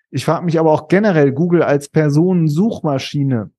Ich 0.10 0.26
frage 0.26 0.46
mich 0.46 0.60
aber 0.60 0.72
auch 0.72 0.88
generell 0.88 1.32
Google 1.32 1.62
als 1.62 1.90
Personensuchmaschine. 1.90 3.52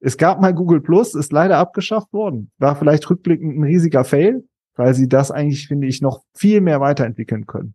Es 0.00 0.16
gab 0.16 0.40
mal 0.40 0.54
Google 0.54 0.80
Plus, 0.80 1.14
ist 1.14 1.30
leider 1.30 1.58
abgeschafft 1.58 2.12
worden. 2.12 2.50
War 2.58 2.74
vielleicht 2.74 3.08
rückblickend 3.08 3.56
ein 3.56 3.62
riesiger 3.62 4.02
Fail, 4.02 4.42
weil 4.74 4.94
sie 4.94 5.08
das 5.08 5.30
eigentlich, 5.30 5.68
finde 5.68 5.86
ich, 5.86 6.00
noch 6.00 6.22
viel 6.34 6.60
mehr 6.60 6.80
weiterentwickeln 6.80 7.46
können. 7.46 7.74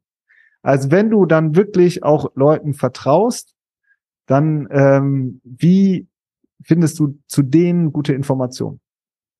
Also 0.62 0.92
wenn 0.92 1.10
du 1.10 1.26
dann 1.26 1.56
wirklich 1.56 2.04
auch 2.04 2.32
Leuten 2.36 2.74
vertraust, 2.74 3.56
dann 4.26 4.68
ähm, 4.72 5.42
wie 5.44 6.08
findest 6.62 7.00
du 7.00 7.20
zu 7.28 7.44
denen 7.44 7.94
gute 7.94 8.14
Informationen? 8.14 8.80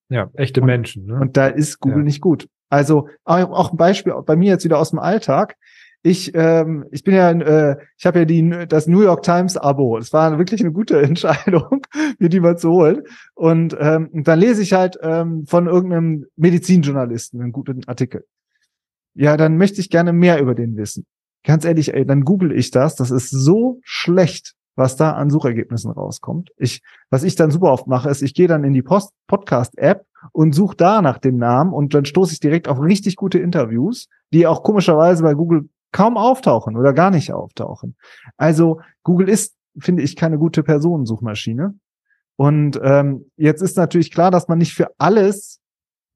Ja, 0.10 0.30
echte 0.36 0.62
Menschen. 0.62 1.06
Ne? 1.06 1.20
Und 1.20 1.36
da 1.36 1.48
ist 1.48 1.80
Google 1.80 2.00
ja. 2.00 2.04
nicht 2.04 2.22
gut. 2.22 2.48
Also 2.70 3.10
auch 3.26 3.72
ein 3.72 3.78
Beispiel 3.78 4.14
bei 4.26 4.36
mir 4.36 4.52
jetzt 4.52 4.64
wieder 4.64 4.80
aus 4.80 4.92
dem 4.92 5.00
Alltag. 5.00 5.58
Ich, 6.04 6.32
ähm, 6.36 6.86
ich 6.92 7.04
bin 7.04 7.16
ja, 7.16 7.32
äh, 7.32 7.78
ich 7.98 8.06
habe 8.06 8.20
ja 8.20 8.26
die, 8.26 8.68
das 8.68 8.88
New 8.88 9.02
York 9.02 9.24
Times 9.24 9.58
Abo. 9.58 9.98
Es 9.98 10.14
war 10.14 10.38
wirklich 10.38 10.62
eine 10.62 10.72
gute 10.72 11.02
Entscheidung, 11.02 11.82
mir 12.20 12.30
die 12.30 12.40
mal 12.40 12.58
zu 12.58 12.72
holen. 12.72 13.04
Und 13.34 13.76
ähm, 13.80 14.10
dann 14.14 14.40
lese 14.40 14.62
ich 14.62 14.74
halt 14.74 14.98
ähm, 15.02 15.46
von 15.48 15.68
irgendeinem 15.68 16.26
Medizinjournalisten 16.36 17.42
einen 17.42 17.52
guten 17.52 17.82
Artikel. 17.88 18.26
Ja, 19.16 19.36
dann 19.36 19.58
möchte 19.58 19.82
ich 19.82 19.90
gerne 19.90 20.14
mehr 20.14 20.40
über 20.40 20.54
den 20.54 20.78
wissen. 20.78 21.06
Ganz 21.44 21.66
ehrlich, 21.66 21.94
ey, 21.94 22.06
dann 22.06 22.24
google 22.24 22.52
ich 22.52 22.72
das. 22.72 22.96
Das 22.96 23.10
ist 23.10 23.30
so 23.32 23.80
schlecht, 23.84 24.54
was 24.76 24.96
da 24.96 25.14
an 25.14 25.30
Suchergebnissen 25.30 25.92
rauskommt. 25.92 26.52
Ich, 26.58 26.82
was 27.10 27.24
ich 27.24 27.36
dann 27.36 27.52
super 27.52 27.72
oft 27.72 27.88
mache, 27.88 28.10
ist, 28.10 28.22
ich 28.22 28.34
gehe 28.34 28.48
dann 28.48 28.64
in 28.64 28.74
die 28.74 28.84
Post 28.84 29.12
Podcast-App 29.28 30.06
und 30.32 30.54
suche 30.54 30.78
da 30.78 31.02
nach 31.02 31.18
dem 31.18 31.38
Namen 31.38 31.74
und 31.74 31.94
dann 31.94 32.06
stoße 32.06 32.34
ich 32.34 32.40
direkt 32.40 32.68
auf 32.68 32.80
richtig 32.80 33.16
gute 33.16 33.40
Interviews, 33.40 34.08
die 34.34 34.46
auch 34.46 34.62
komischerweise 34.64 35.24
bei 35.24 35.34
Google 35.34 35.68
kaum 35.92 36.18
auftauchen 36.18 36.78
oder 36.78 36.94
gar 36.94 37.12
nicht 37.12 37.34
auftauchen. 37.34 37.96
Also 38.38 38.82
Google 39.04 39.30
ist, 39.30 39.56
finde 39.80 40.04
ich, 40.04 40.16
keine 40.16 40.38
gute 40.38 40.64
Personensuchmaschine. 40.64 41.76
Und 42.36 42.80
ähm, 42.84 43.26
jetzt 43.36 43.62
ist 43.62 43.78
natürlich 43.78 44.12
klar, 44.12 44.32
dass 44.32 44.48
man 44.48 44.60
nicht 44.60 44.74
für 44.74 44.90
alles 44.98 45.60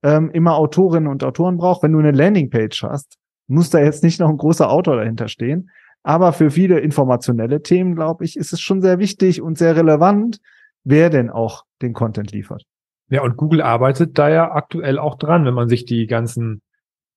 ähm, 0.04 0.30
immer 0.32 0.56
Autorinnen 0.56 1.10
und 1.10 1.24
Autoren 1.24 1.58
braucht. 1.58 1.84
Wenn 1.84 1.94
du 1.94 2.00
eine 2.00 2.12
Landingpage 2.12 2.84
hast, 2.84 3.18
muss 3.48 3.70
da 3.70 3.80
jetzt 3.80 4.04
nicht 4.04 4.20
noch 4.20 4.30
ein 4.30 4.38
großer 4.38 4.70
Autor 4.70 4.98
dahinter 4.98 5.28
stehen. 5.28 5.70
Aber 6.04 6.34
für 6.34 6.50
viele 6.50 6.80
informationelle 6.80 7.62
Themen, 7.62 7.96
glaube 7.96 8.26
ich, 8.26 8.38
ist 8.38 8.54
es 8.54 8.62
schon 8.62 8.82
sehr 8.82 9.00
wichtig 9.00 9.42
und 9.42 9.58
sehr 9.58 9.76
relevant, 9.76 10.40
wer 10.84 11.10
denn 11.10 11.30
auch 11.30 11.66
den 11.82 11.94
Content 11.94 12.32
liefert. 12.32 12.64
Ja, 13.10 13.22
und 13.24 13.38
Google 13.38 13.62
arbeitet 13.62 14.18
da 14.18 14.30
ja 14.30 14.52
aktuell 14.52 14.98
auch 14.98 15.16
dran, 15.16 15.46
wenn 15.46 15.54
man 15.54 15.70
sich 15.70 15.86
die 15.86 16.08
ganzen 16.08 16.62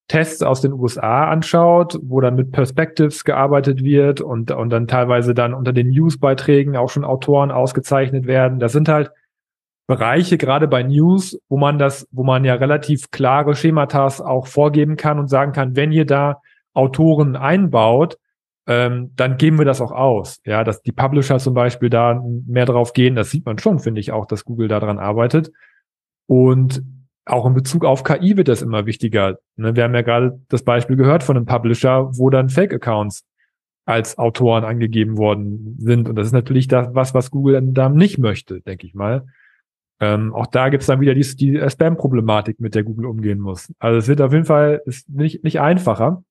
Tests 0.09 0.43
aus 0.43 0.61
den 0.61 0.73
USA 0.73 1.31
anschaut, 1.31 1.99
wo 2.03 2.21
dann 2.21 2.35
mit 2.35 2.53
Perspectives 2.53 3.25
gearbeitet 3.25 3.83
wird 3.83 4.21
und, 4.21 4.51
und 4.51 4.71
dann 4.71 4.87
teilweise 4.87 5.35
dann 5.35 5.55
unter 5.55 5.73
den 5.73 5.89
News-Beiträgen 5.89 6.77
auch 6.77 6.91
schon 6.91 7.05
Autoren 7.05 7.51
ausgezeichnet 7.51 8.27
werden. 8.27 8.59
Das 8.59 8.73
sind 8.73 8.89
halt 8.89 9.11
Bereiche, 9.87 10.39
gerade 10.39 10.67
bei 10.67 10.83
News, 10.83 11.39
wo 11.49 11.59
man 11.59 11.79
das, 11.79 12.09
wo 12.11 12.23
man 12.25 12.45
ja 12.45 12.55
relativ 12.55 13.11
klare 13.11 13.55
Schematas 13.55 14.21
auch 14.21 14.47
vorgeben 14.47 14.97
kann 14.97 15.19
und 15.19 15.29
sagen 15.29 15.53
kann, 15.53 15.77
wenn 15.77 15.93
ihr 15.93 16.07
da 16.07 16.41
Autoren 16.73 17.37
einbaut, 17.37 18.19
ähm, 18.67 19.13
dann 19.15 19.37
geben 19.37 19.59
wir 19.59 19.67
das 19.67 19.83
auch 19.83 19.93
aus. 19.93 20.41
Ja, 20.47 20.65
dass 20.65 20.83
die 20.83 20.93
Publisher 20.93 21.39
zum 21.39 21.53
Beispiel 21.53 21.91
da 21.91 22.23
mehr 22.47 22.65
drauf 22.65 22.95
gehen, 22.95 23.15
das 23.15 23.31
sieht 23.31 23.45
man 23.45 23.59
schon, 23.59 23.79
finde 23.79 24.01
ich 24.01 24.11
auch, 24.11 24.27
dass 24.27 24.45
Google 24.45 24.69
daran 24.69 24.99
arbeitet. 24.99 25.53
Und 26.27 26.83
auch 27.27 27.47
in 27.47 27.55
Bezug 27.55 27.85
auf 27.85 28.05
KI 28.05 28.37
wird 28.37 28.49
das 28.49 28.63
immer 28.63 28.87
wichtiger. 28.87 29.39
Ne? 29.57 29.75
Wir 29.75 29.85
haben 29.85 29.95
ja 29.95 30.03
gerade 30.03 30.41
das 30.49 30.63
Beispiel 30.63 30.97
gehört 30.97 31.23
von 31.23 31.37
einem 31.37 31.47
Publisher, 31.47 32.11
wo 32.17 32.31
dann 32.31 32.51
Fake-Accounts 32.51 33.25
als 33.87 34.19
Autoren 34.19 34.65
angegeben 34.65 35.19
worden 35.19 35.77
sind. 35.79 36.09
Und 36.09 36.17
das 36.17 36.29
ist 36.29 36.33
natürlich 36.33 36.69
das, 36.69 36.89
was, 36.93 37.15
was 37.15 37.31
Google 37.31 37.61
dann 37.63 37.95
nicht 37.95 38.19
möchte, 38.19 38.61
denke 38.61 38.87
ich 38.87 38.95
mal. 38.95 39.27
Ähm, 40.01 40.35
auch 40.35 40.47
da 40.47 40.71
gibt's 40.71 40.87
dann 40.87 41.01
wieder 41.01 41.15
die, 41.15 41.37
die 41.37 41.71
Spam-Problematik, 41.71 42.61
mit 42.61 42.75
der 42.75 42.83
Google 42.83 43.07
umgehen 43.07 43.41
muss. 43.41 43.73
Also 43.79 43.99
es 43.99 44.09
wird 44.09 44.21
auf 44.21 44.33
jeden 44.33 44.45
Fall 44.45 44.83
ist 44.87 45.09
nicht, 45.09 45.45
nicht 45.45 45.61
einfacher. 45.61 46.23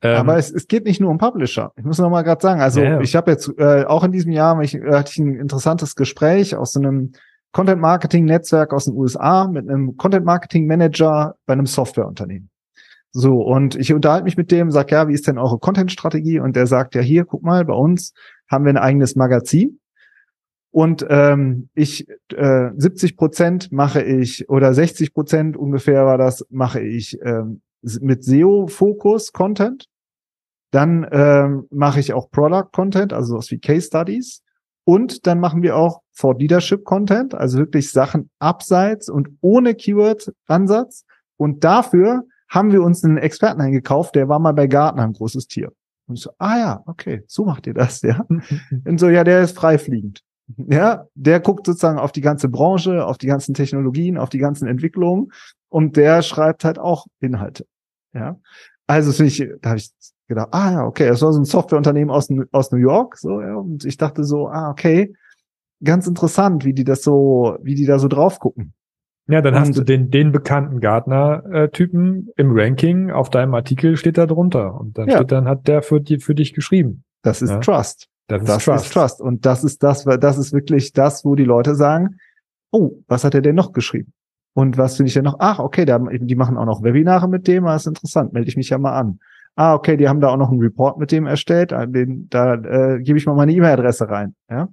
Ähm, 0.00 0.16
Aber 0.16 0.36
es, 0.36 0.50
es 0.50 0.68
geht 0.68 0.84
nicht 0.84 1.00
nur 1.00 1.10
um 1.10 1.18
Publisher. 1.18 1.72
Ich 1.76 1.84
muss 1.84 1.98
noch 1.98 2.10
mal 2.10 2.22
gerade 2.22 2.40
sagen, 2.40 2.60
also 2.60 2.80
ja. 2.80 3.00
ich 3.00 3.16
habe 3.16 3.30
jetzt 3.32 3.52
äh, 3.58 3.84
auch 3.84 4.04
in 4.04 4.12
diesem 4.12 4.32
Jahr 4.32 4.60
ich, 4.62 4.74
hatte 4.74 5.10
ich 5.12 5.18
ein 5.18 5.36
interessantes 5.36 5.96
Gespräch 5.96 6.56
aus 6.56 6.72
so 6.72 6.80
einem 6.80 7.12
Content 7.52 7.80
Marketing 7.80 8.24
Netzwerk 8.24 8.72
aus 8.72 8.84
den 8.84 8.94
USA 8.94 9.46
mit 9.48 9.68
einem 9.68 9.96
Content 9.96 10.24
Marketing 10.24 10.66
Manager 10.66 11.36
bei 11.46 11.54
einem 11.54 11.66
Softwareunternehmen. 11.66 12.50
So, 13.10 13.40
und 13.40 13.74
ich 13.74 13.92
unterhalte 13.94 14.24
mich 14.24 14.36
mit 14.36 14.50
dem, 14.50 14.70
sag 14.70 14.90
ja, 14.90 15.08
wie 15.08 15.14
ist 15.14 15.26
denn 15.26 15.38
eure 15.38 15.58
Content-Strategie? 15.58 16.40
Und 16.40 16.56
der 16.56 16.66
sagt, 16.66 16.94
ja, 16.94 17.00
hier, 17.00 17.24
guck 17.24 17.42
mal, 17.42 17.64
bei 17.64 17.74
uns 17.74 18.12
haben 18.48 18.64
wir 18.64 18.70
ein 18.70 18.76
eigenes 18.76 19.16
Magazin. 19.16 19.80
Und 20.70 21.06
ähm, 21.08 21.70
ich 21.74 22.06
äh, 22.34 22.70
70 22.76 23.16
Prozent 23.16 23.72
mache 23.72 24.02
ich 24.02 24.48
oder 24.50 24.74
60 24.74 25.14
Prozent 25.14 25.56
ungefähr 25.56 26.04
war 26.04 26.18
das, 26.18 26.46
mache 26.50 26.80
ich 26.80 27.18
ähm, 27.22 27.62
mit 27.82 28.22
SEO-Fokus 28.24 29.32
Content. 29.32 29.86
Dann 30.70 31.06
ähm, 31.10 31.66
mache 31.70 32.00
ich 32.00 32.12
auch 32.12 32.30
Product 32.30 32.68
Content, 32.72 33.14
also 33.14 33.32
sowas 33.32 33.50
wie 33.50 33.58
Case 33.58 33.86
Studies. 33.86 34.42
Und 34.84 35.26
dann 35.26 35.40
machen 35.40 35.62
wir 35.62 35.76
auch 35.76 36.02
for 36.18 36.36
Leadership 36.36 36.84
Content, 36.84 37.32
also 37.32 37.58
wirklich 37.58 37.92
Sachen 37.92 38.28
abseits 38.40 39.08
und 39.08 39.28
ohne 39.40 39.76
Keyword-Ansatz. 39.76 41.04
Und 41.36 41.62
dafür 41.62 42.24
haben 42.48 42.72
wir 42.72 42.82
uns 42.82 43.04
einen 43.04 43.18
Experten 43.18 43.60
eingekauft, 43.60 44.16
der 44.16 44.28
war 44.28 44.40
mal 44.40 44.52
bei 44.52 44.66
Gartner 44.66 45.04
ein 45.04 45.12
großes 45.12 45.46
Tier. 45.46 45.70
Und 46.08 46.16
ich 46.16 46.22
so, 46.22 46.30
ah 46.38 46.58
ja, 46.58 46.82
okay, 46.86 47.22
so 47.28 47.44
macht 47.44 47.68
ihr 47.68 47.74
das, 47.74 48.02
ja. 48.02 48.26
Und 48.84 48.98
so, 48.98 49.08
ja, 49.08 49.22
der 49.22 49.42
ist 49.42 49.56
freifliegend. 49.56 50.22
Ja, 50.56 51.06
der 51.14 51.38
guckt 51.38 51.66
sozusagen 51.66 52.00
auf 52.00 52.10
die 52.10 52.20
ganze 52.20 52.48
Branche, 52.48 53.06
auf 53.06 53.18
die 53.18 53.26
ganzen 53.28 53.54
Technologien, 53.54 54.18
auf 54.18 54.30
die 54.30 54.38
ganzen 54.38 54.66
Entwicklungen 54.66 55.30
und 55.68 55.96
der 55.96 56.22
schreibt 56.22 56.64
halt 56.64 56.80
auch 56.80 57.06
Inhalte. 57.20 57.64
Ja, 58.12 58.40
also 58.88 59.12
finde 59.12 59.30
ich, 59.30 59.46
da 59.60 59.68
habe 59.68 59.78
ich 59.78 59.92
gedacht, 60.26 60.48
ah 60.50 60.72
ja, 60.72 60.84
okay, 60.84 61.06
das 61.06 61.22
war 61.22 61.32
so 61.32 61.38
ein 61.38 61.44
Softwareunternehmen 61.44 62.10
aus, 62.10 62.28
aus 62.50 62.72
New 62.72 62.78
York, 62.78 63.18
so 63.18 63.40
ja, 63.40 63.54
und 63.54 63.84
ich 63.84 63.98
dachte 63.98 64.24
so, 64.24 64.48
ah 64.48 64.70
okay, 64.70 65.14
ganz 65.82 66.06
interessant, 66.06 66.64
wie 66.64 66.72
die 66.72 66.84
das 66.84 67.02
so, 67.02 67.58
wie 67.62 67.74
die 67.74 67.86
da 67.86 67.98
so 67.98 68.08
drauf 68.08 68.38
gucken. 68.38 68.74
Ja, 69.28 69.42
dann 69.42 69.54
und, 69.54 69.60
hast 69.60 69.76
du 69.76 69.82
den, 69.82 70.10
den 70.10 70.32
bekannten 70.32 70.80
Gartner-Typen 70.80 72.30
im 72.36 72.50
Ranking 72.50 73.10
auf 73.10 73.28
deinem 73.28 73.54
Artikel 73.54 73.96
steht 73.96 74.16
da 74.16 74.26
drunter. 74.26 74.80
Und 74.80 74.96
dann 74.96 75.08
ja. 75.08 75.16
steht 75.16 75.32
dann, 75.32 75.46
hat 75.46 75.68
der 75.68 75.82
für, 75.82 76.00
die, 76.00 76.18
für 76.18 76.34
dich 76.34 76.54
geschrieben. 76.54 77.04
Das 77.22 77.42
ist 77.42 77.50
ja. 77.50 77.58
Trust. 77.58 78.08
Das, 78.26 78.42
ist, 78.42 78.48
das 78.48 78.64
Trust. 78.64 78.86
ist 78.86 78.92
Trust. 78.92 79.20
Und 79.20 79.44
das 79.44 79.64
ist 79.64 79.82
das, 79.82 80.04
das 80.04 80.38
ist 80.38 80.52
wirklich 80.52 80.92
das, 80.92 81.24
wo 81.24 81.34
die 81.34 81.44
Leute 81.44 81.74
sagen, 81.74 82.16
oh, 82.70 82.92
was 83.06 83.24
hat 83.24 83.34
er 83.34 83.42
denn 83.42 83.54
noch 83.54 83.72
geschrieben? 83.72 84.12
Und 84.54 84.78
was 84.78 84.96
finde 84.96 85.08
ich 85.08 85.14
denn 85.14 85.24
noch? 85.24 85.36
Ach, 85.38 85.58
okay, 85.58 85.84
da, 85.84 85.98
die 85.98 86.34
machen 86.34 86.56
auch 86.56 86.64
noch 86.64 86.82
Webinare 86.82 87.28
mit 87.28 87.46
dem, 87.46 87.64
das 87.64 87.82
ist 87.82 87.86
interessant, 87.86 88.32
melde 88.32 88.48
ich 88.48 88.56
mich 88.56 88.70
ja 88.70 88.78
mal 88.78 88.98
an. 88.98 89.20
Ah, 89.56 89.74
okay, 89.74 89.96
die 89.96 90.08
haben 90.08 90.20
da 90.20 90.28
auch 90.28 90.36
noch 90.36 90.50
einen 90.50 90.60
Report 90.60 90.98
mit 90.98 91.12
dem 91.12 91.26
erstellt, 91.26 91.70
den, 91.70 92.28
da 92.30 92.54
äh, 92.54 93.00
gebe 93.02 93.18
ich 93.18 93.26
mal 93.26 93.34
meine 93.34 93.52
E-Mail-Adresse 93.52 94.08
rein. 94.08 94.34
Ja? 94.50 94.68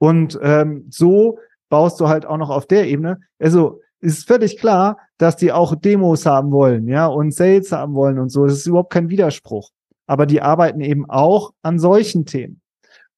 Und 0.00 0.38
ähm, 0.42 0.86
so 0.88 1.38
baust 1.68 2.00
du 2.00 2.08
halt 2.08 2.24
auch 2.24 2.38
noch 2.38 2.48
auf 2.50 2.66
der 2.66 2.88
Ebene. 2.88 3.20
Also 3.38 3.80
ist 4.00 4.26
völlig 4.26 4.58
klar, 4.58 4.96
dass 5.18 5.36
die 5.36 5.52
auch 5.52 5.74
Demos 5.74 6.24
haben 6.24 6.50
wollen, 6.50 6.88
ja, 6.88 7.06
und 7.06 7.34
Sales 7.34 7.70
haben 7.70 7.94
wollen 7.94 8.18
und 8.18 8.30
so. 8.30 8.46
Das 8.46 8.54
ist 8.54 8.66
überhaupt 8.66 8.92
kein 8.92 9.10
Widerspruch. 9.10 9.70
Aber 10.06 10.24
die 10.24 10.40
arbeiten 10.40 10.80
eben 10.80 11.08
auch 11.08 11.52
an 11.62 11.78
solchen 11.78 12.24
Themen. 12.24 12.62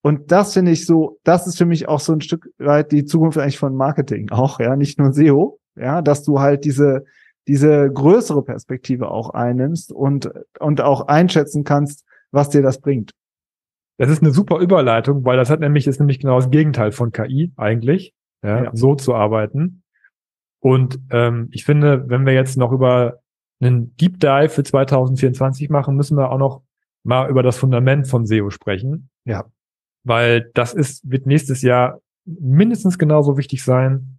Und 0.03 0.33
das 0.33 0.55
finde 0.55 0.73
ich 0.73 0.85
so, 0.85 1.19
das 1.23 1.47
ist 1.47 1.57
für 1.57 1.65
mich 1.65 1.87
auch 1.87 2.01
so 2.01 2.13
ein 2.13 2.21
Stück 2.21 2.51
weit 2.59 2.91
die 2.91 3.05
Zukunft 3.05 3.39
eigentlich 3.39 3.59
von 3.59 3.77
Marketing 3.77 4.31
auch, 4.31 4.59
ja, 4.59 4.75
nicht 4.75 4.99
nur 4.99 5.13
SEO, 5.13 5.61
ja, 5.77 6.03
dass 6.03 6.25
du 6.25 6.41
halt 6.41 6.65
diese, 6.65 7.05
diese 7.47 7.89
größere 7.91 8.43
Perspektive 8.43 9.09
auch 9.09 9.31
einnimmst 9.31 9.93
und, 9.93 10.31
und 10.59 10.81
auch 10.81 11.07
einschätzen 11.07 11.63
kannst, 11.63 12.05
was 12.33 12.51
dir 12.51 12.63
das 12.63 12.81
bringt. 12.81 13.13
Das 14.03 14.11
ist 14.11 14.21
eine 14.21 14.33
super 14.33 14.59
Überleitung, 14.59 15.25
weil 15.25 15.37
das 15.37 15.49
hat 15.49 15.61
nämlich, 15.61 15.87
ist 15.87 16.01
nämlich 16.01 16.19
genau 16.19 16.35
das 16.35 16.51
Gegenteil 16.51 16.91
von 16.91 17.13
KI 17.13 17.53
eigentlich, 17.57 18.13
ja, 18.43 18.65
ja. 18.65 18.71
so 18.75 18.97
zu 18.97 19.15
arbeiten. 19.15 19.85
Und 20.59 20.99
ähm, 21.11 21.47
ich 21.53 21.65
finde, 21.65 22.09
wenn 22.09 22.27
wir 22.27 22.33
jetzt 22.33 22.57
noch 22.57 22.73
über 22.73 23.21
einen 23.61 23.95
Deep 23.99 24.19
Dive 24.19 24.49
für 24.49 24.65
2024 24.65 25.71
machen, 25.71 25.95
müssen 25.95 26.17
wir 26.17 26.33
auch 26.33 26.39
noch 26.39 26.63
mal 27.05 27.31
über 27.31 27.45
das 27.45 27.57
Fundament 27.57 28.09
von 28.09 28.27
SEO 28.27 28.51
sprechen. 28.51 29.09
Ja. 29.25 29.45
Weil 30.03 30.51
das 30.55 30.75
ist, 30.75 31.09
wird 31.09 31.27
nächstes 31.27 31.63
Jahr 31.63 32.01
mindestens 32.25 32.99
genauso 32.99 33.39
wichtig 33.39 33.63
sein, 33.63 34.19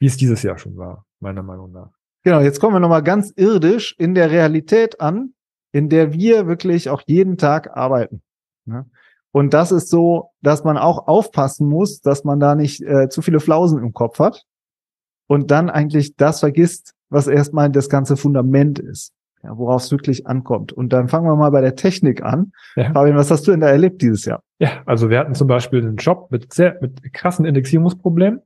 wie 0.00 0.06
es 0.06 0.16
dieses 0.16 0.42
Jahr 0.42 0.58
schon 0.58 0.76
war, 0.76 1.06
meiner 1.20 1.44
Meinung 1.44 1.70
nach. 1.70 1.92
Genau, 2.24 2.40
jetzt 2.40 2.58
kommen 2.58 2.74
wir 2.74 2.80
nochmal 2.80 3.04
ganz 3.04 3.32
irdisch 3.36 3.94
in 3.96 4.16
der 4.16 4.32
Realität 4.32 5.00
an, 5.00 5.34
in 5.70 5.88
der 5.88 6.12
wir 6.14 6.48
wirklich 6.48 6.90
auch 6.90 7.02
jeden 7.06 7.38
Tag 7.38 7.76
arbeiten. 7.76 8.22
Ne? 8.64 8.90
Und 9.32 9.54
das 9.54 9.72
ist 9.72 9.88
so, 9.88 10.30
dass 10.42 10.64
man 10.64 10.76
auch 10.76 11.06
aufpassen 11.06 11.68
muss, 11.68 12.00
dass 12.00 12.24
man 12.24 12.40
da 12.40 12.54
nicht 12.54 12.82
äh, 12.82 13.08
zu 13.08 13.22
viele 13.22 13.40
Flausen 13.40 13.78
im 13.78 13.92
Kopf 13.92 14.18
hat 14.18 14.44
und 15.28 15.50
dann 15.50 15.70
eigentlich 15.70 16.16
das 16.16 16.40
vergisst, 16.40 16.94
was 17.10 17.28
erstmal 17.28 17.70
das 17.70 17.88
ganze 17.88 18.16
Fundament 18.16 18.78
ist, 18.78 19.12
ja, 19.42 19.56
worauf 19.56 19.82
es 19.82 19.90
wirklich 19.90 20.26
ankommt. 20.26 20.72
Und 20.72 20.92
dann 20.92 21.08
fangen 21.08 21.26
wir 21.26 21.36
mal 21.36 21.50
bei 21.50 21.60
der 21.60 21.76
Technik 21.76 22.22
an. 22.22 22.52
Ja. 22.74 22.92
Fabian, 22.92 23.16
was 23.16 23.30
hast 23.30 23.46
du 23.46 23.52
denn 23.52 23.60
da 23.60 23.68
erlebt 23.68 24.02
dieses 24.02 24.24
Jahr? 24.24 24.42
Ja, 24.58 24.82
also 24.86 25.10
wir 25.10 25.18
hatten 25.18 25.34
zum 25.34 25.46
Beispiel 25.46 25.80
einen 25.80 25.96
Job 25.96 26.30
mit 26.30 26.52
sehr, 26.52 26.78
mit 26.80 27.12
krassen 27.12 27.44
Indexierungsproblemen, 27.44 28.40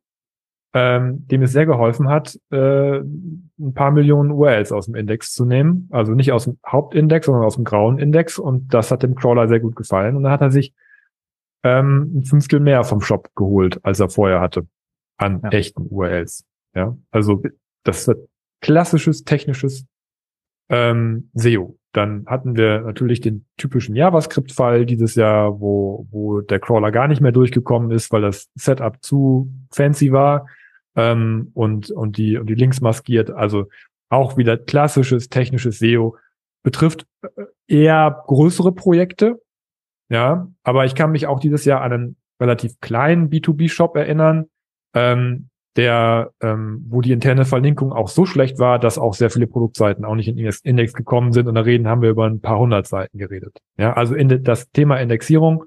ähm, 0.76 1.24
dem 1.28 1.42
es 1.42 1.52
sehr 1.52 1.66
geholfen 1.66 2.08
hat, 2.08 2.36
äh, 2.50 2.98
ein 2.98 3.74
paar 3.74 3.92
Millionen 3.92 4.32
URLs 4.32 4.72
aus 4.72 4.86
dem 4.86 4.96
Index 4.96 5.32
zu 5.32 5.44
nehmen. 5.44 5.88
Also 5.92 6.12
nicht 6.12 6.32
aus 6.32 6.44
dem 6.44 6.58
Hauptindex, 6.66 7.26
sondern 7.26 7.44
aus 7.44 7.54
dem 7.54 7.62
grauen 7.62 8.00
Index. 8.00 8.40
Und 8.40 8.74
das 8.74 8.90
hat 8.90 9.04
dem 9.04 9.14
Crawler 9.14 9.46
sehr 9.46 9.60
gut 9.60 9.76
gefallen. 9.76 10.16
Und 10.16 10.24
dann 10.24 10.32
hat 10.32 10.40
er 10.40 10.50
sich 10.50 10.74
ähm, 11.62 12.10
ein 12.16 12.24
Fünftel 12.24 12.58
mehr 12.58 12.82
vom 12.82 13.00
Shop 13.00 13.30
geholt, 13.36 13.78
als 13.84 14.00
er 14.00 14.10
vorher 14.10 14.40
hatte 14.40 14.66
an 15.16 15.40
ja. 15.44 15.50
echten 15.50 15.86
URLs. 15.88 16.44
Ja, 16.74 16.96
also 17.12 17.40
das 17.84 18.08
ist 18.08 18.16
klassisches 18.60 19.22
technisches 19.22 19.86
ähm, 20.70 21.30
SEO. 21.34 21.78
Dann 21.92 22.26
hatten 22.26 22.56
wir 22.56 22.80
natürlich 22.80 23.20
den 23.20 23.46
typischen 23.56 23.94
JavaScript-Fall 23.94 24.86
dieses 24.86 25.14
Jahr, 25.14 25.60
wo, 25.60 26.08
wo 26.10 26.40
der 26.40 26.58
Crawler 26.58 26.90
gar 26.90 27.06
nicht 27.06 27.20
mehr 27.20 27.30
durchgekommen 27.30 27.92
ist, 27.92 28.10
weil 28.10 28.22
das 28.22 28.50
Setup 28.56 29.00
zu 29.00 29.52
fancy 29.70 30.10
war 30.10 30.48
ähm, 30.96 31.50
und, 31.54 31.90
und, 31.90 32.16
die, 32.16 32.38
und 32.38 32.46
die 32.46 32.54
Links 32.54 32.80
maskiert. 32.80 33.30
Also 33.30 33.68
auch 34.08 34.36
wieder 34.36 34.56
klassisches 34.56 35.28
technisches 35.28 35.78
SEO 35.78 36.16
betrifft 36.62 37.06
äh, 37.22 37.44
eher 37.66 38.22
größere 38.26 38.72
Projekte. 38.72 39.40
Ja, 40.08 40.48
aber 40.62 40.84
ich 40.84 40.94
kann 40.94 41.12
mich 41.12 41.26
auch 41.26 41.40
dieses 41.40 41.64
Jahr 41.64 41.80
an 41.80 41.92
einen 41.92 42.16
relativ 42.40 42.80
kleinen 42.80 43.30
B2B-Shop 43.30 43.96
erinnern, 43.96 44.46
ähm, 44.94 45.48
der, 45.76 46.30
ähm, 46.40 46.84
wo 46.88 47.00
die 47.00 47.12
interne 47.12 47.44
Verlinkung 47.44 47.92
auch 47.92 48.08
so 48.08 48.26
schlecht 48.26 48.58
war, 48.58 48.78
dass 48.78 48.98
auch 48.98 49.14
sehr 49.14 49.30
viele 49.30 49.46
Produktseiten 49.46 50.04
auch 50.04 50.14
nicht 50.14 50.28
in 50.28 50.36
den 50.36 50.52
Index 50.62 50.92
gekommen 50.92 51.32
sind. 51.32 51.48
Und 51.48 51.56
da 51.56 51.62
reden 51.62 51.88
haben 51.88 52.02
wir 52.02 52.10
über 52.10 52.26
ein 52.26 52.40
paar 52.40 52.58
hundert 52.58 52.86
Seiten 52.86 53.18
geredet. 53.18 53.58
Ja, 53.76 53.94
also 53.94 54.14
in 54.14 54.44
das 54.44 54.70
Thema 54.70 54.98
Indexierung 54.98 55.64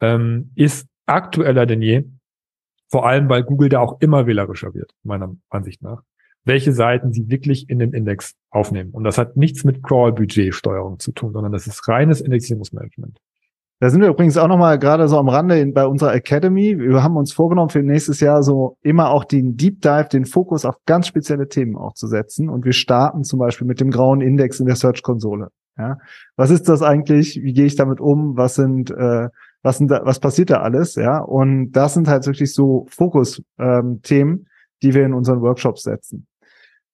ähm, 0.00 0.50
ist 0.56 0.88
aktueller 1.06 1.66
denn 1.66 1.82
je. 1.82 2.04
Vor 2.88 3.06
allem, 3.06 3.28
weil 3.28 3.42
Google 3.42 3.68
da 3.68 3.80
auch 3.80 4.00
immer 4.00 4.26
wählerischer 4.26 4.74
wird, 4.74 4.92
meiner 5.02 5.34
Ansicht 5.50 5.82
nach, 5.82 6.02
welche 6.44 6.72
Seiten 6.72 7.12
sie 7.12 7.28
wirklich 7.28 7.68
in 7.68 7.78
den 7.78 7.92
Index 7.92 8.34
aufnehmen. 8.50 8.90
Und 8.90 9.04
das 9.04 9.18
hat 9.18 9.36
nichts 9.36 9.64
mit 9.64 9.82
Crawl-Budget-Steuerung 9.82 10.98
zu 10.98 11.12
tun, 11.12 11.32
sondern 11.32 11.52
das 11.52 11.66
ist 11.66 11.88
reines 11.88 12.20
Indexierungsmanagement. 12.20 13.18
Da 13.78 13.90
sind 13.90 14.00
wir 14.00 14.08
übrigens 14.08 14.38
auch 14.38 14.48
nochmal 14.48 14.78
gerade 14.78 15.06
so 15.06 15.18
am 15.18 15.28
Rande 15.28 15.66
bei 15.66 15.86
unserer 15.86 16.14
Academy. 16.14 16.78
Wir 16.78 17.02
haben 17.02 17.16
uns 17.16 17.34
vorgenommen, 17.34 17.68
für 17.68 17.82
nächstes 17.82 18.20
Jahr 18.20 18.42
so 18.42 18.78
immer 18.80 19.10
auch 19.10 19.24
den 19.24 19.58
Deep 19.58 19.82
Dive, 19.82 20.08
den 20.10 20.24
Fokus 20.24 20.64
auf 20.64 20.76
ganz 20.86 21.08
spezielle 21.08 21.48
Themen 21.48 21.76
auch 21.76 21.92
zu 21.92 22.06
setzen. 22.06 22.48
Und 22.48 22.64
wir 22.64 22.72
starten 22.72 23.22
zum 23.22 23.38
Beispiel 23.38 23.66
mit 23.66 23.80
dem 23.80 23.90
grauen 23.90 24.22
Index 24.22 24.60
in 24.60 24.66
der 24.66 24.76
Search-Konsole. 24.76 25.48
Ja, 25.78 25.98
was 26.36 26.48
ist 26.48 26.70
das 26.70 26.80
eigentlich? 26.80 27.42
Wie 27.42 27.52
gehe 27.52 27.66
ich 27.66 27.76
damit 27.76 28.00
um? 28.00 28.38
Was 28.38 28.54
sind, 28.54 28.90
äh, 28.90 29.28
was 29.66 29.78
sind 29.78 29.90
da, 29.90 30.00
was 30.04 30.20
passiert 30.20 30.50
da 30.50 30.60
alles? 30.60 30.94
Ja, 30.94 31.18
und 31.18 31.72
das 31.72 31.94
sind 31.94 32.06
halt 32.06 32.24
wirklich 32.24 32.54
so 32.54 32.86
Fokus-Themen, 32.88 33.98
ähm, 34.32 34.46
die 34.80 34.94
wir 34.94 35.04
in 35.04 35.12
unseren 35.12 35.40
Workshops 35.40 35.82
setzen. 35.82 36.28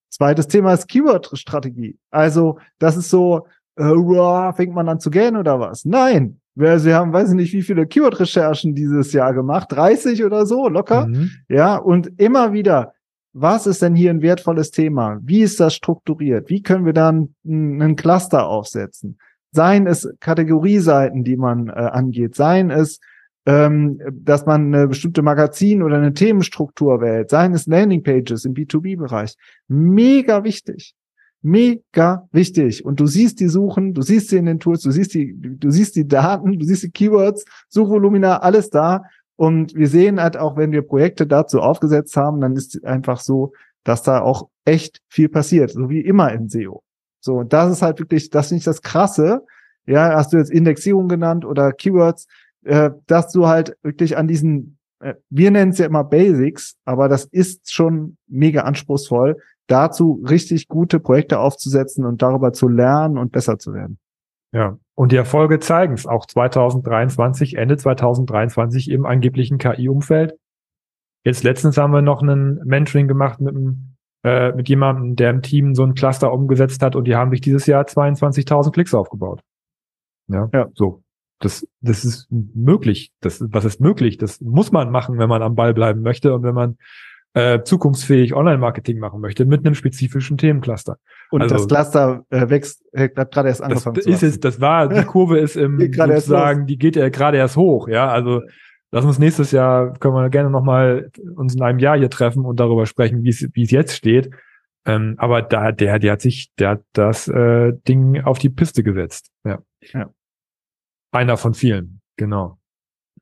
Zweites 0.08 0.48
Thema 0.48 0.72
ist 0.72 0.88
Keyword-Strategie. 0.88 1.98
Also, 2.10 2.58
das 2.78 2.96
ist 2.96 3.10
so, 3.10 3.46
äh, 3.76 4.52
fängt 4.54 4.72
man 4.72 4.88
an 4.88 5.00
zu 5.00 5.10
gähnen 5.10 5.36
oder 5.36 5.60
was? 5.60 5.84
Nein, 5.84 6.40
Sie 6.54 6.94
haben, 6.94 7.12
weiß 7.12 7.30
ich 7.30 7.34
nicht, 7.34 7.52
wie 7.52 7.62
viele 7.62 7.86
Keyword-Recherchen 7.86 8.74
dieses 8.74 9.12
Jahr 9.12 9.34
gemacht, 9.34 9.70
30 9.72 10.24
oder 10.24 10.46
so, 10.46 10.68
locker. 10.68 11.06
Mhm. 11.06 11.30
Ja, 11.48 11.76
und 11.76 12.18
immer 12.18 12.54
wieder, 12.54 12.94
was 13.34 13.66
ist 13.66 13.82
denn 13.82 13.94
hier 13.94 14.10
ein 14.10 14.22
wertvolles 14.22 14.70
Thema? 14.70 15.18
Wie 15.22 15.42
ist 15.42 15.60
das 15.60 15.74
strukturiert? 15.74 16.48
Wie 16.48 16.62
können 16.62 16.86
wir 16.86 16.94
dann 16.94 17.34
einen 17.44 17.96
Cluster 17.96 18.46
aufsetzen? 18.46 19.18
Seien 19.52 19.86
es 19.86 20.08
Kategorieseiten, 20.20 21.24
die 21.24 21.36
man 21.36 21.68
äh, 21.68 21.72
angeht, 21.72 22.34
seien 22.34 22.70
es, 22.70 23.00
ähm, 23.44 24.00
dass 24.10 24.46
man 24.46 24.74
eine 24.74 24.88
bestimmte 24.88 25.22
Magazin 25.22 25.82
oder 25.82 25.96
eine 25.96 26.14
Themenstruktur 26.14 27.00
wählt, 27.00 27.30
seien 27.30 27.54
es 27.54 27.66
Landingpages 27.66 28.44
im 28.44 28.54
B2B-Bereich. 28.54 29.36
Mega 29.68 30.44
wichtig 30.44 30.94
mega 31.42 32.28
wichtig. 32.32 32.84
Und 32.84 33.00
du 33.00 33.06
siehst 33.06 33.40
die 33.40 33.48
Suchen, 33.48 33.94
du 33.94 34.02
siehst 34.02 34.30
sie 34.30 34.36
in 34.36 34.46
den 34.46 34.60
Tools, 34.60 34.82
du 34.82 34.90
siehst 34.90 35.14
die, 35.14 35.34
du 35.36 35.70
siehst 35.70 35.96
die 35.96 36.06
Daten, 36.06 36.58
du 36.58 36.64
siehst 36.64 36.84
die 36.84 36.90
Keywords, 36.90 37.44
Suchvolumina, 37.68 38.38
alles 38.38 38.70
da. 38.70 39.02
Und 39.36 39.74
wir 39.74 39.88
sehen 39.88 40.20
halt 40.20 40.36
auch, 40.36 40.56
wenn 40.56 40.72
wir 40.72 40.82
Projekte 40.82 41.26
dazu 41.26 41.60
aufgesetzt 41.60 42.16
haben, 42.16 42.40
dann 42.40 42.54
ist 42.54 42.84
einfach 42.84 43.20
so, 43.20 43.52
dass 43.82 44.02
da 44.02 44.20
auch 44.20 44.48
echt 44.64 45.00
viel 45.08 45.28
passiert, 45.28 45.72
so 45.72 45.90
wie 45.90 46.00
immer 46.00 46.32
im 46.32 46.48
SEO. 46.48 46.82
So, 47.22 47.36
und 47.36 47.52
das 47.52 47.70
ist 47.70 47.82
halt 47.82 48.00
wirklich, 48.00 48.30
das 48.30 48.48
finde 48.48 48.58
ich 48.58 48.64
das 48.64 48.82
Krasse. 48.82 49.44
Ja, 49.86 50.14
hast 50.14 50.32
du 50.32 50.36
jetzt 50.36 50.50
Indexierung 50.50 51.08
genannt 51.08 51.44
oder 51.44 51.72
Keywords, 51.72 52.26
äh, 52.64 52.90
dass 53.06 53.32
du 53.32 53.46
halt 53.46 53.76
wirklich 53.82 54.16
an 54.16 54.28
diesen, 54.28 54.78
äh, 55.00 55.14
wir 55.30 55.50
nennen 55.50 55.70
es 55.70 55.78
ja 55.78 55.86
immer 55.86 56.04
Basics, 56.04 56.76
aber 56.84 57.08
das 57.08 57.24
ist 57.24 57.72
schon 57.72 58.16
mega 58.26 58.62
anspruchsvoll, 58.62 59.38
dazu 59.68 60.22
richtig 60.28 60.68
gute 60.68 61.00
Projekte 61.00 61.38
aufzusetzen 61.38 62.04
und 62.04 62.22
darüber 62.22 62.52
zu 62.52 62.68
lernen 62.68 63.18
und 63.18 63.32
besser 63.32 63.58
zu 63.58 63.72
werden. 63.72 63.98
Ja, 64.52 64.78
und 64.94 65.12
die 65.12 65.16
Erfolge 65.16 65.60
zeigen 65.60 65.94
es 65.94 66.06
auch 66.06 66.26
2023, 66.26 67.56
Ende 67.56 67.76
2023 67.76 68.90
im 68.90 69.06
angeblichen 69.06 69.58
KI-Umfeld. 69.58 70.36
Jetzt 71.24 71.44
letztens 71.44 71.78
haben 71.78 71.92
wir 71.92 72.02
noch 72.02 72.20
einen 72.20 72.60
Mentoring 72.64 73.08
gemacht 73.08 73.40
mit 73.40 73.54
einem 73.54 73.91
äh, 74.24 74.52
mit 74.52 74.68
jemandem, 74.68 75.16
der 75.16 75.30
im 75.30 75.42
Team 75.42 75.74
so 75.74 75.84
ein 75.84 75.94
Cluster 75.94 76.32
umgesetzt 76.32 76.82
hat 76.82 76.96
und 76.96 77.04
die 77.04 77.16
haben 77.16 77.30
sich 77.30 77.40
dieses 77.40 77.66
Jahr 77.66 77.84
22.000 77.84 78.72
Klicks 78.72 78.94
aufgebaut. 78.94 79.40
Ja, 80.28 80.48
ja, 80.52 80.68
so. 80.74 81.02
Das, 81.40 81.66
das 81.80 82.04
ist 82.04 82.28
möglich. 82.30 83.10
Das, 83.20 83.42
was 83.48 83.64
ist 83.64 83.80
möglich? 83.80 84.16
Das 84.16 84.40
muss 84.40 84.70
man 84.70 84.92
machen, 84.92 85.18
wenn 85.18 85.28
man 85.28 85.42
am 85.42 85.56
Ball 85.56 85.74
bleiben 85.74 86.00
möchte 86.02 86.32
und 86.34 86.44
wenn 86.44 86.54
man 86.54 86.76
äh, 87.34 87.62
zukunftsfähig 87.64 88.34
Online-Marketing 88.34 88.98
machen 88.98 89.20
möchte 89.20 89.44
mit 89.44 89.66
einem 89.66 89.74
spezifischen 89.74 90.36
Themencluster. 90.36 90.98
Und 91.30 91.42
also, 91.42 91.56
das 91.56 91.66
Cluster 91.66 92.24
äh, 92.30 92.48
wächst, 92.48 92.84
hat 92.94 93.32
gerade 93.32 93.48
erst 93.48 93.62
angefangen 93.62 93.94
das, 93.94 94.04
zu 94.04 94.10
ist 94.10 94.22
jetzt, 94.22 94.44
Das 94.44 94.60
war, 94.60 94.88
die 94.88 95.02
Kurve 95.04 95.38
ist 95.38 95.56
im 95.56 95.80
sozusagen, 95.92 96.66
die 96.66 96.78
geht 96.78 96.94
ja 96.94 97.08
gerade 97.08 97.38
erst 97.38 97.56
hoch, 97.56 97.88
ja. 97.88 98.08
Also 98.08 98.42
lass 98.92 99.04
uns 99.04 99.18
nächstes 99.18 99.50
Jahr, 99.50 99.94
können 99.94 100.14
wir 100.14 100.30
gerne 100.30 100.50
nochmal 100.50 101.10
uns 101.34 101.54
in 101.54 101.62
einem 101.62 101.78
Jahr 101.80 101.98
hier 101.98 102.10
treffen 102.10 102.44
und 102.44 102.60
darüber 102.60 102.86
sprechen, 102.86 103.24
wie 103.24 103.30
es, 103.30 103.42
es 103.42 103.70
jetzt 103.70 103.96
steht. 103.96 104.30
Ähm, 104.84 105.14
aber 105.18 105.42
da, 105.42 105.72
der, 105.72 105.98
der 105.98 106.12
hat 106.12 106.20
sich, 106.20 106.52
der 106.58 106.70
hat 106.70 106.82
das 106.92 107.28
äh, 107.28 107.72
Ding 107.88 108.22
auf 108.22 108.38
die 108.38 108.50
Piste 108.50 108.82
gesetzt. 108.82 109.30
Ja. 109.44 109.60
ja. 109.92 110.10
Einer 111.12 111.36
von 111.36 111.54
vielen, 111.54 112.00
genau. 112.16 112.58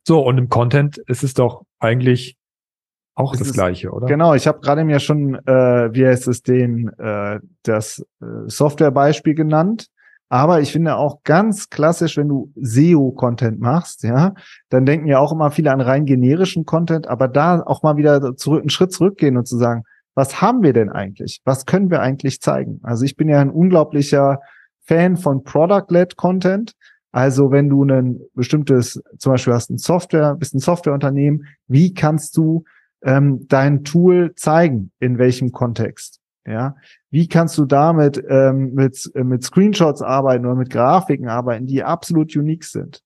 So, 0.07 0.25
und 0.27 0.39
im 0.39 0.49
Content 0.49 0.99
ist 0.99 1.23
es 1.23 1.35
doch 1.35 1.65
eigentlich 1.79 2.37
auch 3.15 3.33
das, 3.33 3.49
das 3.49 3.53
Gleiche, 3.53 3.91
oder? 3.91 4.07
Genau, 4.07 4.35
ich 4.35 4.47
habe 4.47 4.61
gerade 4.61 4.85
mir 4.85 4.99
schon, 4.99 5.35
äh, 5.35 5.93
wie 5.93 6.07
heißt 6.07 6.27
es, 6.29 6.43
den, 6.43 6.89
äh, 6.99 7.39
das 7.63 8.05
äh, 8.23 8.27
Softwarebeispiel 8.47 9.35
genannt. 9.35 9.89
Aber 10.33 10.61
ich 10.61 10.71
finde 10.71 10.97
auch 10.97 11.25
ganz 11.25 11.71
klassisch, 11.71 12.17
wenn 12.17 12.29
du 12.29 12.53
SEO-Content 12.55 13.59
machst, 13.59 14.05
ja, 14.05 14.35
dann 14.69 14.87
denken 14.87 15.09
ja 15.09 15.19
auch 15.19 15.33
immer 15.33 15.51
viele 15.51 15.73
an 15.73 15.81
rein 15.81 16.07
generischen 16.07 16.65
Content, 16.65 17.09
aber 17.09 17.27
da 17.27 17.61
auch 17.67 17.83
mal 17.83 17.97
wieder 17.97 18.37
zurück, 18.37 18.61
einen 18.61 18.71
Schritt 18.71 18.93
zurückgehen 18.93 19.37
und 19.37 19.49
zu 19.49 19.59
sagen, 19.59 19.83
was 20.15 20.41
haben 20.41 20.63
wir 20.63 20.73
denn 20.73 20.89
eigentlich? 20.89 21.41
Was 21.45 21.67
können 21.67 21.91
wir 21.91 22.01
eigentlich 22.01 22.41
zeigen? 22.41 22.79
Also 22.85 23.05
ich 23.05 23.17
bin 23.17 23.29
ja 23.29 23.41
ein 23.41 23.51
unglaublicher 23.51 24.39
Fan 24.83 25.17
von 25.17 25.43
Product-led 25.43 26.17
Content. 26.17 26.75
Also 27.11 27.51
wenn 27.51 27.69
du 27.69 27.83
ein 27.85 28.21
bestimmtes, 28.35 29.03
zum 29.19 29.33
Beispiel 29.33 29.53
hast 29.53 29.71
ein 29.71 29.79
Software, 29.79 30.37
bist 30.37 30.55
ein 30.55 30.61
Softwareunternehmen, 30.61 31.47
wie 31.67 31.93
kannst 31.93 32.37
du 32.37 32.63
ähm, 33.03 33.47
dein 33.49 33.83
Tool 33.83 34.33
zeigen, 34.37 34.93
in 35.01 35.19
welchem 35.19 35.51
Kontext. 35.51 36.20
Ja, 36.47 36.77
wie 37.11 37.29
kannst 37.29 37.59
du 37.59 37.67
damit 37.67 38.23
ähm, 38.29 38.73
mit, 38.75 39.11
äh, 39.15 39.25
mit 39.25 39.45
Screenshots 39.45 40.01
arbeiten 40.01 40.47
oder 40.47 40.55
mit 40.55 40.71
Grafiken 40.71 41.29
arbeiten, 41.29 41.67
die 41.67 41.85
absolut 41.85 42.35
unique 42.35 42.65
sind? 42.65 43.03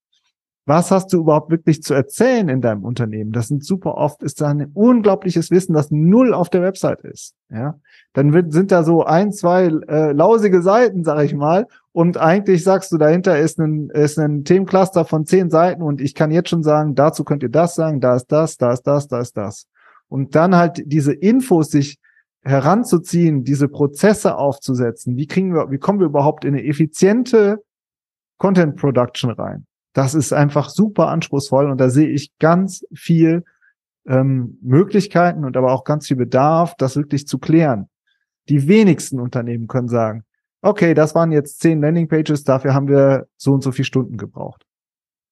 Was 0.67 0.91
hast 0.91 1.13
du 1.13 1.19
überhaupt 1.19 1.51
wirklich 1.51 1.83
zu 1.83 1.93
erzählen 1.93 2.49
in 2.49 2.63
deinem 2.63 2.85
Unternehmen? 2.85 3.33
Das 3.33 3.49
sind 3.49 3.63
super 3.63 3.97
oft, 3.97 4.23
ist 4.23 4.41
da 4.41 4.49
ein 4.49 4.71
unglaubliches 4.73 5.51
Wissen, 5.51 5.75
das 5.75 5.91
null 5.91 6.33
auf 6.33 6.49
der 6.49 6.63
Website 6.63 7.03
ist. 7.03 7.35
Ja, 7.51 7.79
dann 8.15 8.33
wird, 8.33 8.53
sind 8.53 8.73
da 8.73 8.83
so 8.83 9.05
ein, 9.05 9.33
zwei 9.33 9.65
äh, 9.65 10.13
lausige 10.13 10.63
Seiten, 10.63 11.05
sag 11.05 11.23
ich 11.25 11.35
mal, 11.35 11.67
und 11.93 12.17
eigentlich 12.17 12.65
sagst 12.65 12.93
du, 12.93 12.99
dahinter 12.99 13.39
ist 13.39 13.59
ein, 13.59 13.91
ist 13.91 14.19
ein 14.19 14.45
Themencluster 14.45 15.05
von 15.05 15.27
zehn 15.27 15.51
Seiten 15.51 15.83
und 15.83 16.01
ich 16.01 16.15
kann 16.15 16.31
jetzt 16.31 16.49
schon 16.49 16.63
sagen, 16.63 16.95
dazu 16.95 17.25
könnt 17.25 17.43
ihr 17.43 17.51
das 17.51 17.75
sagen, 17.75 18.01
da 18.01 18.17
ist 18.17 18.33
das, 18.33 18.57
da 18.57 18.73
ist 18.73 18.87
das, 18.87 19.07
da 19.09 19.21
ist 19.21 19.37
das 19.37 19.67
und 20.09 20.35
dann 20.35 20.55
halt 20.55 20.83
diese 20.87 21.13
Infos 21.13 21.71
sich 21.71 21.99
heranzuziehen, 22.45 23.43
diese 23.43 23.69
Prozesse 23.69 24.37
aufzusetzen. 24.37 25.17
Wie 25.17 25.27
kriegen 25.27 25.55
wir, 25.55 25.71
wie 25.71 25.79
kommen 25.79 25.99
wir 25.99 26.07
überhaupt 26.07 26.45
in 26.45 26.55
eine 26.55 26.65
effiziente 26.65 27.63
Content 28.39 28.77
Production 28.77 29.31
rein? 29.31 29.67
Das 29.95 30.15
ist 30.15 30.33
einfach 30.33 30.69
super 30.69 31.09
anspruchsvoll 31.09 31.71
und 31.71 31.79
da 31.81 31.89
sehe 31.89 32.09
ich 32.09 32.37
ganz 32.39 32.85
viel 32.95 33.45
ähm, 34.07 34.59
Möglichkeiten 34.61 35.45
und 35.45 35.57
aber 35.57 35.73
auch 35.73 35.85
ganz 35.85 36.09
viel 36.09 36.17
Bedarf, 36.17 36.75
das 36.77 36.97
wirklich 36.97 37.27
zu 37.27 37.39
klären. 37.39 37.89
Die 38.49 38.69
wenigsten 38.69 39.21
Unternehmen 39.21 39.67
können 39.67 39.89
sagen, 39.89 40.25
okay, 40.61 40.95
das 40.95 41.15
waren 41.15 41.33
jetzt 41.33 41.61
zehn 41.61 41.81
Landingpages, 41.81 42.43
dafür 42.43 42.75
haben 42.75 42.89
wir 42.89 43.27
so 43.37 43.53
und 43.53 43.63
so 43.63 43.73
viele 43.73 43.87
Stunden 43.87 44.17
gebraucht. 44.17 44.65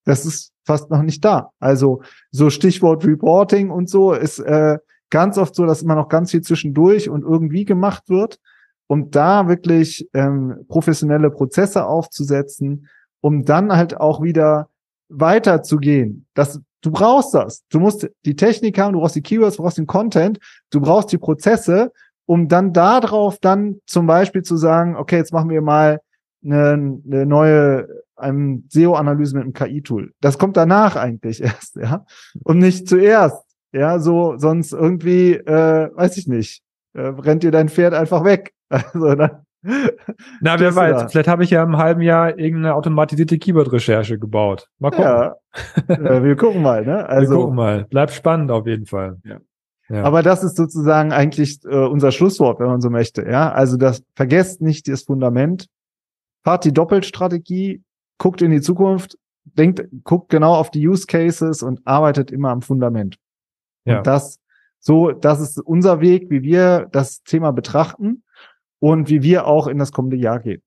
Das 0.04 0.24
ist 0.24 0.52
fast 0.64 0.90
noch 0.90 1.02
nicht 1.02 1.24
da. 1.24 1.50
Also 1.58 2.02
so 2.30 2.50
Stichwort 2.50 3.04
Reporting 3.04 3.70
und 3.70 3.90
so 3.90 4.12
ist 4.12 4.38
äh, 4.38 4.78
ganz 5.12 5.38
oft 5.38 5.54
so, 5.54 5.66
dass 5.66 5.82
immer 5.82 5.94
noch 5.94 6.08
ganz 6.08 6.30
viel 6.30 6.40
zwischendurch 6.40 7.08
und 7.08 7.22
irgendwie 7.22 7.64
gemacht 7.64 8.08
wird, 8.08 8.40
um 8.88 9.10
da 9.10 9.46
wirklich 9.46 10.08
ähm, 10.14 10.64
professionelle 10.68 11.30
Prozesse 11.30 11.86
aufzusetzen, 11.86 12.88
um 13.20 13.44
dann 13.44 13.72
halt 13.76 14.00
auch 14.00 14.22
wieder 14.22 14.70
weiterzugehen. 15.08 16.26
Das, 16.34 16.60
du 16.80 16.90
brauchst 16.90 17.34
das. 17.34 17.62
Du 17.68 17.78
musst 17.78 18.10
die 18.24 18.36
Technik 18.36 18.78
haben, 18.78 18.94
du 18.94 19.00
brauchst 19.00 19.14
die 19.14 19.22
Keywords, 19.22 19.56
du 19.56 19.62
brauchst 19.62 19.78
den 19.78 19.86
Content, 19.86 20.38
du 20.70 20.80
brauchst 20.80 21.12
die 21.12 21.18
Prozesse, 21.18 21.92
um 22.24 22.48
dann 22.48 22.72
darauf 22.72 23.38
dann 23.38 23.80
zum 23.86 24.06
Beispiel 24.06 24.42
zu 24.42 24.56
sagen, 24.56 24.96
okay, 24.96 25.18
jetzt 25.18 25.32
machen 25.32 25.50
wir 25.50 25.60
mal 25.60 26.00
eine, 26.42 27.00
eine 27.06 27.26
neue 27.26 27.86
einem 28.16 28.64
SEO-Analyse 28.70 29.34
mit 29.36 29.44
einem 29.44 29.52
KI-Tool. 29.52 30.14
Das 30.20 30.38
kommt 30.38 30.56
danach 30.56 30.96
eigentlich 30.96 31.42
erst, 31.42 31.76
ja. 31.76 32.06
Und 32.44 32.58
nicht 32.58 32.88
zuerst. 32.88 33.42
Ja, 33.72 33.98
so, 33.98 34.36
sonst 34.36 34.72
irgendwie, 34.72 35.34
äh, 35.34 35.90
weiß 35.94 36.16
ich 36.18 36.26
nicht, 36.26 36.62
äh, 36.94 37.00
rennt 37.00 37.42
dir 37.42 37.50
dein 37.50 37.68
Pferd 37.68 37.94
einfach 37.94 38.24
weg. 38.24 38.52
Also 38.94 39.14
dann, 39.14 39.44
Na, 40.40 40.58
wer 40.58 40.74
weiß, 40.74 41.12
vielleicht 41.12 41.28
habe 41.28 41.44
ich 41.44 41.50
ja 41.50 41.62
im 41.62 41.76
halben 41.76 42.00
Jahr 42.00 42.38
irgendeine 42.38 42.74
automatisierte 42.74 43.38
Keyword-Recherche 43.38 44.18
gebaut. 44.18 44.68
Mal 44.78 44.90
gucken. 44.90 45.04
Ja, 45.04 45.36
äh, 45.88 46.24
wir 46.24 46.36
gucken 46.36 46.62
mal, 46.62 46.84
ne? 46.84 47.06
Also, 47.06 47.32
wir 47.32 47.38
gucken 47.38 47.56
mal. 47.56 47.84
Bleibt 47.84 48.12
spannend 48.12 48.50
auf 48.50 48.66
jeden 48.66 48.86
Fall. 48.86 49.18
Ja. 49.24 49.40
Ja. 49.92 50.04
Aber 50.04 50.22
das 50.22 50.42
ist 50.42 50.56
sozusagen 50.56 51.12
eigentlich 51.12 51.58
äh, 51.64 51.76
unser 51.76 52.12
Schlusswort, 52.12 52.60
wenn 52.60 52.68
man 52.68 52.80
so 52.80 52.88
möchte. 52.88 53.28
Ja, 53.28 53.52
also 53.52 53.76
das 53.76 54.02
vergesst 54.14 54.62
nicht 54.62 54.88
das 54.88 55.02
Fundament, 55.02 55.66
fahrt 56.44 56.64
die 56.64 56.72
Doppelstrategie, 56.72 57.82
guckt 58.16 58.40
in 58.40 58.52
die 58.52 58.62
Zukunft, 58.62 59.18
denkt, 59.44 59.84
guckt 60.04 60.30
genau 60.30 60.54
auf 60.54 60.70
die 60.70 60.88
Use 60.88 61.06
Cases 61.06 61.62
und 61.62 61.86
arbeitet 61.86 62.30
immer 62.30 62.50
am 62.50 62.62
Fundament. 62.62 63.18
Ja. 63.84 63.98
Und 63.98 64.06
das, 64.06 64.38
so, 64.78 65.12
das 65.12 65.40
ist 65.40 65.58
unser 65.58 66.00
Weg, 66.00 66.30
wie 66.30 66.42
wir 66.42 66.88
das 66.92 67.22
Thema 67.22 67.52
betrachten 67.52 68.24
und 68.78 69.08
wie 69.08 69.22
wir 69.22 69.46
auch 69.46 69.66
in 69.66 69.78
das 69.78 69.92
kommende 69.92 70.16
Jahr 70.16 70.40
gehen. 70.40 70.62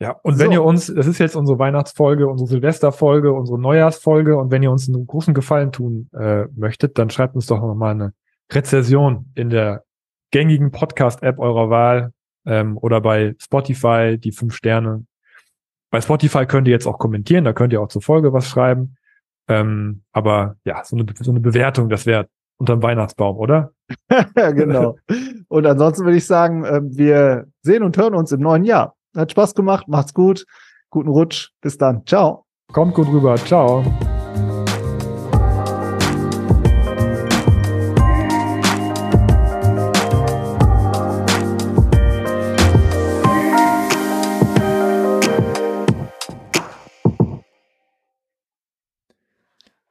Ja, 0.00 0.18
und 0.22 0.34
so. 0.34 0.44
wenn 0.44 0.52
ihr 0.52 0.62
uns, 0.62 0.92
das 0.92 1.06
ist 1.06 1.18
jetzt 1.18 1.36
unsere 1.36 1.58
Weihnachtsfolge, 1.58 2.26
unsere 2.26 2.48
Silvesterfolge, 2.48 3.32
unsere 3.32 3.58
Neujahrsfolge, 3.58 4.36
und 4.36 4.50
wenn 4.50 4.62
ihr 4.62 4.70
uns 4.70 4.88
einen 4.88 5.06
großen 5.06 5.34
Gefallen 5.34 5.72
tun 5.72 6.10
äh, 6.12 6.46
möchtet, 6.56 6.98
dann 6.98 7.10
schreibt 7.10 7.36
uns 7.36 7.46
doch 7.46 7.60
noch 7.60 7.74
mal 7.74 7.92
eine 7.92 8.12
Rezession 8.50 9.30
in 9.34 9.50
der 9.50 9.84
gängigen 10.30 10.72
Podcast-App 10.72 11.38
eurer 11.38 11.70
Wahl 11.70 12.12
ähm, 12.44 12.76
oder 12.76 13.00
bei 13.00 13.34
Spotify 13.38 14.18
die 14.18 14.32
fünf 14.32 14.54
Sterne 14.54 15.06
bei 15.94 16.00
Spotify 16.00 16.44
könnt 16.44 16.66
ihr 16.66 16.72
jetzt 16.72 16.88
auch 16.88 16.98
kommentieren, 16.98 17.44
da 17.44 17.52
könnt 17.52 17.72
ihr 17.72 17.80
auch 17.80 17.86
zur 17.86 18.02
Folge 18.02 18.32
was 18.32 18.48
schreiben. 18.48 18.96
Ähm, 19.48 20.02
aber 20.12 20.56
ja, 20.64 20.82
so 20.84 20.96
eine, 20.96 21.06
so 21.18 21.30
eine 21.30 21.40
Bewertung, 21.40 21.88
das 21.88 22.06
wäre 22.06 22.28
unterm 22.56 22.82
Weihnachtsbaum, 22.82 23.36
oder? 23.36 23.72
ja, 24.36 24.50
genau. 24.52 24.96
Und 25.48 25.66
ansonsten 25.66 26.04
würde 26.04 26.16
ich 26.16 26.26
sagen, 26.26 26.64
äh, 26.64 26.80
wir 26.82 27.46
sehen 27.62 27.82
und 27.82 27.96
hören 27.96 28.14
uns 28.14 28.32
im 28.32 28.40
neuen 28.40 28.64
Jahr. 28.64 28.96
Hat 29.16 29.30
Spaß 29.30 29.54
gemacht, 29.54 29.86
macht's 29.88 30.14
gut, 30.14 30.46
guten 30.90 31.08
Rutsch, 31.08 31.50
bis 31.60 31.78
dann. 31.78 32.06
Ciao. 32.06 32.46
Kommt 32.72 32.94
gut 32.94 33.08
rüber, 33.08 33.36
ciao. 33.36 33.84